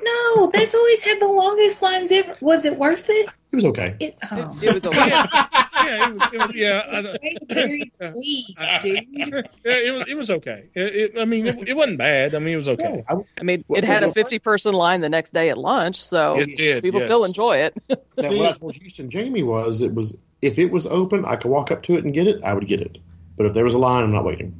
No, 0.03 0.47
that's 0.53 0.75
always 0.75 1.03
had 1.03 1.19
the 1.19 1.27
longest 1.27 1.81
lines 1.81 2.11
ever. 2.11 2.35
Was 2.41 2.65
it 2.65 2.77
worth 2.77 3.09
it? 3.09 3.29
It 3.51 3.55
was 3.55 3.65
okay. 3.65 3.95
It, 3.99 4.17
oh. 4.31 4.59
It 4.61 4.73
was 4.73 4.85
okay. 4.85 5.23
Yeah, 5.83 6.07
it 6.07 6.13
was, 6.13 6.21
it 6.31 6.39
was 6.39 6.55
yeah. 6.55 6.81
I- 6.87 7.53
Very 7.53 7.91
sweet, 8.13 8.45
dude. 8.81 9.49
yeah, 9.65 9.73
it 9.73 9.93
was 9.93 10.03
it 10.07 10.15
was 10.15 10.29
okay. 10.29 10.69
It, 10.73 10.95
it, 10.95 11.11
I 11.19 11.25
mean, 11.25 11.45
it, 11.45 11.67
it 11.69 11.75
wasn't 11.75 11.97
bad. 11.97 12.35
I 12.35 12.39
mean, 12.39 12.53
it 12.53 12.57
was 12.57 12.69
okay. 12.69 13.03
Yeah, 13.09 13.15
I, 13.17 13.21
I 13.41 13.43
mean, 13.43 13.65
it 13.69 13.83
had 13.83 14.01
a 14.03 14.13
50 14.13 14.39
person 14.39 14.73
line 14.73 15.01
the 15.01 15.09
next 15.09 15.33
day 15.33 15.49
at 15.49 15.57
lunch, 15.57 16.01
so 16.01 16.39
It 16.39 16.55
did, 16.55 16.83
people 16.83 17.01
yes. 17.01 17.07
still 17.07 17.25
enjoy 17.25 17.57
it. 17.57 17.75
now, 17.89 17.97
See? 18.29 18.37
what 18.37 18.49
I 18.49 18.53
told 18.53 18.75
Houston 18.75 19.09
Jamie 19.09 19.43
was 19.43 19.81
it 19.81 19.93
was 19.93 20.17
if 20.41 20.57
it 20.57 20.71
was 20.71 20.85
open, 20.85 21.25
I 21.25 21.35
could 21.35 21.51
walk 21.51 21.69
up 21.69 21.83
to 21.83 21.97
it 21.97 22.05
and 22.05 22.13
get 22.13 22.27
it. 22.27 22.41
I 22.43 22.53
would 22.53 22.67
get 22.67 22.79
it. 22.79 22.99
But 23.35 23.47
if 23.47 23.53
there 23.53 23.65
was 23.65 23.73
a 23.73 23.79
line, 23.79 24.03
I'm 24.03 24.13
not 24.13 24.23
waiting. 24.23 24.55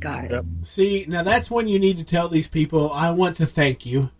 Got 0.00 0.26
it. 0.26 0.30
Yep. 0.32 0.44
See, 0.62 1.04
now 1.08 1.22
that's 1.22 1.50
when 1.50 1.68
you 1.68 1.78
need 1.78 1.98
to 1.98 2.04
tell 2.04 2.28
these 2.28 2.48
people, 2.48 2.90
I 2.92 3.10
want 3.10 3.36
to 3.36 3.46
thank 3.46 3.84
you. 3.86 4.10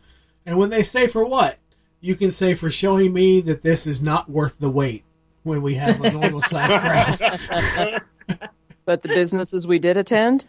And 0.44 0.58
when 0.58 0.70
they 0.70 0.82
say 0.82 1.06
for 1.06 1.24
what, 1.24 1.58
you 2.00 2.14
can 2.14 2.30
say 2.30 2.54
for 2.54 2.70
showing 2.70 3.12
me 3.12 3.40
that 3.42 3.62
this 3.62 3.86
is 3.86 4.00
not 4.02 4.28
worth 4.30 4.58
the 4.58 4.70
wait 4.70 5.04
when 5.42 5.62
we 5.62 5.74
have 5.74 6.00
a 6.00 6.10
normal 6.12 6.42
size 6.42 7.20
crowd. 7.58 8.02
But 8.84 9.02
the 9.02 9.08
businesses 9.08 9.66
we 9.66 9.78
did 9.78 9.96
attend, 9.96 10.44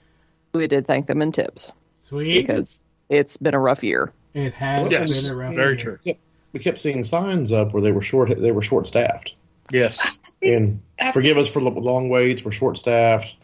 we 0.53 0.67
did 0.67 0.85
thank 0.85 1.07
them 1.07 1.21
in 1.21 1.31
tips 1.31 1.71
Sweet. 1.99 2.33
because 2.45 2.83
it's 3.09 3.37
been 3.37 3.53
a 3.55 3.59
rough 3.59 3.83
year. 3.83 4.11
It 4.33 4.53
has 4.53 4.91
Yes, 4.91 5.09
been 5.21 5.31
a 5.31 5.35
rough 5.35 5.55
very 5.55 5.77
year. 5.77 5.97
true. 6.03 6.15
We 6.53 6.59
kept 6.59 6.77
seeing 6.79 7.03
signs 7.03 7.51
up 7.51 7.73
where 7.73 7.81
they 7.81 7.91
were 7.91 8.01
short. 8.01 8.29
They 8.39 8.51
were 8.51 8.61
short 8.61 8.85
staffed. 8.87 9.33
Yes. 9.71 10.17
And 10.43 10.79
forgive 11.13 11.37
us 11.37 11.47
for 11.47 11.59
the 11.61 11.69
long 11.69 12.09
waits. 12.09 12.45
We're 12.45 12.51
short 12.51 12.77
staffed, 12.77 13.35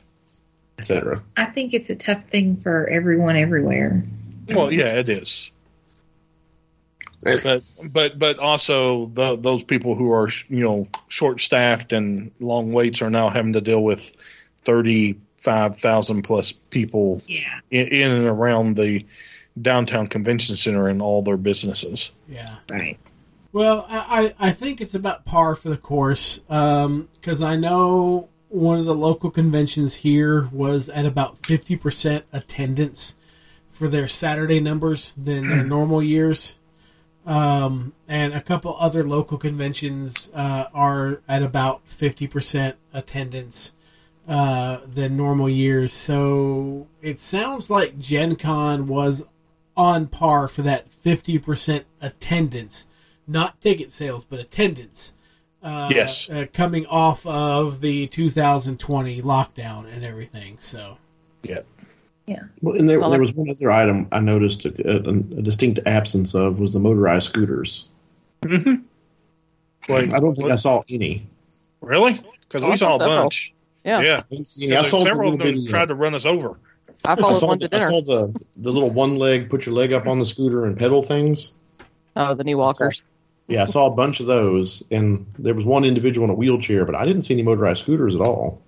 etc. 0.80 1.24
I 1.38 1.46
think 1.46 1.74
it's 1.74 1.90
a 1.90 1.96
tough 1.96 2.24
thing 2.24 2.58
for 2.58 2.88
everyone 2.88 3.36
everywhere. 3.36 4.04
Well, 4.50 4.72
yeah, 4.72 4.94
it 5.00 5.10
is. 5.10 5.52
But 7.22 7.64
but 7.82 8.20
but 8.20 8.38
also 8.40 9.06
the, 9.06 9.38
those 9.38 9.64
people 9.64 9.96
who 9.96 10.12
are 10.12 10.28
you 10.50 10.60
know 10.64 10.88
short 11.08 11.40
staffed 11.40 11.94
and 11.94 12.32
long 12.40 12.74
waits 12.74 13.02
are 13.02 13.10
now 13.10 13.30
having 13.30 13.54
to 13.54 13.62
deal 13.62 13.82
with 13.82 14.12
thirty 14.66 15.20
five 15.38 15.80
thousand 15.80 16.24
plus 16.24 16.52
people 16.70 17.22
Yeah. 17.28 17.60
in, 17.72 17.88
in 17.88 18.12
and 18.12 18.26
around 18.26 18.76
the 18.76 19.06
downtown 19.62 20.08
convention 20.08 20.58
center 20.58 20.88
and 20.90 21.02
all 21.02 21.22
their 21.22 21.38
businesses. 21.38 22.12
Yeah. 22.28 22.56
Right. 22.70 23.00
Well, 23.54 23.86
I, 23.88 24.34
I 24.40 24.50
I 24.50 24.52
think 24.52 24.82
it's 24.82 24.96
about 24.96 25.24
par 25.24 25.56
for 25.56 25.70
the 25.70 25.78
course 25.78 26.42
um, 26.50 27.08
because 27.22 27.42
I 27.42 27.56
know 27.56 28.28
one 28.54 28.78
of 28.78 28.86
the 28.86 28.94
local 28.94 29.32
conventions 29.32 29.96
here 29.96 30.48
was 30.52 30.88
at 30.90 31.08
about 31.08 31.42
50% 31.42 32.22
attendance 32.32 33.16
for 33.72 33.88
their 33.88 34.08
Saturday 34.08 34.60
numbers 34.60 35.16
than 35.16 35.48
their 35.48 35.64
normal 35.66 36.04
years. 36.04 36.54
Um, 37.26 37.94
and 38.08 38.32
a 38.32 38.42
couple 38.42 38.78
other 38.80 39.04
local 39.04 39.40
conventions 39.40 40.30
uh, 40.36 40.66
are 40.72 41.22
at 41.28 41.42
about 41.42 41.88
50% 41.90 42.76
attendance 42.94 43.74
uh, 44.28 44.82
than 44.86 45.18
normal 45.18 45.50
years. 45.50 45.92
So 45.92 46.88
it 47.02 47.20
sounds 47.20 47.72
like 47.72 47.98
Gen 47.98 48.36
Con 48.36 48.86
was 48.86 49.26
on 49.76 50.06
par 50.06 50.48
for 50.48 50.62
that 50.62 50.86
50% 51.04 51.86
attendance, 52.00 52.86
not 53.26 53.60
ticket 53.62 53.92
sales, 53.92 54.24
but 54.24 54.40
attendance. 54.40 55.16
Uh, 55.64 55.88
Yes. 55.92 56.30
uh, 56.30 56.46
coming 56.54 56.86
off 56.88 57.26
of 57.26 57.80
the 57.80 58.08
2020 58.08 59.22
lockdown 59.22 59.92
and 59.94 60.04
everything. 60.04 60.58
So, 60.60 60.98
Yeah. 61.44 61.60
Yeah. 62.26 62.44
Well, 62.62 62.78
and 62.78 62.88
there, 62.90 63.00
Well, 63.00 63.10
there 63.10 63.20
was 63.20 63.34
one 63.34 63.50
other 63.50 63.70
item 63.72 64.08
I 64.12 64.20
noticed 64.20 64.66
a, 64.66 64.70
a, 64.70 65.10
a 65.10 65.14
distinct 65.42 65.80
absence 65.86 66.34
of 66.36 66.60
was 66.60 66.72
the 66.74 66.80
motorized 66.80 67.28
scooters. 67.30 67.88
Mm-hmm. 68.44 68.76
Like, 69.90 70.14
I 70.14 70.20
don't 70.20 70.34
think 70.36 70.44
what- 70.44 70.52
I 70.52 70.56
saw 70.56 70.82
any. 70.90 71.28
Really? 71.82 72.22
Because 72.48 72.64
Oh, 72.64 72.70
we 72.72 72.78
saw 72.78 72.92
saw 72.92 72.96
a 72.96 73.00
several. 73.00 73.22
bunch. 73.24 73.54
Yeah. 73.84 74.02
Yeah. 74.02 74.18
I 74.20 74.36
didn't 74.36 74.48
see 74.48 74.68
any. 74.68 74.76
I 74.78 74.82
saw 74.84 75.04
several 75.04 75.34
of 75.34 75.40
little 75.40 75.46
them 75.54 75.56
bitty, 75.62 75.68
tried 75.70 75.90
to 75.90 75.96
run 75.96 76.14
us 76.16 76.26
over. 76.26 76.58
I 77.06 77.12
I 77.12 77.16
followed 77.18 77.34
saw, 77.40 77.48
one 77.48 77.60
the, 77.60 77.68
to 77.68 77.76
I 77.76 77.80
saw 77.80 78.00
the 78.02 78.44
the 78.56 78.72
little 78.72 78.90
one 78.90 79.18
leg, 79.18 79.50
put 79.50 79.66
your 79.66 79.76
leg 79.76 79.92
up 79.92 80.08
on 80.08 80.20
the 80.20 80.26
scooter 80.26 80.66
and 80.66 80.78
pedal 80.78 81.02
things. 81.04 81.52
Oh, 82.16 82.34
the 82.36 82.46
knee 82.46 82.56
walkers. 82.56 83.04
Yeah, 83.48 83.64
I 83.64 83.66
saw 83.66 83.88
a 83.88 83.92
bunch 83.92 84.20
of 84.22 84.26
those, 84.28 84.84
and 84.90 85.26
there 85.38 85.54
was 85.54 85.66
one 85.66 85.84
individual 85.84 86.26
in 86.26 86.32
a 86.32 86.36
wheelchair, 86.36 86.86
but 86.86 86.96
I 86.96 87.06
didn't 87.06 87.24
see 87.24 87.34
any 87.34 87.44
motorized 87.44 87.82
scooters 87.84 88.16
at 88.16 88.22
all. 88.22 88.62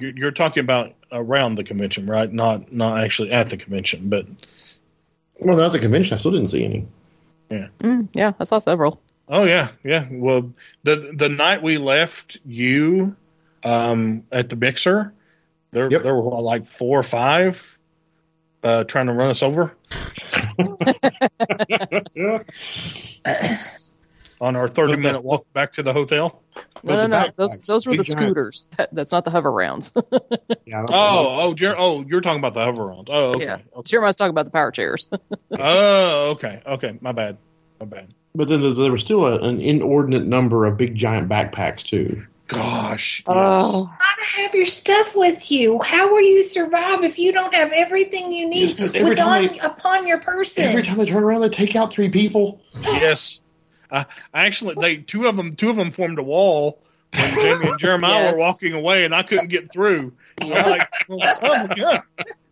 You're, 0.00 0.12
you're 0.16 0.30
talking 0.30 0.62
about 0.62 0.94
around 1.12 1.56
the 1.56 1.64
convention, 1.64 2.06
right? 2.06 2.32
Not 2.32 2.72
not 2.72 3.04
actually 3.04 3.30
at 3.32 3.50
the 3.50 3.56
convention, 3.58 4.08
but 4.08 4.26
Well, 5.38 5.56
not 5.56 5.66
at 5.66 5.72
the 5.72 5.78
convention. 5.80 6.14
I 6.14 6.18
still 6.18 6.32
didn't 6.32 6.48
see 6.48 6.64
any. 6.64 6.86
Mm, 7.50 8.08
yeah, 8.14 8.32
I 8.38 8.44
saw 8.44 8.58
several. 8.60 9.00
oh 9.28 9.44
yeah, 9.44 9.68
yeah. 9.84 10.06
Well, 10.10 10.52
the 10.84 11.12
the 11.14 11.28
night 11.28 11.62
we 11.62 11.76
left 11.78 12.38
you 12.46 13.16
um, 13.64 14.24
at 14.32 14.48
the 14.48 14.56
mixer, 14.56 15.12
there 15.72 15.90
Yep. 15.90 16.02
there 16.04 16.14
were 16.14 16.40
like 16.40 16.66
four 16.66 16.98
or 16.98 17.02
five 17.02 17.76
uh, 18.62 18.84
trying 18.84 19.06
to 19.06 19.12
run 19.12 19.30
us 19.30 19.42
over 19.42 19.74
on 24.40 24.56
our 24.56 24.68
30 24.68 24.96
minute 24.96 25.22
walk 25.22 25.44
back 25.52 25.74
to 25.74 25.82
the 25.82 25.92
hotel. 25.92 26.42
No, 26.82 26.96
no, 26.96 27.06
no. 27.06 27.26
Those 27.36 27.56
those 27.58 27.86
were 27.86 27.92
the 27.92 27.98
big 27.98 28.06
scooters. 28.06 28.68
That, 28.78 28.94
that's 28.94 29.12
not 29.12 29.24
the 29.24 29.30
Hoverounds. 29.30 29.92
Yeah, 30.66 30.84
Oh, 30.88 31.38
oh, 31.40 31.54
Jer- 31.54 31.74
oh, 31.76 32.04
you're 32.06 32.20
talking 32.20 32.38
about 32.38 32.54
the 32.54 32.60
Hoveround. 32.60 33.08
Oh, 33.10 33.34
okay. 33.34 33.44
Yeah. 33.44 33.58
okay. 33.74 33.82
Jeremiah's 33.90 34.14
talking 34.16 34.30
about 34.30 34.44
the 34.44 34.50
power 34.52 34.70
chairs. 34.70 35.08
Oh, 35.58 36.30
okay, 36.32 36.62
okay. 36.64 36.96
My 37.00 37.12
bad. 37.12 37.38
My 37.80 37.86
bad. 37.86 38.14
But 38.34 38.48
then 38.48 38.62
there- 38.62 38.72
there 38.74 38.92
was 38.92 39.00
still 39.00 39.26
a, 39.26 39.38
an 39.40 39.60
inordinate 39.60 40.24
number 40.24 40.66
of 40.66 40.76
big 40.76 40.94
giant 40.94 41.28
backpacks 41.28 41.82
too. 41.84 42.24
Gosh. 42.50 43.20
Yes. 43.20 43.26
Oh. 43.28 43.84
gotta 43.98 44.42
have 44.42 44.54
your 44.54 44.66
stuff 44.66 45.14
with 45.14 45.50
you. 45.52 45.80
How 45.80 46.10
will 46.10 46.20
you 46.20 46.42
survive 46.42 47.04
if 47.04 47.18
you 47.18 47.32
don't 47.32 47.54
have 47.54 47.70
everything 47.72 48.32
you 48.32 48.48
need 48.48 48.70
Yes, 48.70 48.80
every 48.80 49.10
with 49.10 49.18
time 49.18 49.44
on, 49.48 49.52
they- 49.52 49.58
upon 49.60 50.06
your 50.08 50.18
person? 50.18 50.64
Every 50.64 50.82
time 50.82 50.98
they 50.98 51.06
turn 51.06 51.22
around, 51.22 51.42
they 51.42 51.48
take 51.48 51.76
out 51.76 51.92
three 51.92 52.08
people. 52.08 52.60
Yes. 52.82 53.40
Uh, 53.90 54.04
actually, 54.34 54.74
they 54.80 54.96
two 54.96 55.26
of 55.26 55.36
them 55.36 55.54
two 55.56 55.70
of 55.70 55.76
them 55.76 55.90
formed 55.92 56.18
a 56.18 56.22
wall 56.22 56.80
when 57.14 57.34
Jamie 57.34 57.70
and 57.70 57.78
Jeremiah 57.78 58.12
Yes. 58.24 58.34
were 58.34 58.40
walking 58.40 58.72
away, 58.72 59.04
and 59.04 59.14
I 59.14 59.22
couldn't 59.22 59.48
get 59.48 59.72
through. 59.72 60.12
I'm 60.40 60.48
like, 60.50 60.88
oh, 61.08 61.18
son 61.34 61.70
of. 61.70 62.02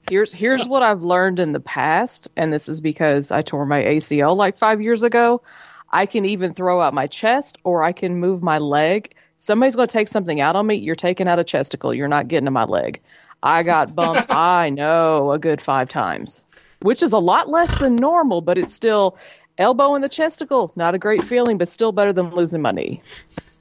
Here's 0.09 0.33
here's 0.33 0.67
what 0.67 0.83
I've 0.83 1.03
learned 1.03 1.39
in 1.41 1.53
the 1.53 1.61
past, 1.61 2.29
and 2.37 2.53
this 2.53 2.69
is 2.69 2.81
because 2.81 3.31
I 3.31 3.43
tore 3.43 3.67
my 3.67 3.83
ACL 3.83 4.37
like 4.37 4.57
five 4.59 4.81
years 4.81 5.03
ago. 5.03 5.43
I 5.91 6.07
can 6.07 6.25
even 6.25 6.53
throw 6.53 6.81
out 6.81 6.93
my 6.95 7.07
chest, 7.07 7.59
or 7.65 7.83
I 7.83 7.93
can 7.93 8.17
move 8.17 8.43
my 8.43 8.59
leg. 8.59 9.15
Somebody's 9.39 9.77
going 9.77 9.89
to 9.89 9.93
take 9.93 10.09
something 10.09 10.41
out 10.41 10.57
on 10.57 10.67
me. 10.67 10.75
You're 10.75 10.97
taking 10.97 11.29
out 11.29 11.39
a 11.39 11.45
chesticle. 11.45 11.95
You're 11.95 12.09
not 12.09 12.27
getting 12.27 12.47
to 12.47 12.51
my 12.51 12.65
leg. 12.65 13.01
I 13.43 13.63
got 13.63 13.95
bumped. 13.95 14.27
I 14.31 14.69
know 14.69 15.33
a 15.33 15.39
good 15.39 15.61
five 15.61 15.89
times, 15.89 16.45
which 16.83 17.03
is 17.05 17.13
a 17.13 17.19
lot 17.19 17.49
less 17.49 17.79
than 17.79 17.95
normal, 17.95 18.41
but 18.41 18.59
it's 18.59 18.75
still 18.75 19.17
elbow 19.57 19.95
in 19.95 20.03
the 20.03 20.09
chesticle. 20.09 20.73
Not 20.75 20.97
a 20.97 20.99
great 20.99 21.23
feeling, 21.23 21.57
but 21.57 21.69
still 21.69 21.93
better 21.93 22.13
than 22.13 22.31
losing 22.31 22.61
money. 22.61 23.01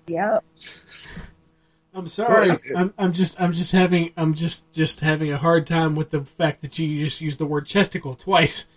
Yep. 0.08 0.44
I'm 1.94 2.08
sorry. 2.08 2.58
I'm, 2.76 2.94
I'm 2.98 3.14
just 3.14 3.40
I'm 3.40 3.54
just 3.54 3.72
having 3.72 4.14
I'm 4.18 4.34
just 4.34 4.72
just 4.72 5.00
having 5.02 5.32
a 5.32 5.38
hard 5.38 5.68
time 5.68 5.96
with 5.96 6.10
the 6.10 6.24
fact 6.24 6.62
that 6.62 6.78
you 6.80 7.04
just 7.04 7.22
used 7.22 7.40
the 7.40 7.46
word 7.46 7.66
chesticle 7.68 8.16
twice. 8.16 8.68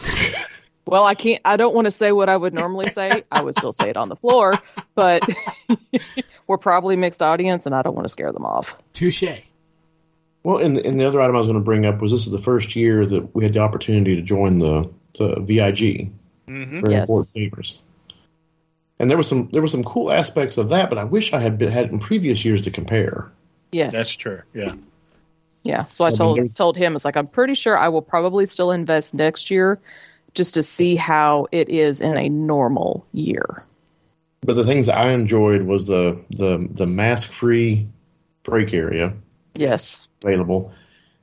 Well, 0.86 1.04
I 1.04 1.14
can't. 1.14 1.40
I 1.44 1.56
don't 1.56 1.74
want 1.74 1.86
to 1.86 1.90
say 1.90 2.12
what 2.12 2.28
I 2.28 2.36
would 2.36 2.52
normally 2.54 2.88
say. 2.88 3.24
I 3.32 3.40
would 3.40 3.54
still 3.54 3.72
say 3.72 3.88
it 3.88 3.96
on 3.96 4.08
the 4.10 4.16
floor, 4.16 4.60
but 4.94 5.22
we're 6.46 6.58
probably 6.58 6.96
mixed 6.96 7.22
audience, 7.22 7.66
and 7.66 7.74
I 7.74 7.82
don't 7.82 7.94
want 7.94 8.04
to 8.04 8.10
scare 8.10 8.32
them 8.32 8.44
off. 8.44 8.76
Touche. 8.92 9.24
Well, 10.42 10.58
and, 10.58 10.76
and 10.78 11.00
the 11.00 11.06
other 11.06 11.22
item 11.22 11.34
I 11.34 11.38
was 11.38 11.46
going 11.46 11.58
to 11.58 11.64
bring 11.64 11.86
up 11.86 12.02
was 12.02 12.12
this 12.12 12.26
is 12.26 12.30
the 12.32 12.38
first 12.38 12.76
year 12.76 13.06
that 13.06 13.34
we 13.34 13.44
had 13.44 13.54
the 13.54 13.60
opportunity 13.60 14.16
to 14.16 14.22
join 14.22 14.58
the, 14.58 14.90
the 15.18 15.40
VIG, 15.40 16.12
hmm 16.46 16.80
very 16.82 16.92
Yes. 16.96 17.08
important 17.08 17.34
gamers. 17.34 17.78
And 18.98 19.08
there 19.10 19.16
was 19.16 19.26
some 19.26 19.48
there 19.52 19.62
were 19.62 19.68
some 19.68 19.82
cool 19.84 20.12
aspects 20.12 20.58
of 20.58 20.68
that, 20.68 20.90
but 20.90 20.98
I 20.98 21.04
wish 21.04 21.32
I 21.32 21.40
had 21.40 21.56
been, 21.58 21.72
had 21.72 21.90
in 21.90 21.98
previous 21.98 22.44
years 22.44 22.60
to 22.62 22.70
compare. 22.70 23.32
Yes, 23.72 23.92
That's 23.94 24.12
true. 24.12 24.42
Yeah. 24.52 24.74
yeah. 25.64 25.86
So 25.92 26.04
I 26.04 26.08
I 26.08 26.10
mean, 26.10 26.18
told 26.18 26.36
there's- 26.36 26.54
told 26.54 26.76
him 26.76 26.94
it's 26.94 27.04
like 27.06 27.16
I'm 27.16 27.26
pretty 27.26 27.54
sure 27.54 27.76
I 27.78 27.88
will 27.88 28.02
probably 28.02 28.44
still 28.46 28.70
invest 28.70 29.14
next 29.14 29.50
year, 29.50 29.80
just 30.34 30.54
to 30.54 30.62
see 30.62 30.96
how 30.96 31.46
it 31.52 31.68
is 31.68 32.00
in 32.00 32.16
a 32.16 32.28
normal 32.28 33.06
year. 33.12 33.64
But 34.42 34.54
the 34.54 34.64
things 34.64 34.88
I 34.88 35.12
enjoyed 35.12 35.62
was 35.62 35.86
the 35.86 36.24
the 36.30 36.68
the 36.70 36.86
mask 36.86 37.30
free 37.30 37.88
break 38.42 38.74
area 38.74 39.14
Yes, 39.54 40.08
available, 40.24 40.72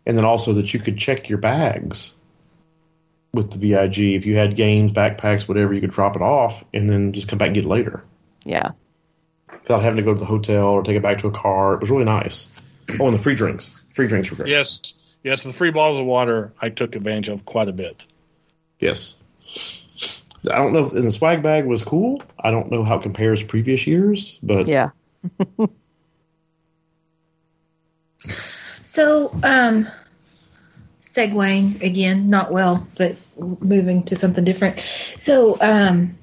and 0.05 0.18
then 0.18 0.26
also 0.26 0.53
that 0.53 0.74
you 0.74 0.80
could 0.80 0.97
check 0.97 1.30
your 1.30 1.38
bags 1.38 2.16
with 3.34 3.51
the 3.51 3.59
VIG 3.59 4.16
if 4.16 4.26
you 4.26 4.36
had 4.36 4.55
games, 4.55 4.91
backpacks, 4.91 5.47
whatever. 5.47 5.74
You 5.74 5.82
could 5.82 5.91
drop 5.91 6.16
it 6.16 6.22
off 6.22 6.64
and 6.74 6.89
then 6.89 7.14
just 7.14 7.28
come 7.28 7.38
back 7.38 7.47
and 7.47 7.55
get 7.55 7.66
it 7.66 7.70
later 7.70 8.03
yeah, 8.43 8.72
without 9.51 9.84
having 9.84 9.97
to 9.97 10.03
go 10.03 10.14
to 10.14 10.20
the 10.20 10.26
hotel 10.26 10.70
or 10.70 10.84
take 10.84 10.95
it 10.95 11.03
back 11.03 11.20
to 11.20 11.28
a 11.28 11.32
car. 11.32 11.76
It 11.76 11.82
was 11.82 11.91
really 11.91 12.05
nice. 12.05 12.62
Oh, 12.99 13.05
and 13.05 13.14
the 13.14 13.20
free 13.20 13.36
drinks. 13.36 13.70
Free 13.89 14.07
drinks 14.07 14.30
were 14.30 14.38
great. 14.38 14.49
Yes. 14.49 14.93
Yes. 15.24 15.43
The 15.43 15.53
free 15.53 15.72
bottles 15.72 15.99
of 15.99 16.05
water 16.05 16.53
I 16.62 16.70
took 16.70 16.95
advantage 16.95 17.30
of 17.30 17.45
quite 17.45 17.70
a 17.70 17.74
bit. 17.74 18.05
Yes. 18.82 19.16
I 20.52 20.58
don't 20.58 20.74
know 20.74 20.86
if 20.86 20.92
and 20.94 21.06
the 21.06 21.12
swag 21.12 21.44
bag 21.44 21.66
was 21.66 21.84
cool. 21.84 22.22
I 22.40 22.52
don't 22.52 22.72
know 22.72 22.84
how 22.84 22.98
it 22.98 23.04
compares 23.04 23.44
previous 23.44 23.88
years, 23.88 24.40
but 24.44 24.68
yeah. 24.68 24.90
So, 28.92 29.34
um, 29.42 29.88
segueing 31.00 31.82
again, 31.82 32.30
not 32.30 32.52
well, 32.52 32.86
but 32.98 33.16
moving 33.38 34.04
to 34.04 34.18
something 34.18 34.44
different. 34.44 34.80
So, 34.80 35.58
um, 35.62 36.18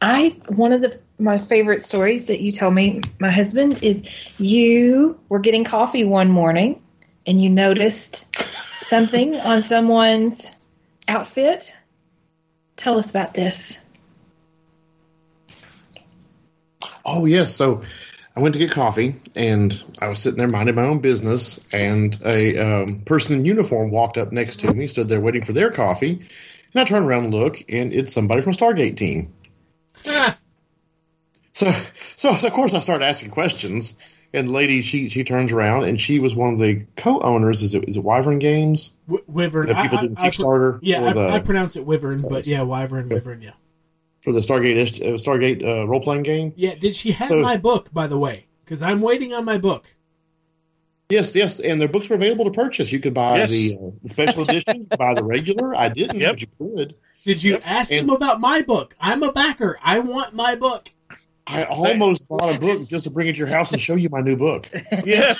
I 0.00 0.30
one 0.48 0.72
of 0.72 0.80
the 0.80 0.98
my 1.20 1.38
favorite 1.38 1.82
stories 1.82 2.26
that 2.26 2.40
you 2.40 2.50
tell 2.50 2.72
me, 2.72 3.02
my 3.20 3.30
husband, 3.30 3.84
is 3.84 4.02
you 4.36 5.20
were 5.28 5.38
getting 5.38 5.62
coffee 5.62 6.04
one 6.04 6.28
morning 6.28 6.82
and 7.24 7.40
you 7.40 7.50
noticed 7.50 8.26
something 8.82 9.36
on 9.36 9.62
someone's 9.62 10.50
outfit. 11.06 11.76
Tell 12.78 12.96
us 12.96 13.10
about 13.10 13.34
this. 13.34 13.78
Oh 17.04 17.26
yes, 17.26 17.54
so 17.54 17.82
I 18.36 18.40
went 18.40 18.52
to 18.52 18.60
get 18.60 18.70
coffee, 18.70 19.16
and 19.34 19.82
I 20.00 20.06
was 20.06 20.20
sitting 20.20 20.38
there 20.38 20.46
minding 20.46 20.76
my 20.76 20.84
own 20.84 21.00
business, 21.00 21.58
and 21.72 22.16
a 22.24 22.56
um, 22.56 23.00
person 23.00 23.34
in 23.34 23.44
uniform 23.44 23.90
walked 23.90 24.16
up 24.16 24.30
next 24.30 24.60
to 24.60 24.72
me, 24.72 24.86
stood 24.86 25.08
there 25.08 25.20
waiting 25.20 25.44
for 25.44 25.52
their 25.52 25.72
coffee, 25.72 26.12
and 26.12 26.80
I 26.80 26.84
turned 26.84 27.06
around 27.06 27.24
and 27.24 27.34
look, 27.34 27.64
and 27.68 27.92
it's 27.92 28.12
somebody 28.12 28.42
from 28.42 28.52
Stargate 28.52 28.96
team. 28.96 29.34
Ah, 30.06 30.38
So, 31.54 31.72
so 32.14 32.30
of 32.30 32.52
course 32.52 32.74
I 32.74 32.78
started 32.78 33.04
asking 33.04 33.30
questions, 33.32 33.96
and 34.32 34.50
lady 34.50 34.82
she 34.82 35.08
she 35.08 35.24
turns 35.24 35.52
around, 35.52 35.84
and 35.84 36.00
she 36.00 36.18
was 36.18 36.34
one 36.34 36.54
of 36.54 36.58
the 36.58 36.84
co-owners. 36.96 37.62
Is 37.62 37.74
it 37.74 37.88
is 37.88 37.96
it 37.96 38.04
Wyvern 38.04 38.38
Games? 38.38 38.92
w- 39.06 39.24
Wyvern. 39.26 39.66
The 39.68 39.74
people 39.74 39.98
I, 39.98 40.00
doing 40.02 40.16
I, 40.18 40.24
I, 40.24 40.28
Kickstarter 40.30 40.78
yeah, 40.82 41.12
the 41.12 41.20
I, 41.20 41.34
I 41.36 41.40
pronounce 41.40 41.76
it 41.76 41.84
Wyvern, 41.86 42.20
but 42.28 42.46
yeah, 42.46 42.62
Wyvern, 42.62 43.08
Wyvern. 43.08 43.40
Yeah, 43.42 43.52
for 44.22 44.32
the 44.32 44.40
Stargate 44.40 45.00
uh, 45.00 45.14
Stargate 45.16 45.64
uh, 45.64 45.86
role 45.88 46.00
playing 46.02 46.22
game. 46.24 46.52
yeah. 46.56 46.74
Did 46.74 46.94
she 46.96 47.12
have 47.12 47.28
So- 47.28 47.40
my 47.42 47.56
book, 47.56 47.92
by 47.92 48.06
the 48.06 48.18
way? 48.18 48.46
Because 48.64 48.82
I'm 48.82 49.00
waiting 49.00 49.32
on 49.32 49.44
my 49.46 49.56
book. 49.58 49.86
Yes, 51.10 51.34
yes, 51.34 51.58
and 51.58 51.80
their 51.80 51.88
books 51.88 52.10
were 52.10 52.16
available 52.16 52.44
to 52.44 52.50
purchase. 52.50 52.92
You 52.92 53.00
could 53.00 53.14
buy 53.14 53.38
Yes. 53.38 53.50
the, 53.50 53.78
uh, 53.78 54.08
special 54.08 54.42
edition, 54.42 54.76
you 54.80 54.84
could 54.90 54.98
buy 54.98 55.14
the 55.14 55.24
regular. 55.24 55.74
I 55.74 55.88
didn't, 55.88 56.20
Yep. 56.20 56.32
but 56.32 56.40
you 56.42 56.46
could. 56.76 56.94
Did 57.24 57.42
you 57.42 57.52
Yep, 57.52 57.62
ask 57.64 57.90
and- 57.92 58.06
them 58.06 58.14
about 58.14 58.40
my 58.40 58.60
book? 58.60 58.94
I'm 59.00 59.22
a 59.22 59.32
backer. 59.32 59.78
I 59.82 60.00
want 60.00 60.34
my 60.34 60.54
book. 60.54 60.90
I 61.48 61.64
almost 61.64 62.28
bought 62.28 62.54
a 62.54 62.58
book 62.58 62.86
just 62.88 63.04
to 63.04 63.10
bring 63.10 63.28
it 63.28 63.32
to 63.32 63.38
your 63.38 63.46
house 63.48 63.72
and 63.72 63.80
show 63.80 63.94
you 63.94 64.08
my 64.10 64.20
new 64.20 64.36
book. 64.36 64.68
Yeah. 65.04 65.34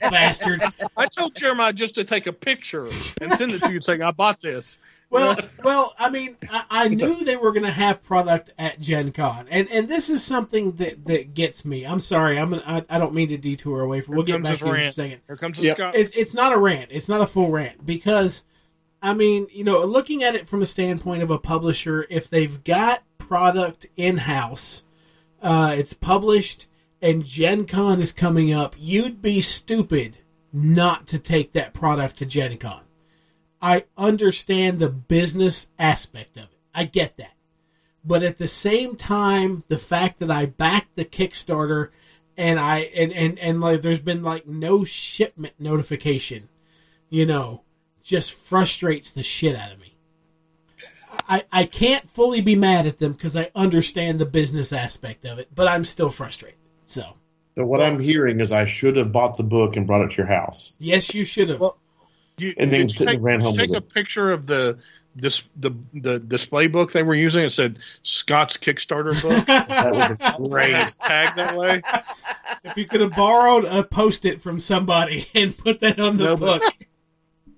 Bastard. 0.00 0.62
I 0.96 1.06
told 1.06 1.34
Jeremiah 1.34 1.72
just 1.72 1.94
to 1.96 2.04
take 2.04 2.26
a 2.26 2.32
picture 2.32 2.86
and 3.20 3.32
send 3.36 3.52
it 3.52 3.62
to 3.62 3.72
you 3.72 3.80
saying, 3.80 4.02
I 4.02 4.10
bought 4.10 4.40
this. 4.40 4.78
Well, 5.08 5.36
well, 5.64 5.92
I 5.98 6.08
mean, 6.08 6.36
I, 6.50 6.64
I 6.70 6.88
knew 6.88 7.24
they 7.24 7.36
were 7.36 7.50
going 7.52 7.64
to 7.64 7.72
have 7.72 8.00
product 8.04 8.50
at 8.58 8.78
Gen 8.78 9.10
Con, 9.10 9.48
and 9.50 9.68
and 9.68 9.88
this 9.88 10.08
is 10.08 10.22
something 10.22 10.70
that 10.76 11.04
that 11.06 11.34
gets 11.34 11.64
me. 11.64 11.84
I'm 11.84 11.98
sorry, 11.98 12.38
I'm 12.38 12.50
gonna, 12.50 12.62
I, 12.64 12.84
I 12.88 12.98
don't 13.00 13.12
mean 13.12 13.26
to 13.28 13.36
detour 13.36 13.80
away 13.80 14.02
from. 14.02 14.14
We'll 14.14 14.24
get 14.24 14.34
comes 14.34 14.44
back 14.44 14.52
his 14.52 14.60
to 14.60 14.66
it 14.66 14.68
in 14.68 14.74
a 14.74 14.78
rant. 14.84 14.94
second. 14.94 15.20
Here 15.26 15.36
comes 15.36 15.58
the 15.58 15.64
Yep. 15.64 15.76
Scott. 15.76 15.96
It's 15.96 16.12
it's 16.14 16.32
not 16.32 16.52
a 16.52 16.56
rant. 16.58 16.90
It's 16.92 17.08
not 17.08 17.20
a 17.22 17.26
full 17.26 17.50
rant 17.50 17.84
because 17.84 18.44
I 19.02 19.14
mean, 19.14 19.48
you 19.50 19.64
know, 19.64 19.82
looking 19.84 20.22
at 20.22 20.36
it 20.36 20.48
from 20.48 20.62
a 20.62 20.66
standpoint 20.66 21.24
of 21.24 21.30
a 21.32 21.38
publisher, 21.40 22.06
if 22.08 22.30
they've 22.30 22.62
got 22.62 23.02
product 23.18 23.86
in 23.96 24.16
house, 24.16 24.84
uh, 25.42 25.74
it's 25.76 25.92
published, 25.92 26.66
and 27.00 27.24
Gen 27.24 27.66
Con 27.66 28.00
is 28.00 28.12
coming 28.12 28.52
up, 28.52 28.74
you'd 28.78 29.22
be 29.22 29.40
stupid 29.40 30.18
not 30.52 31.06
to 31.08 31.18
take 31.18 31.52
that 31.52 31.74
product 31.74 32.18
to 32.18 32.26
Gen 32.26 32.58
Con. 32.58 32.82
I 33.62 33.84
understand 33.96 34.78
the 34.78 34.88
business 34.88 35.68
aspect 35.78 36.36
of 36.36 36.44
it. 36.44 36.58
I 36.74 36.84
get 36.84 37.16
that. 37.18 37.34
But 38.04 38.22
at 38.22 38.38
the 38.38 38.48
same 38.48 38.96
time, 38.96 39.64
the 39.68 39.78
fact 39.78 40.20
that 40.20 40.30
I 40.30 40.46
backed 40.46 40.96
the 40.96 41.04
Kickstarter 41.04 41.90
and 42.36 42.58
I 42.58 42.78
and, 42.78 43.12
and, 43.12 43.38
and 43.38 43.60
like 43.60 43.82
there's 43.82 44.00
been 44.00 44.22
like 44.22 44.46
no 44.46 44.84
shipment 44.84 45.54
notification, 45.58 46.48
you 47.10 47.26
know, 47.26 47.62
just 48.02 48.32
frustrates 48.32 49.10
the 49.10 49.22
shit 49.22 49.54
out 49.54 49.72
of 49.72 49.80
me. 49.80 49.89
I, 51.30 51.44
I 51.52 51.64
can't 51.64 52.10
fully 52.10 52.40
be 52.40 52.56
mad 52.56 52.86
at 52.86 52.98
them 52.98 53.12
because 53.12 53.36
I 53.36 53.50
understand 53.54 54.18
the 54.18 54.26
business 54.26 54.72
aspect 54.72 55.24
of 55.24 55.38
it, 55.38 55.48
but 55.54 55.68
I'm 55.68 55.84
still 55.84 56.10
frustrated. 56.10 56.58
So 56.86 57.14
So 57.56 57.64
what 57.64 57.80
I'm 57.80 58.00
hearing 58.00 58.40
is 58.40 58.50
I 58.52 58.64
should 58.64 58.96
have 58.96 59.12
bought 59.12 59.36
the 59.36 59.44
book 59.44 59.76
and 59.76 59.86
brought 59.86 60.02
it 60.02 60.10
to 60.10 60.16
your 60.18 60.26
house. 60.26 60.72
yes, 60.78 61.14
you 61.14 61.24
should 61.24 61.48
have. 61.50 61.60
Well- 61.60 61.78
You, 62.36 62.52
And 62.58 62.72
then 62.72 62.86
did 62.88 62.98
you 63.00 63.06
take, 63.06 63.18
ran 63.22 63.40
home 63.40 63.54
take 63.56 63.70
with 63.70 63.78
a 63.82 63.86
it. 63.86 63.94
picture 63.94 64.30
of 64.32 64.46
the 64.46 64.78
this 65.16 65.42
the 65.56 65.72
the 65.92 66.20
display 66.20 66.68
book 66.68 66.92
they 66.92 67.02
were 67.02 67.16
using. 67.16 67.42
It 67.44 67.50
said 67.50 67.80
Scott's 68.04 68.56
Kickstarter 68.56 69.20
book. 69.20 69.44
That 69.68 69.92
would 69.92 70.20
have 70.20 70.36
Great 70.36 70.72
great. 70.72 70.94
tag 71.00 71.34
that 71.36 71.56
way. 71.56 71.82
if 72.64 72.76
you 72.76 72.86
could 72.86 73.00
have 73.00 73.14
borrowed 73.16 73.64
a 73.64 73.82
post-it 73.84 74.40
from 74.40 74.58
somebody 74.60 75.26
and 75.34 75.56
put 75.56 75.80
that 75.80 75.98
on 76.00 76.16
the 76.16 76.24
No, 76.24 76.36
book. 76.36 76.62
but- 76.64 76.74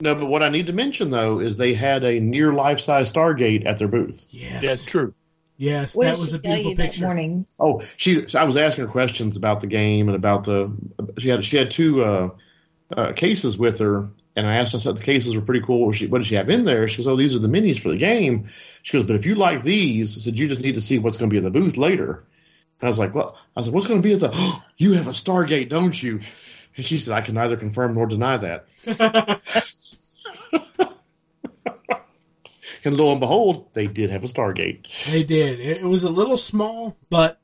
No, 0.03 0.17
but 0.17 0.27
what 0.27 0.43
I 0.43 0.49
need 0.49 0.67
to 0.67 0.73
mention 0.73 1.11
though 1.11 1.39
is 1.39 1.57
they 1.57 1.75
had 1.75 2.03
a 2.03 2.19
near 2.19 2.53
life 2.53 2.81
size 2.81 3.13
Stargate 3.13 3.67
at 3.67 3.77
their 3.77 3.87
booth. 3.87 4.27
Yes. 4.31 4.63
Yeah, 4.65 4.91
true. 4.91 5.15
Yes, 5.59 5.95
What 5.95 6.07
that 6.07 6.11
was 6.19 6.33
a 6.33 6.39
tell 6.41 6.51
beautiful 6.51 6.71
you 6.73 6.77
that 6.79 6.87
picture. 6.87 7.05
morning? 7.05 7.47
Oh, 7.61 7.83
she's. 7.97 8.35
I 8.35 8.43
was 8.43 8.57
asking 8.57 8.87
her 8.87 8.91
questions 8.91 9.37
about 9.37 9.61
the 9.61 9.69
game 9.69 10.09
and 10.09 10.17
about 10.17 10.43
the. 10.43 10.77
She 11.19 11.29
had 11.29 11.45
she 11.45 11.57
had 11.57 11.71
two 11.71 12.03
uh, 12.05 12.31
uh, 12.97 13.13
cases 13.13 13.57
with 13.57 13.79
her, 13.79 14.11
and 14.35 14.45
I 14.45 14.57
asked 14.57 14.73
her. 14.73 14.79
I 14.79 14.81
said 14.81 14.97
the 14.97 15.05
cases 15.05 15.37
were 15.37 15.43
pretty 15.43 15.65
cool. 15.65 15.83
What, 15.83 15.87
was 15.89 15.97
she, 15.99 16.09
what 16.09 16.19
did 16.19 16.27
she 16.27 16.35
have 16.35 16.51
in 16.51 16.65
there? 16.65 16.89
She 16.89 16.97
goes, 16.97 17.07
"Oh, 17.07 17.15
these 17.15 17.37
are 17.37 17.39
the 17.39 17.47
minis 17.47 17.79
for 17.79 17.91
the 17.91 17.97
game." 17.97 18.49
She 18.83 18.97
goes, 18.97 19.07
"But 19.07 19.15
if 19.15 19.25
you 19.25 19.37
like 19.37 19.63
these, 19.63 20.17
I 20.17 20.21
said 20.21 20.37
you 20.37 20.49
just 20.49 20.63
need 20.63 20.75
to 20.75 20.81
see 20.81 20.99
what's 20.99 21.17
going 21.17 21.31
to 21.31 21.35
be 21.35 21.39
in 21.39 21.45
the 21.45 21.51
booth 21.61 21.77
later." 21.77 22.25
And 22.81 22.83
I 22.83 22.87
was 22.89 22.99
like, 22.99 23.15
"Well," 23.15 23.39
I 23.57 23.63
said, 23.63 23.73
"What's 23.73 23.87
going 23.87 24.03
to 24.03 24.09
be 24.09 24.15
at 24.15 24.21
the? 24.21 24.31
Oh, 24.35 24.65
you 24.79 24.95
have 24.95 25.07
a 25.07 25.11
Stargate, 25.13 25.69
don't 25.69 26.03
you?" 26.03 26.23
And 26.77 26.85
she 26.85 26.99
said, 26.99 27.15
"I 27.15 27.21
can 27.21 27.37
neither 27.37 27.57
confirm 27.57 27.95
nor 27.95 28.07
deny 28.07 28.37
that." 28.39 28.67
and 32.85 32.95
lo 32.97 33.11
and 33.13 33.21
behold, 33.21 33.69
they 33.75 33.87
did 33.87 34.11
have 34.11 34.25
a 34.25 34.27
Stargate. 34.27 34.87
They 35.11 35.23
did. 35.25 35.61
It, 35.61 35.79
it 35.79 35.85
was 35.85 36.05
a 36.05 36.11
little 36.11 36.37
small, 36.39 36.97
but 37.11 37.41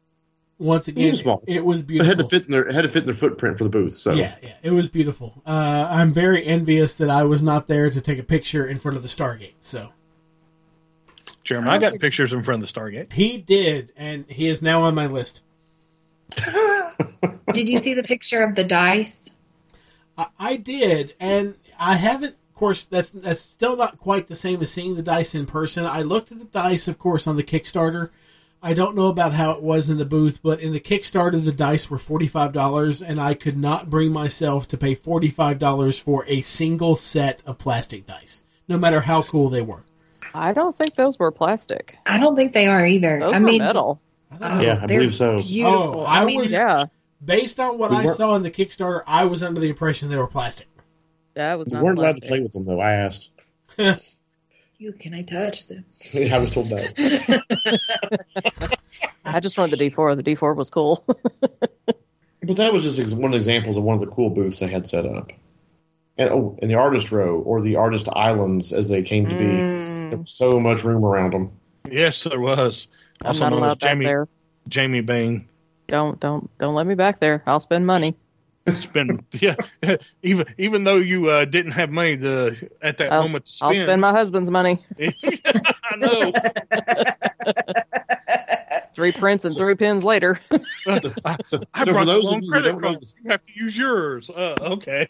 once 0.59 0.89
again, 0.89 1.11
was 1.11 1.21
small. 1.21 1.43
It, 1.47 1.57
it 1.57 1.65
was 1.65 1.81
It 1.81 1.87
beautiful. 1.87 2.09
had 2.09 2.19
to 2.19 2.25
fit 2.25 2.45
in 2.47 2.51
their 2.53 2.67
it 2.67 2.75
had 2.75 2.83
to 2.83 2.89
fit 2.89 3.03
in 3.03 3.07
their 3.07 3.15
footprint 3.15 3.59
for 3.59 3.65
the 3.65 3.71
booth. 3.71 3.93
So 3.93 4.15
Yeah, 4.15 4.35
yeah, 4.43 4.55
it 4.63 4.71
was 4.71 4.89
beautiful. 4.89 5.41
Uh, 5.47 5.87
I'm 5.91 6.13
very 6.13 6.45
envious 6.45 6.97
that 6.97 7.11
I 7.11 7.25
was 7.25 7.43
not 7.43 7.69
there 7.69 7.89
to 7.91 8.01
take 8.01 8.19
a 8.19 8.23
picture 8.25 8.67
in 8.67 8.79
front 8.79 8.97
of 8.97 9.03
the 9.03 9.09
Stargate. 9.09 9.55
So 9.61 9.93
Jeremy, 11.45 11.69
I 11.69 11.79
got 11.79 11.99
pictures 12.01 12.33
in 12.33 12.43
front 12.43 12.63
of 12.63 12.69
the 12.69 12.81
Stargate. 12.81 13.13
he 13.13 13.39
did, 13.39 13.93
and 13.97 14.27
he 14.29 14.49
is 14.49 14.61
now 14.63 14.83
on 14.83 14.95
my 14.95 15.07
list. 15.07 15.43
Did 17.55 17.71
you 17.71 17.79
see 17.79 17.95
the 17.95 18.03
picture 18.03 18.43
of 18.43 18.55
the 18.55 18.65
dice? 18.65 19.31
I, 20.19 20.27
I 20.39 20.57
did, 20.57 21.15
and 21.19 21.55
I 21.79 21.95
haven't. 21.95 22.37
Of 22.59 22.61
course, 22.61 22.87
that's 22.87 23.11
that's 23.11 23.41
still 23.41 23.77
not 23.77 24.01
quite 24.01 24.27
the 24.27 24.35
same 24.35 24.61
as 24.63 24.73
seeing 24.73 24.97
the 24.97 25.03
dice 25.03 25.33
in 25.33 25.47
person. 25.47 25.87
I 25.87 26.03
looked 26.03 26.33
at 26.33 26.41
the 26.41 26.45
dice, 26.45 26.89
of 26.89 26.99
course, 26.99 27.29
on 27.29 27.37
the 27.37 27.45
Kickstarter. 27.45 28.11
I 28.61 28.75
don't 28.75 28.97
know 28.97 29.07
about 29.07 29.33
how 29.33 29.53
it 29.53 29.63
was 29.63 29.89
in 29.89 29.97
the 29.99 30.05
booth, 30.05 30.41
but 30.43 30.59
in 30.59 30.73
the 30.73 30.81
Kickstarter, 30.81 31.43
the 31.45 31.53
dice 31.53 31.89
were 31.89 31.99
forty 31.99 32.27
five 32.27 32.53
dollars, 32.53 33.01
and 33.01 33.21
I 33.21 33.35
could 33.35 33.57
not 33.57 33.89
bring 33.89 34.11
myself 34.13 34.67
to 34.69 34.77
pay 34.77 34.97
forty 34.97 35.29
five 35.31 35.61
dollars 35.61 36.01
for 36.01 36.25
a 36.27 36.41
single 36.41 36.97
set 36.97 37.45
of 37.47 37.59
plastic 37.59 38.07
dice, 38.07 38.43
no 38.67 38.77
matter 38.77 39.03
how 39.03 39.23
cool 39.23 39.49
they 39.51 39.63
were. 39.63 39.85
I 40.35 40.53
don't 40.53 40.75
think 40.75 40.97
those 40.97 41.17
were 41.17 41.31
plastic. 41.31 41.97
I 42.07 42.19
don't 42.19 42.35
think 42.35 42.55
they 42.55 42.67
are 42.67 42.85
either. 42.85 43.21
Those 43.21 43.35
I 43.37 43.39
were 43.39 43.47
mean, 43.47 43.59
metal. 43.63 44.01
oh, 44.41 44.61
Yeah, 44.61 44.81
I 44.83 44.87
believe 44.87 45.15
so. 45.15 45.37
Beautiful. 45.37 46.01
Oh, 46.01 46.05
I 46.05 46.23
I, 46.23 46.25
mean, 46.25 46.41
was- 46.41 46.51
Yeah, 46.51 46.87
Based 47.25 47.61
on 47.61 47.79
what 47.79 47.93
We 47.93 47.99
I 47.99 48.05
weren't- 48.07 48.17
saw 48.17 48.35
in 48.35 48.43
the 48.43 48.51
Kickstarter, 48.51 49.05
I 49.07 49.27
was 49.27 49.45
under 49.45 49.61
the 49.61 49.69
impression 49.69 50.09
they 50.09 50.17
were 50.17 50.27
plastic. 50.27 50.67
That 51.39 51.59
was 51.59 51.69
We 51.69 51.75
not 51.75 51.85
weren't 51.85 51.99
allowed 51.99 52.21
to 52.21 52.27
play 52.27 52.41
with 52.41 52.53
them 52.53 52.65
though. 52.65 52.81
I 52.81 52.93
asked. 52.93 53.31
you 54.79 54.93
can 54.93 55.15
I 55.15 55.23
touch 55.23 55.69
them? 55.69 55.85
I 56.15 56.39
was 56.39 56.51
told 56.51 56.71
no. 56.71 56.77
I 59.25 59.41
just 59.41 59.57
wanted 59.57 59.79
the 59.79 59.91
D4. 59.91 60.23
The 60.23 60.35
D4 60.35 60.57
was 60.57 60.71
cool. 60.71 61.05
But 62.41 62.57
that 62.57 62.73
was 62.73 62.97
just 62.97 63.15
one 63.15 63.27
of 63.27 63.33
the 63.33 63.37
examples 63.37 63.77
of 63.77 63.83
one 63.83 63.95
of 63.95 64.01
the 64.01 64.07
cool 64.07 64.31
booths 64.31 64.61
they 64.61 64.69
had 64.69 64.89
set 64.89 65.05
up. 65.05 65.33
And 66.17 66.31
oh, 66.31 66.59
and 66.63 66.71
the 66.71 66.77
artist 66.77 67.13
row 67.13 67.41
or 67.41 67.61
the 67.61 67.77
artist 67.77 68.09
islands 68.11 68.73
as 68.73 68.89
they 68.89 69.03
came 69.03 69.27
to 69.29 69.35
be. 69.37 69.45
Mm. 69.45 70.09
There 70.09 70.19
was 70.19 70.31
so 70.31 70.59
much 70.59 70.83
room 70.83 71.05
around 71.05 71.35
them. 71.35 71.51
Yes, 71.91 72.25
there 72.25 72.41
was. 72.41 72.87
I'm 73.21 73.27
Also 73.27 73.41
not 73.41 73.51
known 73.51 73.59
as 73.59 73.65
allowed 73.65 73.81
back 73.81 73.91
Jamie 73.91 74.05
there. 74.07 74.29
Jamie 74.69 75.01
Bain. 75.03 75.49
Don't 75.89 76.19
don't 76.21 76.49
don't 76.59 76.75
let 76.75 76.87
me 76.87 76.95
back 76.95 77.21
there. 77.21 77.43
I'll 77.45 77.61
spend 77.61 77.87
money. 77.87 78.17
It's 78.69 78.87
been 78.87 79.25
yeah. 79.33 79.57
Even 80.23 80.47
even 80.59 80.85
though 80.85 80.97
you 80.97 81.29
uh, 81.29 81.45
didn't 81.45 81.73
have 81.73 81.91
money 81.91 82.17
to 82.19 82.71
at 82.83 82.99
that 82.99 83.13
I'll, 83.13 83.25
moment 83.25 83.47
to 83.47 83.53
spend. 83.53 83.69
I'll 83.69 83.75
spend, 83.75 83.87
spend 83.87 84.01
my 84.01 84.13
husband's 84.13 84.51
money. 84.51 84.85
I 84.99 85.97
know. 85.97 86.33
Three 88.93 89.13
prints 89.13 89.45
and 89.45 89.57
three 89.57 89.75
pins 89.77 90.05
later. 90.05 90.41
So, 90.43 91.01
I 91.25 91.37
so 91.45 91.59
for 91.59 91.65
brought 91.85 91.85
the 91.85 92.05
those 92.07 92.25
wrong 92.25 92.39
of 92.39 92.43
you 92.43 92.51
that 92.51 92.51
credit 92.51 92.73
don't 92.73 92.81
know, 92.81 92.93
card. 92.95 93.05
You 93.23 93.31
have 93.31 93.43
to 93.43 93.53
use 93.55 93.79
yours. 93.79 94.31
Uh, 94.31 94.57
okay. 94.61 95.09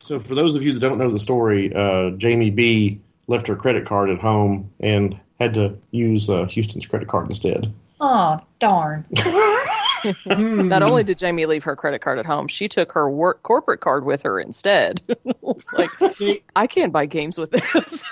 so 0.00 0.18
for 0.18 0.34
those 0.34 0.56
of 0.56 0.62
you 0.62 0.72
that 0.72 0.80
don't 0.80 0.98
know 0.98 1.10
the 1.10 1.18
story, 1.18 1.72
uh, 1.74 2.10
Jamie 2.10 2.50
B 2.50 3.00
left 3.28 3.46
her 3.46 3.56
credit 3.56 3.86
card 3.86 4.10
at 4.10 4.18
home 4.18 4.72
and 4.80 5.18
had 5.38 5.54
to 5.54 5.78
use 5.90 6.28
uh, 6.28 6.44
Houston's 6.46 6.86
credit 6.86 7.08
card 7.08 7.28
instead. 7.28 7.72
Oh 8.00 8.38
darn! 8.58 9.06
Hmm. 10.02 10.68
Not 10.68 10.82
only 10.82 11.02
did 11.04 11.18
Jamie 11.18 11.46
leave 11.46 11.64
her 11.64 11.76
credit 11.76 12.00
card 12.00 12.18
at 12.18 12.26
home, 12.26 12.48
she 12.48 12.68
took 12.68 12.92
her 12.92 13.08
work 13.10 13.42
corporate 13.42 13.80
card 13.80 14.04
with 14.04 14.22
her 14.22 14.38
instead. 14.40 15.00
like 15.72 15.90
See, 16.14 16.42
I 16.56 16.66
can't 16.66 16.92
buy 16.92 17.06
games 17.06 17.38
with 17.38 17.50
this. 17.50 18.04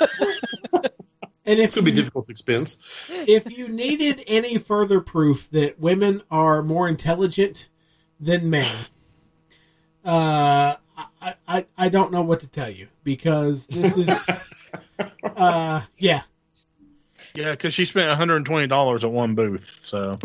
and 1.44 1.58
if 1.58 1.66
It's 1.66 1.74
going 1.74 1.84
to 1.84 1.90
be 1.90 1.90
you, 1.90 1.96
difficult 1.96 2.28
expense. 2.28 2.78
if 3.10 3.50
you 3.50 3.68
needed 3.68 4.22
any 4.26 4.58
further 4.58 5.00
proof 5.00 5.48
that 5.50 5.78
women 5.80 6.22
are 6.30 6.62
more 6.62 6.88
intelligent 6.88 7.68
than 8.20 8.50
men, 8.50 8.74
uh, 10.04 10.74
I, 11.22 11.34
I 11.46 11.66
I 11.76 11.88
don't 11.88 12.10
know 12.12 12.22
what 12.22 12.40
to 12.40 12.46
tell 12.46 12.70
you 12.70 12.88
because 13.04 13.66
this 13.66 13.96
is, 13.96 14.08
uh, 15.36 15.82
yeah, 15.96 16.22
Yeah, 17.34 17.52
because 17.52 17.72
she 17.74 17.84
spent 17.84 18.08
120 18.08 18.66
dollars 18.66 19.04
at 19.04 19.10
one 19.10 19.34
booth. 19.34 19.78
So 19.82 20.18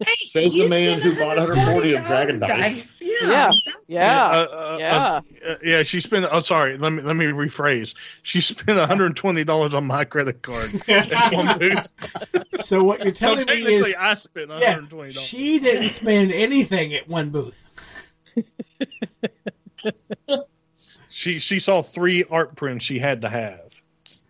Hey, 0.00 0.14
Says 0.26 0.52
the 0.52 0.68
man 0.68 1.00
who 1.00 1.16
bought 1.16 1.36
140 1.38 1.94
of 1.94 2.04
$140 2.04 2.06
Dragon 2.06 2.38
Dice. 2.40 3.00
yeah, 3.00 3.50
yeah, 3.88 4.26
Uh, 4.28 4.32
uh, 4.32 4.76
yeah. 4.78 4.96
uh, 4.96 5.20
uh, 5.50 5.54
yeah. 5.62 5.82
She 5.82 6.00
spent. 6.00 6.24
Oh, 6.30 6.40
sorry. 6.40 6.78
Let 6.78 6.90
me 6.92 7.02
let 7.02 7.16
me 7.16 7.24
rephrase. 7.26 7.94
She 8.22 8.40
spent 8.40 8.78
120 8.78 9.42
dollars 9.44 9.74
on 9.74 9.86
my 9.86 10.04
credit 10.04 10.40
card 10.42 10.70
at 10.88 11.32
one 11.32 11.58
booth. 11.58 11.94
So 12.60 12.84
what 12.84 13.04
you're 13.04 13.12
So 13.14 13.34
telling 13.34 13.46
me 13.64 13.74
is, 13.74 13.94
I 13.98 14.14
spent 14.14 14.50
120 14.50 14.88
dollars. 15.12 15.20
she 15.20 15.58
didn't 15.58 15.88
spend 15.88 16.30
anything 16.32 16.94
at 16.94 17.08
one 17.08 17.30
booth. 17.30 17.66
She 21.10 21.40
she 21.40 21.58
saw 21.58 21.82
three 21.82 22.22
art 22.30 22.54
prints 22.54 22.84
she 22.84 22.98
had 23.00 23.22
to 23.22 23.28
have. 23.28 23.60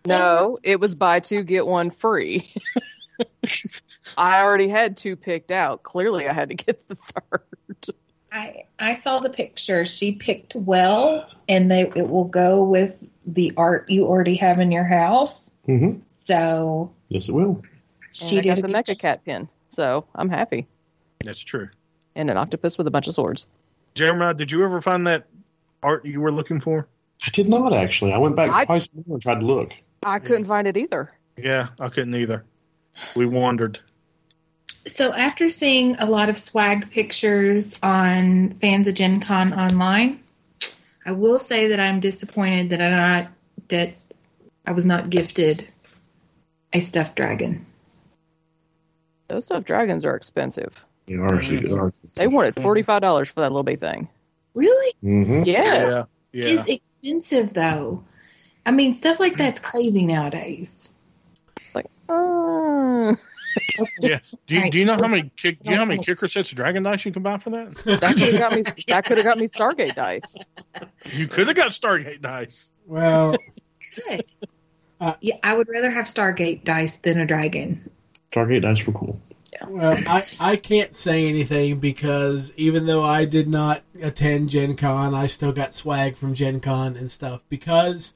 No, 0.05 0.57
it 0.63 0.79
was 0.79 0.95
buy 0.95 1.19
two 1.19 1.43
get 1.43 1.67
one 1.67 1.91
free. 1.91 2.51
I 4.17 4.41
already 4.41 4.67
had 4.69 4.97
two 4.97 5.15
picked 5.15 5.51
out. 5.51 5.83
Clearly, 5.83 6.27
I 6.27 6.33
had 6.33 6.49
to 6.49 6.55
get 6.55 6.87
the 6.87 6.95
third. 6.95 7.95
I 8.31 8.63
I 8.77 8.93
saw 8.93 9.19
the 9.19 9.29
picture. 9.29 9.85
She 9.85 10.13
picked 10.13 10.55
well, 10.55 11.29
and 11.47 11.69
they 11.71 11.81
it 11.95 12.07
will 12.09 12.25
go 12.25 12.63
with 12.63 13.07
the 13.25 13.51
art 13.57 13.89
you 13.89 14.05
already 14.07 14.35
have 14.35 14.59
in 14.59 14.71
your 14.71 14.83
house. 14.83 15.51
hmm 15.65 15.99
So 16.07 16.93
Yes, 17.09 17.27
it 17.29 17.33
will. 17.33 17.63
she 18.11 18.37
and 18.37 18.39
I 18.39 18.41
did 18.41 18.49
got 18.49 18.57
a 18.59 18.61
the 18.61 18.67
good 18.67 18.75
Mecha 18.85 18.99
Cat 18.99 19.25
pin, 19.25 19.49
so 19.73 20.05
I'm 20.13 20.29
happy. 20.29 20.67
That's 21.23 21.39
true. 21.39 21.69
And 22.15 22.29
an 22.29 22.37
octopus 22.37 22.77
with 22.77 22.87
a 22.87 22.91
bunch 22.91 23.07
of 23.07 23.13
swords. 23.13 23.47
Jeremiah, 23.95 24.33
did 24.33 24.51
you 24.51 24.63
ever 24.63 24.81
find 24.81 25.07
that 25.07 25.27
art 25.81 26.05
you 26.05 26.21
were 26.21 26.31
looking 26.31 26.61
for? 26.61 26.87
I 27.25 27.29
did 27.31 27.49
not 27.49 27.73
actually. 27.73 28.13
I 28.13 28.17
went 28.17 28.35
back 28.35 28.49
I- 28.49 28.65
twice 28.65 28.89
more 28.93 29.03
and 29.15 29.21
tried 29.21 29.39
to 29.41 29.45
look. 29.45 29.73
I 30.03 30.19
couldn't 30.19 30.45
find 30.45 30.65
it 30.67 30.77
either. 30.77 31.11
Yeah, 31.37 31.69
I 31.79 31.89
couldn't 31.89 32.15
either. 32.15 32.45
We 33.15 33.25
wandered. 33.25 33.79
So 34.87 35.13
after 35.13 35.49
seeing 35.49 35.95
a 35.97 36.05
lot 36.05 36.29
of 36.29 36.37
swag 36.37 36.89
pictures 36.91 37.77
on 37.83 38.51
fans 38.61 38.87
of 38.87 38.95
Gen 38.95 39.19
Con 39.19 39.53
online, 39.53 40.19
I 41.05 41.11
will 41.11 41.39
say 41.39 41.69
that 41.69 41.79
I'm 41.79 41.99
disappointed 41.99 42.69
that 42.69 42.81
I 42.81 42.89
not 42.89 43.31
that 43.69 43.95
I 44.65 44.71
was 44.71 44.85
not 44.85 45.09
gifted 45.09 45.67
a 46.73 46.79
stuffed 46.79 47.15
dragon. 47.15 47.65
Those 49.27 49.45
stuffed 49.45 49.67
dragons 49.67 50.05
are 50.05 50.15
expensive. 50.15 50.83
You 51.07 51.17
know, 51.17 51.23
ours, 51.23 51.49
ours, 51.49 51.99
They 52.15 52.27
wanted 52.27 52.55
forty 52.55 52.83
five 52.83 53.01
dollars 53.01 53.29
for 53.29 53.41
that 53.41 53.51
little 53.51 53.63
bitty 53.63 53.77
thing. 53.77 54.09
Really? 54.53 54.93
hmm 55.01 55.43
Yes. 55.43 56.07
Yeah. 56.33 56.47
It's 56.47 56.67
expensive 56.67 57.53
though. 57.53 58.03
I 58.65 58.71
mean, 58.71 58.93
stuff 58.93 59.19
like 59.19 59.37
that's 59.37 59.59
crazy 59.59 60.05
nowadays. 60.05 60.88
Like, 62.09 63.19
uh, 63.19 63.21
Yeah. 63.99 64.19
Do 64.47 64.55
you, 64.55 64.59
Alright, 64.59 64.71
do 64.71 64.77
you 64.79 64.85
know 64.85 64.97
so- 64.97 65.03
how 65.03 65.07
many 65.09 65.31
kick, 65.35 65.61
do 65.63 65.69
you 65.69 65.75
know 65.75 65.81
how 65.81 65.85
many 65.85 66.03
kicker 66.03 66.27
sets 66.27 66.51
of 66.51 66.57
dragon 66.57 66.83
dice 66.83 67.05
you 67.05 67.11
can 67.11 67.23
buy 67.23 67.37
for 67.37 67.49
that? 67.51 67.75
that 67.85 68.15
could 68.17 68.33
have 68.33 68.39
got 68.39 68.55
me. 68.55 68.63
That 68.87 69.05
could 69.05 69.17
have 69.17 69.25
got 69.25 69.37
me 69.37 69.47
Stargate 69.47 69.95
dice. 69.95 70.35
You 71.11 71.27
could 71.27 71.47
have 71.47 71.55
got 71.55 71.67
Stargate 71.69 72.21
dice. 72.21 72.71
Well, 72.85 73.35
Good. 74.07 74.25
Uh, 75.01 75.15
yeah, 75.21 75.37
I 75.43 75.55
would 75.55 75.69
rather 75.69 75.89
have 75.89 76.05
Stargate 76.05 76.63
dice 76.63 76.97
than 76.97 77.19
a 77.19 77.25
dragon. 77.25 77.89
Stargate 78.31 78.61
dice 78.63 78.85
were 78.85 78.93
cool. 78.93 79.21
well, 79.67 79.97
I, 80.07 80.25
I 80.39 80.55
can't 80.57 80.93
say 80.93 81.27
anything 81.27 81.79
because 81.79 82.51
even 82.57 82.85
though 82.85 83.03
I 83.03 83.25
did 83.25 83.47
not 83.47 83.83
attend 84.01 84.49
Gen 84.49 84.75
Con, 84.75 85.15
I 85.15 85.25
still 85.27 85.51
got 85.53 85.73
swag 85.73 86.17
from 86.17 86.33
Gen 86.33 86.59
Con 86.59 86.95
and 86.97 87.09
stuff 87.09 87.43
because 87.49 88.13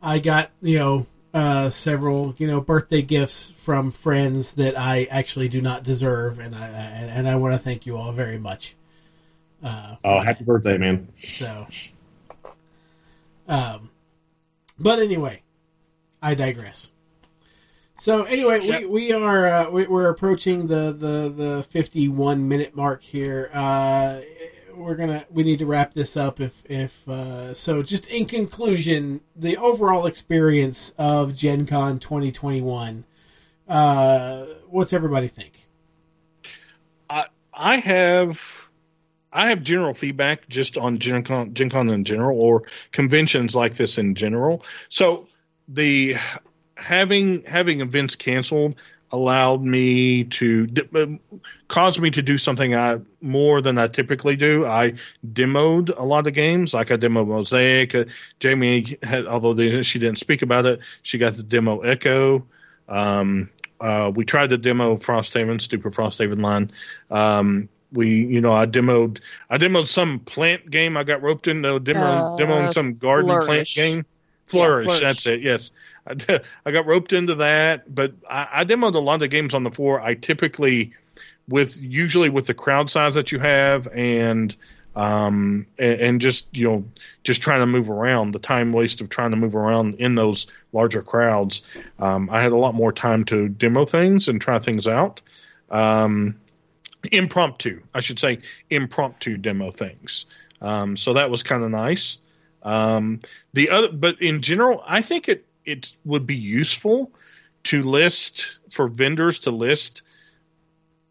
I 0.00 0.18
got, 0.18 0.50
you 0.62 0.78
know, 0.78 1.06
uh, 1.34 1.70
several, 1.70 2.34
you 2.38 2.46
know, 2.46 2.60
birthday 2.60 3.02
gifts 3.02 3.50
from 3.52 3.90
friends 3.90 4.52
that 4.54 4.78
I 4.78 5.04
actually 5.04 5.48
do 5.48 5.60
not 5.60 5.82
deserve, 5.82 6.38
and 6.38 6.54
I 6.54 6.66
and, 6.68 7.10
and 7.10 7.28
I 7.28 7.36
want 7.36 7.54
to 7.54 7.58
thank 7.58 7.86
you 7.86 7.96
all 7.96 8.12
very 8.12 8.38
much. 8.38 8.76
Uh, 9.62 9.96
Oh, 10.04 10.20
happy 10.20 10.44
birthday, 10.44 10.76
man! 10.76 11.08
so, 11.18 11.66
um, 13.48 13.90
but 14.78 14.98
anyway, 14.98 15.42
I 16.20 16.34
digress. 16.34 16.90
So 17.94 18.22
anyway, 18.22 18.60
Yep. 18.62 18.80
we, 18.82 18.86
we 18.88 19.12
are 19.12 19.46
uh, 19.46 19.70
we, 19.70 19.86
we're 19.86 20.08
approaching 20.08 20.66
the, 20.66 20.92
the, 20.92 21.32
the 21.34 21.62
fifty 21.70 22.08
one 22.08 22.48
minute 22.48 22.74
mark 22.74 23.02
here. 23.02 23.48
Uh, 23.54 24.20
we're 24.74 24.94
gonna 24.96 25.24
we 25.30 25.42
need 25.42 25.58
to 25.58 25.66
wrap 25.66 25.94
this 25.94 26.16
up. 26.16 26.40
If 26.40 26.62
if 26.68 27.08
uh, 27.08 27.54
so, 27.54 27.82
just 27.82 28.06
in 28.08 28.26
conclusion, 28.26 29.20
the 29.36 29.56
overall 29.56 30.06
experience 30.06 30.94
of 30.98 31.34
Gen 31.34 31.66
Con 31.66 31.98
twenty 31.98 32.32
twenty 32.32 32.60
one. 32.60 33.04
Uh, 33.68 34.44
what's 34.68 34.92
everybody 34.92 35.28
think? 35.28 35.66
I 37.08 37.26
I 37.52 37.76
have 37.76 38.40
I 39.32 39.48
have 39.48 39.62
general 39.62 39.94
feedback 39.94 40.48
just 40.48 40.76
on 40.76 40.98
Gen 40.98 41.22
Con, 41.24 41.54
Gen 41.54 41.70
Con 41.70 41.88
in 41.90 42.04
general 42.04 42.38
or 42.38 42.64
conventions 42.90 43.54
like 43.54 43.74
this 43.74 43.98
in 43.98 44.14
general. 44.14 44.64
So 44.88 45.28
the 45.68 46.16
having 46.76 47.42
having 47.44 47.80
events 47.80 48.16
canceled 48.16 48.74
allowed 49.12 49.62
me 49.62 50.24
to 50.24 50.66
uh, 50.94 51.06
caused 51.68 52.00
me 52.00 52.10
to 52.10 52.22
do 52.22 52.38
something 52.38 52.74
I 52.74 52.98
more 53.20 53.60
than 53.60 53.76
I 53.78 53.88
typically 53.88 54.36
do. 54.36 54.64
I 54.64 54.94
demoed 55.26 55.96
a 55.96 56.04
lot 56.04 56.26
of 56.26 56.32
games, 56.32 56.72
like 56.72 56.90
I 56.90 56.96
demoed 56.96 57.28
Mosaic. 57.28 57.94
Uh, 57.94 58.04
Jamie 58.40 58.98
had, 59.02 59.26
although 59.26 59.52
they, 59.52 59.82
she 59.82 59.98
didn't 59.98 60.18
speak 60.18 60.42
about 60.42 60.64
it, 60.66 60.80
she 61.02 61.18
got 61.18 61.36
the 61.36 61.42
demo 61.42 61.80
Echo. 61.80 62.46
Um, 62.88 63.50
uh, 63.80 64.10
we 64.14 64.24
tried 64.24 64.50
to 64.50 64.58
demo 64.58 64.96
Frosthaven, 64.96 65.60
stupid 65.60 65.92
Frosthaven 65.92 66.40
line. 66.40 66.70
Um, 67.10 67.68
we, 67.92 68.24
you 68.24 68.40
know, 68.40 68.52
I 68.52 68.64
demoed, 68.64 69.20
I 69.50 69.58
demoed 69.58 69.88
some 69.88 70.20
plant 70.20 70.70
game. 70.70 70.96
I 70.96 71.04
got 71.04 71.20
roped 71.20 71.48
into 71.48 71.78
demo, 71.80 72.00
Uh, 72.00 72.36
demoing 72.38 72.72
some 72.72 72.94
garden 72.94 73.44
plant 73.44 73.68
game. 73.74 74.06
Flourish, 74.46 74.84
Flourish. 74.84 75.00
that's 75.02 75.26
it. 75.26 75.40
Yes, 75.40 75.70
I, 76.66 76.70
got 76.70 76.86
roped 76.86 77.12
into 77.12 77.36
that, 77.36 77.94
but 77.94 78.12
I, 78.28 78.48
I 78.52 78.64
demoed 78.64 78.94
a 78.94 78.98
lot 78.98 79.22
of 79.22 79.30
games 79.30 79.54
on 79.54 79.62
the 79.62 79.70
floor. 79.70 80.00
I 80.00 80.14
typically, 80.14 80.92
with 81.48 81.80
usually 81.80 82.28
with 82.28 82.46
the 82.46 82.54
crowd 82.54 82.90
size 82.90 83.14
that 83.14 83.30
you 83.30 83.38
have, 83.38 83.86
and 83.88 84.54
um, 84.96 85.66
and, 85.78 86.00
and 86.00 86.20
just 86.20 86.46
you 86.52 86.68
know, 86.68 86.84
just 87.24 87.40
trying 87.40 87.60
to 87.60 87.66
move 87.66 87.88
around, 87.88 88.32
the 88.32 88.38
time 88.38 88.72
waste 88.72 89.00
of 89.00 89.08
trying 89.08 89.30
to 89.30 89.36
move 89.36 89.54
around 89.54 89.94
in 89.94 90.16
those 90.16 90.46
larger 90.72 91.02
crowds, 91.02 91.62
um, 91.98 92.28
I 92.30 92.42
had 92.42 92.52
a 92.52 92.56
lot 92.56 92.74
more 92.74 92.92
time 92.92 93.24
to 93.26 93.48
demo 93.48 93.84
things 93.84 94.28
and 94.28 94.40
try 94.40 94.58
things 94.58 94.88
out. 94.88 95.22
Um, 95.70 96.36
impromptu, 97.10 97.80
I 97.94 98.00
should 98.00 98.18
say, 98.18 98.40
impromptu 98.70 99.36
demo 99.36 99.70
things. 99.70 100.26
Um, 100.60 100.96
so 100.96 101.14
that 101.14 101.30
was 101.30 101.42
kind 101.42 101.62
of 101.62 101.70
nice. 101.70 102.18
Um, 102.62 103.20
the 103.54 103.70
other, 103.70 103.90
but 103.90 104.20
in 104.20 104.42
general, 104.42 104.82
I 104.86 105.02
think 105.02 105.28
it 105.28 105.44
it 105.64 105.92
would 106.04 106.26
be 106.26 106.36
useful 106.36 107.10
to 107.64 107.82
list 107.82 108.58
for 108.70 108.88
vendors 108.88 109.38
to 109.40 109.50
list 109.50 110.02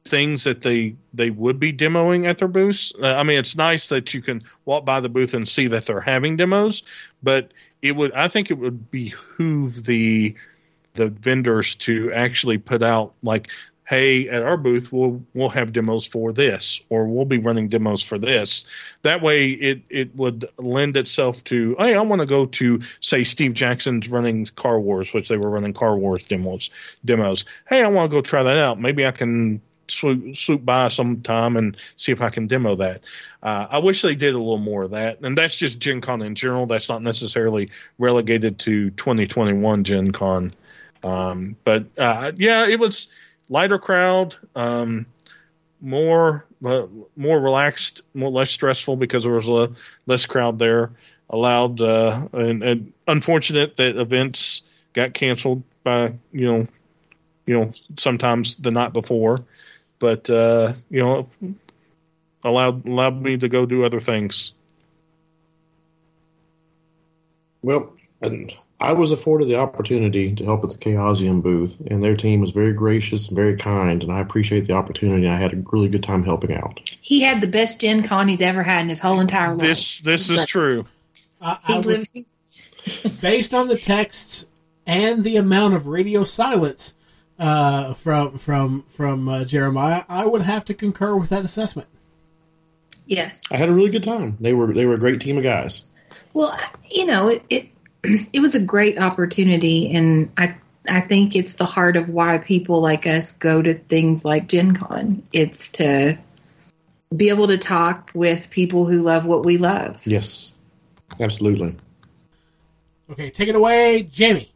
things 0.05 0.43
that 0.43 0.61
they 0.61 0.95
they 1.13 1.29
would 1.29 1.59
be 1.59 1.71
demoing 1.71 2.27
at 2.27 2.37
their 2.37 2.47
booths. 2.47 2.91
Uh, 3.01 3.15
I 3.15 3.23
mean, 3.23 3.37
it's 3.37 3.55
nice 3.55 3.89
that 3.89 4.13
you 4.13 4.21
can 4.21 4.43
walk 4.65 4.83
by 4.83 4.99
the 4.99 5.09
booth 5.09 5.33
and 5.33 5.47
see 5.47 5.67
that 5.67 5.85
they're 5.85 6.01
having 6.01 6.35
demos, 6.35 6.83
but 7.23 7.51
it 7.81 7.95
would 7.95 8.11
I 8.13 8.27
think 8.27 8.51
it 8.51 8.55
would 8.55 8.91
behoove 8.91 9.85
the 9.85 10.35
the 10.93 11.07
vendors 11.07 11.75
to 11.75 12.11
actually 12.11 12.57
put 12.57 12.83
out 12.83 13.13
like 13.23 13.47
hey 13.91 14.29
at 14.29 14.41
our 14.41 14.55
booth 14.55 14.89
we'll 14.93 15.21
we'll 15.33 15.49
have 15.49 15.73
demos 15.73 16.05
for 16.05 16.31
this 16.31 16.79
or 16.87 17.05
we'll 17.05 17.25
be 17.25 17.37
running 17.37 17.67
demos 17.67 18.01
for 18.01 18.17
this. 18.17 18.63
That 19.01 19.21
way 19.21 19.49
it 19.49 19.81
it 19.89 20.15
would 20.15 20.49
lend 20.57 20.95
itself 20.95 21.43
to 21.45 21.75
hey 21.77 21.93
i 21.95 22.01
want 22.01 22.21
to 22.21 22.25
go 22.25 22.45
to 22.45 22.81
say 23.01 23.25
steve 23.25 23.53
jackson's 23.53 24.07
running 24.07 24.45
car 24.55 24.79
wars 24.79 25.13
which 25.13 25.27
they 25.27 25.35
were 25.35 25.49
running 25.49 25.73
car 25.73 25.97
wars 25.97 26.23
demos 26.23 26.69
demos. 27.03 27.43
Hey 27.67 27.83
i 27.83 27.87
want 27.89 28.09
to 28.09 28.15
go 28.15 28.21
try 28.21 28.41
that 28.43 28.57
out. 28.57 28.79
Maybe 28.79 29.05
i 29.05 29.11
can 29.11 29.61
swoop, 29.89 30.37
swoop 30.37 30.63
by 30.63 30.87
sometime 30.87 31.57
and 31.57 31.75
see 31.97 32.13
if 32.13 32.21
i 32.21 32.29
can 32.29 32.47
demo 32.47 32.75
that. 32.75 33.01
Uh, 33.43 33.67
i 33.69 33.77
wish 33.77 34.01
they 34.03 34.15
did 34.15 34.33
a 34.33 34.37
little 34.37 34.57
more 34.57 34.83
of 34.83 34.91
that 34.91 35.19
and 35.19 35.37
that's 35.37 35.57
just 35.57 35.79
gen 35.79 35.99
con 35.99 36.21
in 36.21 36.33
general. 36.33 36.65
That's 36.65 36.87
not 36.87 37.03
necessarily 37.03 37.69
relegated 37.99 38.57
to 38.59 38.89
2021 38.91 39.83
gen 39.83 40.13
con. 40.13 40.51
Um, 41.03 41.57
but 41.65 41.87
uh, 41.97 42.31
yeah 42.37 42.65
it 42.65 42.79
was 42.79 43.09
lighter 43.51 43.77
crowd 43.77 44.35
um, 44.55 45.05
more 45.81 46.45
uh, 46.65 46.87
more 47.15 47.39
relaxed, 47.39 48.01
more 48.13 48.29
less 48.29 48.49
stressful 48.49 48.95
because 48.95 49.23
there 49.23 49.33
was 49.33 49.47
a 49.47 49.69
less 50.07 50.25
crowd 50.25 50.57
there. 50.57 50.91
Allowed 51.29 51.79
uh, 51.79 52.27
and, 52.33 52.63
and 52.63 52.93
unfortunate 53.07 53.77
that 53.77 53.95
events 53.97 54.63
got 54.93 55.13
canceled 55.13 55.63
by 55.83 56.13
you 56.33 56.45
know 56.45 56.67
you 57.45 57.59
know 57.59 57.71
sometimes 57.97 58.55
the 58.55 58.71
night 58.71 58.93
before, 58.93 59.37
but 59.99 60.29
uh, 60.29 60.73
you 60.89 61.01
know 61.01 61.29
allowed 62.43 62.85
allowed 62.85 63.21
me 63.21 63.37
to 63.37 63.47
go 63.47 63.65
do 63.65 63.85
other 63.85 64.01
things. 64.01 64.53
Well, 67.61 67.93
and 68.21 68.51
I 68.81 68.93
was 68.93 69.11
afforded 69.11 69.47
the 69.47 69.59
opportunity 69.59 70.33
to 70.35 70.43
help 70.43 70.63
at 70.63 70.71
the 70.71 70.77
Chaosium 70.77 71.43
booth, 71.43 71.79
and 71.89 72.03
their 72.03 72.15
team 72.15 72.41
was 72.41 72.51
very 72.51 72.73
gracious 72.73 73.27
and 73.27 73.35
very 73.35 73.55
kind, 73.55 74.01
and 74.01 74.11
I 74.11 74.19
appreciate 74.19 74.65
the 74.65 74.73
opportunity. 74.73 75.27
I 75.27 75.37
had 75.37 75.53
a 75.53 75.63
really 75.71 75.87
good 75.87 76.03
time 76.03 76.23
helping 76.23 76.53
out. 76.55 76.79
He 77.01 77.21
had 77.21 77.41
the 77.41 77.47
best 77.47 77.79
Gen 77.79 78.03
Con 78.03 78.27
he's 78.27 78.41
ever 78.41 78.63
had 78.63 78.81
in 78.81 78.89
his 78.89 78.99
whole 78.99 79.19
entire 79.19 79.53
life. 79.53 79.67
This 79.67 79.99
this 79.99 80.29
is 80.29 80.45
true. 80.45 80.85
I, 81.39 81.57
I 81.67 81.79
would- 81.79 82.07
based 83.21 83.53
on 83.53 83.67
the 83.67 83.77
texts 83.77 84.47
and 84.87 85.23
the 85.23 85.37
amount 85.37 85.75
of 85.75 85.85
radio 85.87 86.23
silence 86.23 86.95
uh, 87.37 87.93
from 87.93 88.37
from 88.37 88.83
from 88.89 89.29
uh, 89.29 89.43
Jeremiah, 89.43 90.03
I 90.09 90.25
would 90.25 90.41
have 90.41 90.65
to 90.65 90.73
concur 90.73 91.15
with 91.15 91.29
that 91.29 91.45
assessment. 91.45 91.87
Yes. 93.05 93.41
I 93.51 93.57
had 93.57 93.69
a 93.69 93.73
really 93.73 93.89
good 93.91 94.03
time. 94.03 94.37
They 94.39 94.53
were 94.53 94.73
they 94.73 94.85
were 94.85 94.95
a 94.95 94.99
great 94.99 95.21
team 95.21 95.37
of 95.37 95.43
guys. 95.43 95.83
Well, 96.33 96.57
you 96.89 97.05
know, 97.05 97.27
it, 97.27 97.43
it 97.49 97.69
it 98.03 98.39
was 98.39 98.55
a 98.55 98.61
great 98.61 98.99
opportunity, 98.99 99.93
and 99.93 100.31
I 100.37 100.55
I 100.89 101.01
think 101.01 101.35
it's 101.35 101.55
the 101.55 101.65
heart 101.65 101.95
of 101.95 102.09
why 102.09 102.39
people 102.39 102.81
like 102.81 103.05
us 103.05 103.33
go 103.33 103.61
to 103.61 103.75
things 103.75 104.25
like 104.25 104.47
Gen 104.47 104.73
Con. 104.73 105.23
It's 105.31 105.69
to 105.71 106.17
be 107.15 107.29
able 107.29 107.47
to 107.47 107.57
talk 107.57 108.11
with 108.13 108.49
people 108.49 108.85
who 108.85 109.03
love 109.03 109.25
what 109.25 109.45
we 109.45 109.57
love. 109.57 110.05
Yes, 110.07 110.53
absolutely. 111.19 111.77
Okay, 113.11 113.29
take 113.29 113.49
it 113.49 113.55
away, 113.55 114.03
Jamie. 114.03 114.53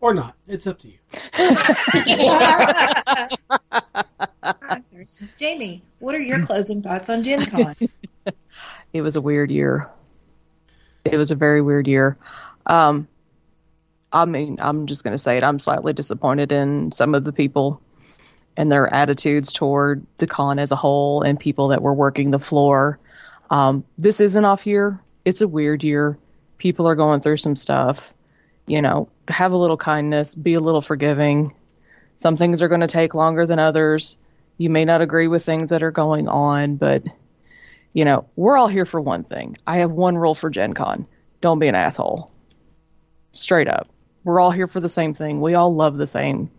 Or 0.00 0.12
not. 0.12 0.34
It's 0.48 0.66
up 0.66 0.80
to 0.80 0.88
you. 0.88 0.98
Jamie, 5.36 5.82
what 6.00 6.16
are 6.16 6.20
your 6.20 6.40
closing 6.40 6.82
thoughts 6.82 7.08
on 7.08 7.22
Gen 7.22 7.46
Con? 7.46 7.76
it 8.92 9.00
was 9.00 9.14
a 9.14 9.20
weird 9.20 9.52
year. 9.52 9.88
It 11.04 11.16
was 11.16 11.30
a 11.30 11.36
very 11.36 11.62
weird 11.62 11.88
year. 11.88 12.16
Um, 12.66 13.08
I 14.12 14.24
mean, 14.26 14.58
I'm 14.60 14.86
just 14.86 15.04
going 15.04 15.12
to 15.12 15.18
say 15.18 15.36
it. 15.36 15.42
I'm 15.42 15.58
slightly 15.58 15.92
disappointed 15.92 16.52
in 16.52 16.92
some 16.92 17.14
of 17.14 17.24
the 17.24 17.32
people 17.32 17.80
and 18.56 18.70
their 18.70 18.92
attitudes 18.92 19.52
toward 19.52 20.04
the 20.18 20.26
con 20.26 20.58
as 20.58 20.72
a 20.72 20.76
whole 20.76 21.22
and 21.22 21.40
people 21.40 21.68
that 21.68 21.82
were 21.82 21.94
working 21.94 22.30
the 22.30 22.38
floor. 22.38 22.98
Um, 23.50 23.84
this 23.98 24.20
is 24.20 24.36
an 24.36 24.44
off 24.44 24.66
year. 24.66 25.00
It's 25.24 25.40
a 25.40 25.48
weird 25.48 25.84
year. 25.84 26.18
people 26.58 26.86
are 26.86 26.94
going 26.94 27.20
through 27.20 27.38
some 27.38 27.56
stuff. 27.56 28.14
You 28.66 28.82
know, 28.82 29.08
have 29.28 29.52
a 29.52 29.56
little 29.56 29.76
kindness, 29.76 30.34
be 30.34 30.54
a 30.54 30.60
little 30.60 30.80
forgiving. 30.80 31.54
Some 32.14 32.36
things 32.36 32.62
are 32.62 32.68
going 32.68 32.82
to 32.82 32.86
take 32.86 33.14
longer 33.14 33.46
than 33.46 33.58
others. 33.58 34.16
You 34.58 34.70
may 34.70 34.84
not 34.84 35.02
agree 35.02 35.26
with 35.26 35.44
things 35.44 35.70
that 35.70 35.82
are 35.82 35.90
going 35.90 36.28
on, 36.28 36.76
but 36.76 37.02
you 37.92 38.04
know, 38.04 38.26
we're 38.36 38.56
all 38.56 38.68
here 38.68 38.86
for 38.86 39.00
one 39.00 39.24
thing. 39.24 39.56
I 39.66 39.78
have 39.78 39.90
one 39.90 40.16
rule 40.16 40.34
for 40.34 40.50
Gen 40.50 40.72
Con. 40.72 41.06
Don't 41.40 41.58
be 41.58 41.68
an 41.68 41.74
asshole. 41.74 42.30
Straight 43.32 43.68
up. 43.68 43.88
We're 44.24 44.40
all 44.40 44.50
here 44.50 44.66
for 44.66 44.80
the 44.80 44.88
same 44.88 45.14
thing. 45.14 45.40
We 45.40 45.54
all 45.54 45.74
love 45.74 45.98
the 45.98 46.06
same. 46.06 46.50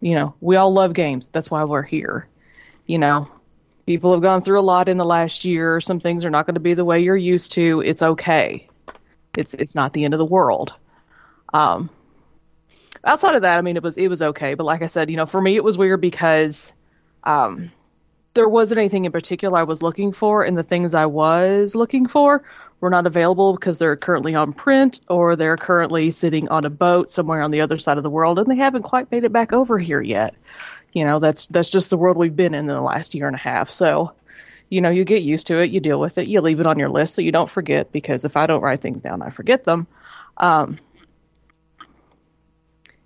You 0.00 0.14
know, 0.14 0.34
we 0.40 0.56
all 0.56 0.72
love 0.72 0.92
games. 0.92 1.28
That's 1.28 1.50
why 1.50 1.64
we're 1.64 1.82
here. 1.82 2.28
You 2.86 2.98
know, 2.98 3.28
people 3.86 4.12
have 4.12 4.22
gone 4.22 4.42
through 4.42 4.60
a 4.60 4.62
lot 4.62 4.88
in 4.88 4.98
the 4.98 5.04
last 5.04 5.44
year. 5.44 5.80
Some 5.80 5.98
things 5.98 6.24
are 6.24 6.30
not 6.30 6.46
going 6.46 6.54
to 6.54 6.60
be 6.60 6.74
the 6.74 6.84
way 6.84 7.00
you're 7.00 7.16
used 7.16 7.52
to. 7.52 7.80
It's 7.80 8.02
okay. 8.02 8.68
It's 9.36 9.54
it's 9.54 9.74
not 9.74 9.92
the 9.92 10.04
end 10.04 10.14
of 10.14 10.18
the 10.18 10.26
world. 10.26 10.74
Um 11.52 11.90
outside 13.04 13.34
of 13.34 13.42
that, 13.42 13.58
I 13.58 13.62
mean 13.62 13.76
it 13.76 13.82
was 13.82 13.96
it 13.96 14.08
was 14.08 14.22
okay, 14.22 14.54
but 14.54 14.64
like 14.64 14.82
I 14.82 14.86
said, 14.86 15.10
you 15.10 15.16
know, 15.16 15.26
for 15.26 15.40
me 15.40 15.56
it 15.56 15.64
was 15.64 15.78
weird 15.78 16.00
because 16.00 16.72
um 17.24 17.70
there 18.38 18.48
wasn't 18.48 18.78
anything 18.78 19.04
in 19.04 19.10
particular 19.10 19.58
I 19.58 19.64
was 19.64 19.82
looking 19.82 20.12
for, 20.12 20.44
and 20.44 20.56
the 20.56 20.62
things 20.62 20.94
I 20.94 21.06
was 21.06 21.74
looking 21.74 22.06
for 22.06 22.44
were 22.80 22.88
not 22.88 23.04
available 23.04 23.52
because 23.52 23.78
they're 23.78 23.96
currently 23.96 24.36
on 24.36 24.52
print 24.52 25.00
or 25.08 25.34
they're 25.34 25.56
currently 25.56 26.12
sitting 26.12 26.48
on 26.48 26.64
a 26.64 26.70
boat 26.70 27.10
somewhere 27.10 27.42
on 27.42 27.50
the 27.50 27.62
other 27.62 27.78
side 27.78 27.96
of 27.96 28.04
the 28.04 28.10
world, 28.10 28.38
and 28.38 28.46
they 28.46 28.54
haven't 28.54 28.84
quite 28.84 29.10
made 29.10 29.24
it 29.24 29.32
back 29.32 29.52
over 29.52 29.76
here 29.76 30.00
yet. 30.00 30.36
You 30.92 31.04
know, 31.04 31.18
that's 31.18 31.48
that's 31.48 31.68
just 31.68 31.90
the 31.90 31.96
world 31.96 32.16
we've 32.16 32.36
been 32.36 32.54
in 32.54 32.70
in 32.70 32.76
the 32.76 32.80
last 32.80 33.16
year 33.16 33.26
and 33.26 33.34
a 33.34 33.40
half. 33.40 33.70
So, 33.70 34.12
you 34.68 34.82
know, 34.82 34.90
you 34.90 35.02
get 35.02 35.24
used 35.24 35.48
to 35.48 35.58
it, 35.58 35.72
you 35.72 35.80
deal 35.80 35.98
with 35.98 36.16
it, 36.18 36.28
you 36.28 36.40
leave 36.40 36.60
it 36.60 36.66
on 36.68 36.78
your 36.78 36.90
list 36.90 37.16
so 37.16 37.22
you 37.22 37.32
don't 37.32 37.50
forget. 37.50 37.90
Because 37.90 38.24
if 38.24 38.36
I 38.36 38.46
don't 38.46 38.62
write 38.62 38.82
things 38.82 39.02
down, 39.02 39.20
I 39.20 39.30
forget 39.30 39.64
them. 39.64 39.88
Um, 40.36 40.78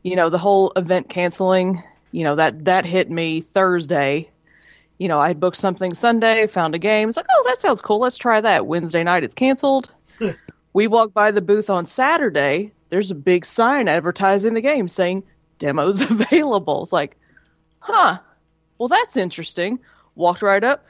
you 0.02 0.14
know, 0.14 0.28
the 0.28 0.36
whole 0.36 0.74
event 0.76 1.08
canceling, 1.08 1.82
you 2.10 2.24
know, 2.24 2.36
that 2.36 2.66
that 2.66 2.84
hit 2.84 3.10
me 3.10 3.40
Thursday 3.40 4.28
you 5.02 5.08
know, 5.08 5.18
I 5.18 5.26
had 5.26 5.40
booked 5.40 5.56
something 5.56 5.94
Sunday, 5.94 6.46
found 6.46 6.76
a 6.76 6.78
game. 6.78 7.08
It's 7.08 7.16
like, 7.16 7.26
oh, 7.28 7.42
that 7.48 7.60
sounds 7.60 7.80
cool. 7.80 7.98
Let's 7.98 8.18
try 8.18 8.40
that. 8.40 8.68
Wednesday 8.68 9.02
night, 9.02 9.24
it's 9.24 9.34
canceled. 9.34 9.90
we 10.72 10.86
walked 10.86 11.12
by 11.12 11.32
the 11.32 11.40
booth 11.40 11.70
on 11.70 11.86
Saturday. 11.86 12.70
There's 12.88 13.10
a 13.10 13.16
big 13.16 13.44
sign 13.44 13.88
advertising 13.88 14.54
the 14.54 14.60
game 14.60 14.86
saying 14.86 15.24
demos 15.58 16.00
available. 16.10 16.82
It's 16.82 16.92
like, 16.92 17.16
huh? 17.80 18.18
Well, 18.78 18.86
that's 18.86 19.16
interesting. 19.16 19.80
Walked 20.14 20.42
right 20.42 20.62
up. 20.62 20.86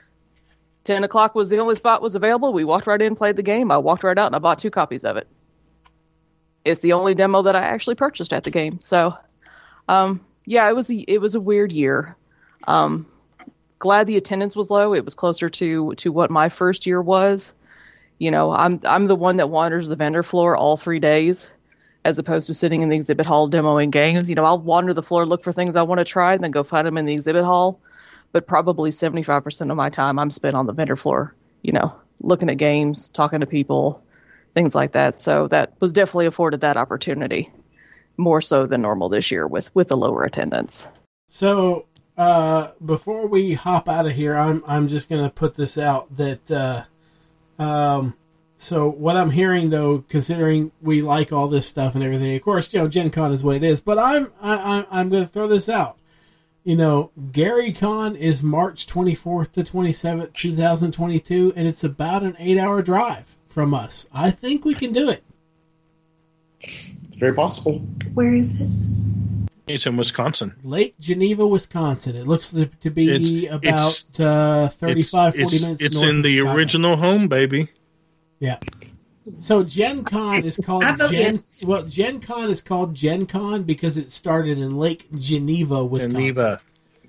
Ten 0.84 1.04
o'clock 1.04 1.34
was 1.34 1.48
the 1.48 1.60
only 1.60 1.76
spot 1.76 2.02
was 2.02 2.14
available. 2.14 2.52
We 2.52 2.64
walked 2.64 2.86
right 2.86 3.00
in, 3.00 3.16
played 3.16 3.36
the 3.36 3.42
game. 3.42 3.72
I 3.72 3.78
walked 3.78 4.04
right 4.04 4.18
out, 4.18 4.26
and 4.26 4.36
I 4.36 4.40
bought 4.40 4.58
two 4.58 4.70
copies 4.70 5.06
of 5.06 5.16
it. 5.16 5.26
It's 6.66 6.80
the 6.80 6.92
only 6.92 7.14
demo 7.14 7.40
that 7.40 7.56
I 7.56 7.60
actually 7.60 7.94
purchased 7.94 8.34
at 8.34 8.44
the 8.44 8.50
game. 8.50 8.78
So, 8.80 9.14
um, 9.88 10.20
yeah, 10.44 10.68
it 10.68 10.74
was 10.74 10.90
a, 10.90 10.96
it 10.96 11.18
was 11.18 11.34
a 11.34 11.40
weird 11.40 11.72
year. 11.72 12.14
Um, 12.66 13.06
glad 13.82 14.06
the 14.06 14.16
attendance 14.16 14.54
was 14.54 14.70
low. 14.70 14.94
It 14.94 15.04
was 15.04 15.16
closer 15.16 15.50
to 15.50 15.92
to 15.96 16.12
what 16.12 16.30
my 16.30 16.48
first 16.48 16.86
year 16.86 17.02
was. 17.02 17.52
You 18.16 18.30
know, 18.30 18.52
I'm 18.52 18.78
I'm 18.84 19.08
the 19.08 19.16
one 19.16 19.38
that 19.38 19.50
wanders 19.50 19.88
the 19.88 19.96
vendor 19.96 20.22
floor 20.22 20.56
all 20.56 20.76
three 20.76 21.00
days, 21.00 21.50
as 22.04 22.20
opposed 22.20 22.46
to 22.46 22.54
sitting 22.54 22.82
in 22.82 22.90
the 22.90 22.96
exhibit 22.96 23.26
hall 23.26 23.50
demoing 23.50 23.90
games. 23.90 24.28
You 24.28 24.36
know, 24.36 24.44
I'll 24.44 24.60
wander 24.60 24.94
the 24.94 25.02
floor, 25.02 25.26
look 25.26 25.42
for 25.42 25.50
things 25.50 25.74
I 25.74 25.82
want 25.82 25.98
to 25.98 26.04
try, 26.04 26.32
and 26.32 26.44
then 26.44 26.52
go 26.52 26.62
find 26.62 26.86
them 26.86 26.96
in 26.96 27.06
the 27.06 27.12
exhibit 27.12 27.44
hall. 27.44 27.80
But 28.30 28.46
probably 28.46 28.90
75% 28.90 29.70
of 29.70 29.76
my 29.76 29.90
time 29.90 30.18
I'm 30.18 30.30
spent 30.30 30.54
on 30.54 30.66
the 30.66 30.72
vendor 30.72 30.96
floor. 30.96 31.34
You 31.62 31.72
know, 31.72 31.92
looking 32.20 32.50
at 32.50 32.58
games, 32.58 33.08
talking 33.08 33.40
to 33.40 33.46
people, 33.46 34.00
things 34.54 34.76
like 34.76 34.92
that. 34.92 35.16
So 35.16 35.48
that 35.48 35.72
was 35.80 35.92
definitely 35.92 36.26
afforded 36.26 36.60
that 36.60 36.76
opportunity, 36.76 37.50
more 38.16 38.40
so 38.40 38.66
than 38.66 38.80
normal 38.80 39.08
this 39.08 39.32
year 39.32 39.44
with 39.44 39.74
with 39.74 39.88
the 39.88 39.96
lower 39.96 40.22
attendance. 40.22 40.86
So 41.26 41.86
uh, 42.16 42.72
before 42.84 43.26
we 43.26 43.54
hop 43.54 43.88
out 43.88 44.06
of 44.06 44.12
here, 44.12 44.34
I'm 44.34 44.62
I'm 44.66 44.88
just 44.88 45.08
gonna 45.08 45.30
put 45.30 45.54
this 45.54 45.78
out 45.78 46.14
that 46.16 46.50
uh, 46.50 46.84
um, 47.62 48.14
so 48.56 48.88
what 48.90 49.16
I'm 49.16 49.30
hearing 49.30 49.70
though, 49.70 50.04
considering 50.08 50.72
we 50.80 51.00
like 51.00 51.32
all 51.32 51.48
this 51.48 51.66
stuff 51.66 51.94
and 51.94 52.04
everything, 52.04 52.36
of 52.36 52.42
course, 52.42 52.72
you 52.72 52.80
know, 52.80 52.88
Gen 52.88 53.10
Con 53.10 53.32
is 53.32 53.42
what 53.42 53.56
it 53.56 53.64
is. 53.64 53.80
But 53.80 53.98
I'm 53.98 54.30
I, 54.40 54.56
I'm 54.56 54.86
I'm 54.90 55.08
gonna 55.08 55.26
throw 55.26 55.48
this 55.48 55.68
out. 55.68 55.98
You 56.64 56.76
know, 56.76 57.10
Gary 57.32 57.72
Con 57.72 58.14
is 58.14 58.40
March 58.40 58.86
24th 58.86 59.50
to 59.52 59.64
27th, 59.64 60.32
2022, 60.32 61.54
and 61.56 61.66
it's 61.66 61.82
about 61.82 62.22
an 62.22 62.36
eight-hour 62.38 62.82
drive 62.82 63.34
from 63.48 63.74
us. 63.74 64.06
I 64.14 64.30
think 64.30 64.64
we 64.64 64.74
can 64.74 64.92
do 64.92 65.08
it. 65.08 65.24
It's 66.60 67.16
very 67.16 67.34
possible. 67.34 67.80
Where 68.14 68.32
is 68.32 68.60
it? 68.60 68.68
It's 69.72 69.86
in 69.86 69.96
Wisconsin. 69.96 70.54
Lake 70.62 70.94
Geneva, 71.00 71.46
Wisconsin. 71.46 72.16
It 72.16 72.26
looks 72.26 72.50
to, 72.50 72.66
to 72.66 72.90
be 72.90 73.08
It's- 73.10 73.54
about 73.54 73.74
it's- 73.74 74.20
uh, 74.20 74.68
35, 74.72 75.34
40 75.34 75.42
it's, 75.56 75.62
minutes 75.62 75.82
It's 75.82 75.96
north 75.96 76.10
in 76.10 76.16
of 76.18 76.22
the 76.22 76.36
Chicago. 76.36 76.54
original 76.56 76.96
home, 76.96 77.28
baby. 77.28 77.68
Yeah. 78.38 78.58
So 79.38 79.62
Gen 79.62 80.02
Con 80.04 80.42
is 80.44 80.58
called 80.64 80.82
Gen. 80.98 81.12
yes. 81.12 81.58
Well, 81.64 81.84
Gen 81.84 82.20
Con 82.20 82.50
is 82.50 82.60
called 82.60 82.92
Gen 82.94 83.24
Con 83.26 83.62
because 83.62 83.96
it 83.96 84.10
started 84.10 84.58
in 84.58 84.76
Lake 84.76 85.06
Geneva, 85.14 85.84
Wisconsin. 85.84 86.20
Geneva. 86.20 86.60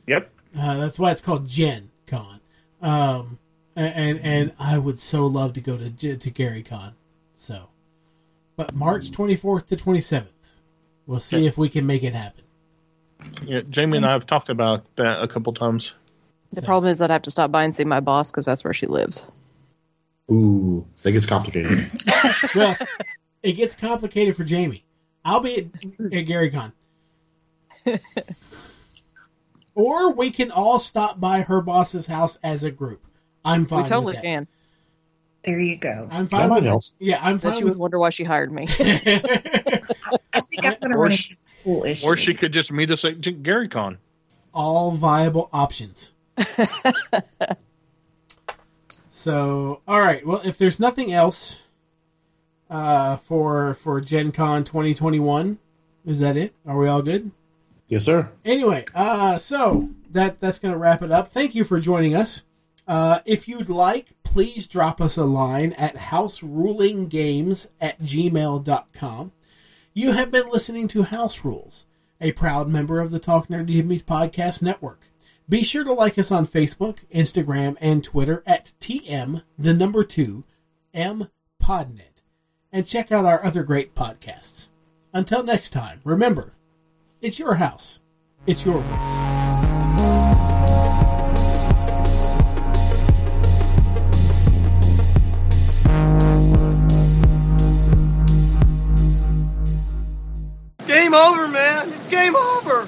Yep. 0.07 0.29
Uh, 0.57 0.77
that's 0.77 0.99
why 0.99 1.11
it's 1.11 1.21
called 1.21 1.47
Gen 1.47 1.89
Con. 2.05 2.39
Um, 2.83 3.39
and 3.75 4.19
and 4.19 4.51
I 4.59 4.77
would 4.77 4.99
so 4.99 5.25
love 5.25 5.53
to 5.53 5.61
go 5.61 5.75
to 5.77 5.89
to 6.17 6.29
Gary 6.29 6.61
Con. 6.61 6.93
So, 7.33 7.69
but 8.55 8.75
March 8.75 9.09
twenty 9.11 9.35
fourth 9.35 9.65
to 9.67 9.75
twenty 9.75 10.01
seventh. 10.01 10.29
We'll 11.07 11.19
see 11.19 11.47
if 11.47 11.57
we 11.57 11.67
can 11.67 11.85
make 11.87 12.03
it 12.03 12.13
happen. 12.13 12.42
Yeah, 13.45 13.61
Jamie 13.69 13.97
and 13.97 14.05
I 14.05 14.11
have 14.13 14.25
talked 14.25 14.49
about 14.49 14.83
that 14.95 15.21
a 15.21 15.27
couple 15.27 15.53
times. 15.53 15.93
The 16.51 16.61
So- 16.61 16.65
problem 16.67 16.91
is 16.91 17.01
I'd 17.01 17.09
have 17.09 17.23
to 17.23 17.31
stop 17.31 17.51
by 17.51 17.63
and 17.63 17.73
see 17.73 17.83
my 17.85 17.99
boss 17.99 18.31
because 18.31 18.45
that's 18.45 18.63
where 18.63 18.73
she 18.73 18.85
lives. 18.87 19.25
Ooh, 20.31 20.85
that 21.01 21.11
gets 21.11 21.25
complicated. 21.25 21.91
well, 22.55 22.77
it 23.41 23.53
gets 23.53 23.75
complicated 23.75 24.35
for 24.37 24.43
Jamie. 24.43 24.83
I'll 25.25 25.39
be 25.41 25.57
at, 25.57 25.65
at 26.13 26.21
Gary 26.21 26.49
Con. 26.49 26.71
or 29.75 30.13
we 30.13 30.31
can 30.31 30.51
all 30.51 30.79
stop 30.79 31.19
by 31.19 31.41
her 31.41 31.61
boss's 31.61 32.07
house 32.07 32.37
as 32.43 32.63
a 32.63 32.71
group. 32.71 33.01
I'm 33.43 33.65
fine. 33.65 33.83
we 33.83 33.89
totally 33.89 34.05
with 34.07 34.15
that. 34.15 34.23
can. 34.23 34.47
There 35.43 35.59
you 35.59 35.75
go. 35.75 36.07
I'm 36.09 36.27
fine 36.27 36.47
might 36.47 36.55
with 36.55 36.63
help. 36.65 36.83
Yeah, 36.99 37.19
I'm 37.21 37.37
Then 37.37 37.51
fine 37.51 37.59
she 37.59 37.65
would 37.65 37.75
wonder 37.77 37.99
why 37.99 38.09
she 38.11 38.23
hired 38.23 38.51
me. 38.53 38.63
I 38.79 40.41
think 40.41 40.65
I'm 40.65 40.77
going 40.79 40.91
to 40.91 40.97
Or 40.97 41.03
run 41.03 41.11
into 41.11 41.33
a 41.33 41.52
school 41.63 41.83
issue. 41.85 42.05
Or 42.05 42.17
she 42.17 42.33
could 42.33 42.51
just 42.51 42.71
meet 42.71 42.91
us 42.91 43.05
at 43.05 43.21
Gary 43.41 43.69
Con. 43.69 43.97
all 44.53 44.91
viable 44.91 45.49
options. 45.53 46.11
so, 49.09 49.81
all 49.87 49.99
right. 50.01 50.25
Well, 50.25 50.41
if 50.43 50.57
there's 50.57 50.79
nothing 50.79 51.13
else 51.13 51.61
uh, 52.69 53.15
for 53.17 53.73
for 53.75 54.01
Gen 54.01 54.31
Con 54.31 54.63
2021, 54.63 55.57
is 56.05 56.19
that 56.19 56.35
it? 56.37 56.53
Are 56.65 56.77
we 56.77 56.87
all 56.87 57.01
good? 57.01 57.31
yes, 57.87 58.05
sir. 58.05 58.29
Anyway, 58.43 58.85
uh, 58.95 59.37
so 59.37 59.89
that 60.11 60.39
that's 60.39 60.59
going 60.59 60.73
to 60.73 60.77
wrap 60.77 61.01
it 61.01 61.11
up. 61.11 61.27
Thank 61.29 61.55
you 61.55 61.63
for 61.63 61.79
joining 61.79 62.15
us. 62.15 62.43
Uh, 62.87 63.19
if 63.25 63.47
you'd 63.47 63.69
like, 63.69 64.09
please 64.23 64.67
drop 64.67 64.99
us 64.99 65.15
a 65.15 65.23
line 65.23 65.71
at 65.73 65.95
houserulinggames 65.95 67.67
at 67.79 68.01
gmail.com. 68.01 69.31
You 69.95 70.13
have 70.13 70.31
been 70.31 70.49
listening 70.49 70.87
to 70.87 71.03
House 71.03 71.45
Rules, 71.45 71.85
a 72.19 72.31
proud 72.31 72.67
member 72.67 72.99
of 72.99 73.11
the 73.11 73.19
Talk 73.19 73.47
Nerdy 73.47 73.73
to 73.73 73.83
Me 73.83 73.99
podcast 73.99 74.63
network. 74.63 75.01
Be 75.47 75.61
sure 75.61 75.83
to 75.83 75.93
like 75.93 76.17
us 76.17 76.31
on 76.31 76.47
Facebook, 76.47 76.97
Instagram, 77.13 77.77
and 77.79 78.03
Twitter 78.03 78.41
at 78.47 78.73
TN, 78.79 79.43
the 79.55 79.73
number 79.75 80.03
two, 80.03 80.45
M 80.95 81.29
Podnet, 81.61 82.23
and 82.71 82.87
check 82.87 83.11
out 83.11 83.25
our 83.25 83.45
other 83.45 83.61
great 83.61 83.93
podcasts. 83.93 84.69
Until 85.13 85.43
next 85.43 85.69
time, 85.69 86.01
remember, 86.03 86.53
it's 87.21 87.37
your 87.37 87.53
house. 87.53 87.99
It's 88.47 88.65
your 88.65 88.79
rules. 88.79 89.52
Game 101.03 101.15
over, 101.15 101.49
man. 101.49 101.89
It's 101.89 102.05
game 102.05 102.33
over. 102.33 102.81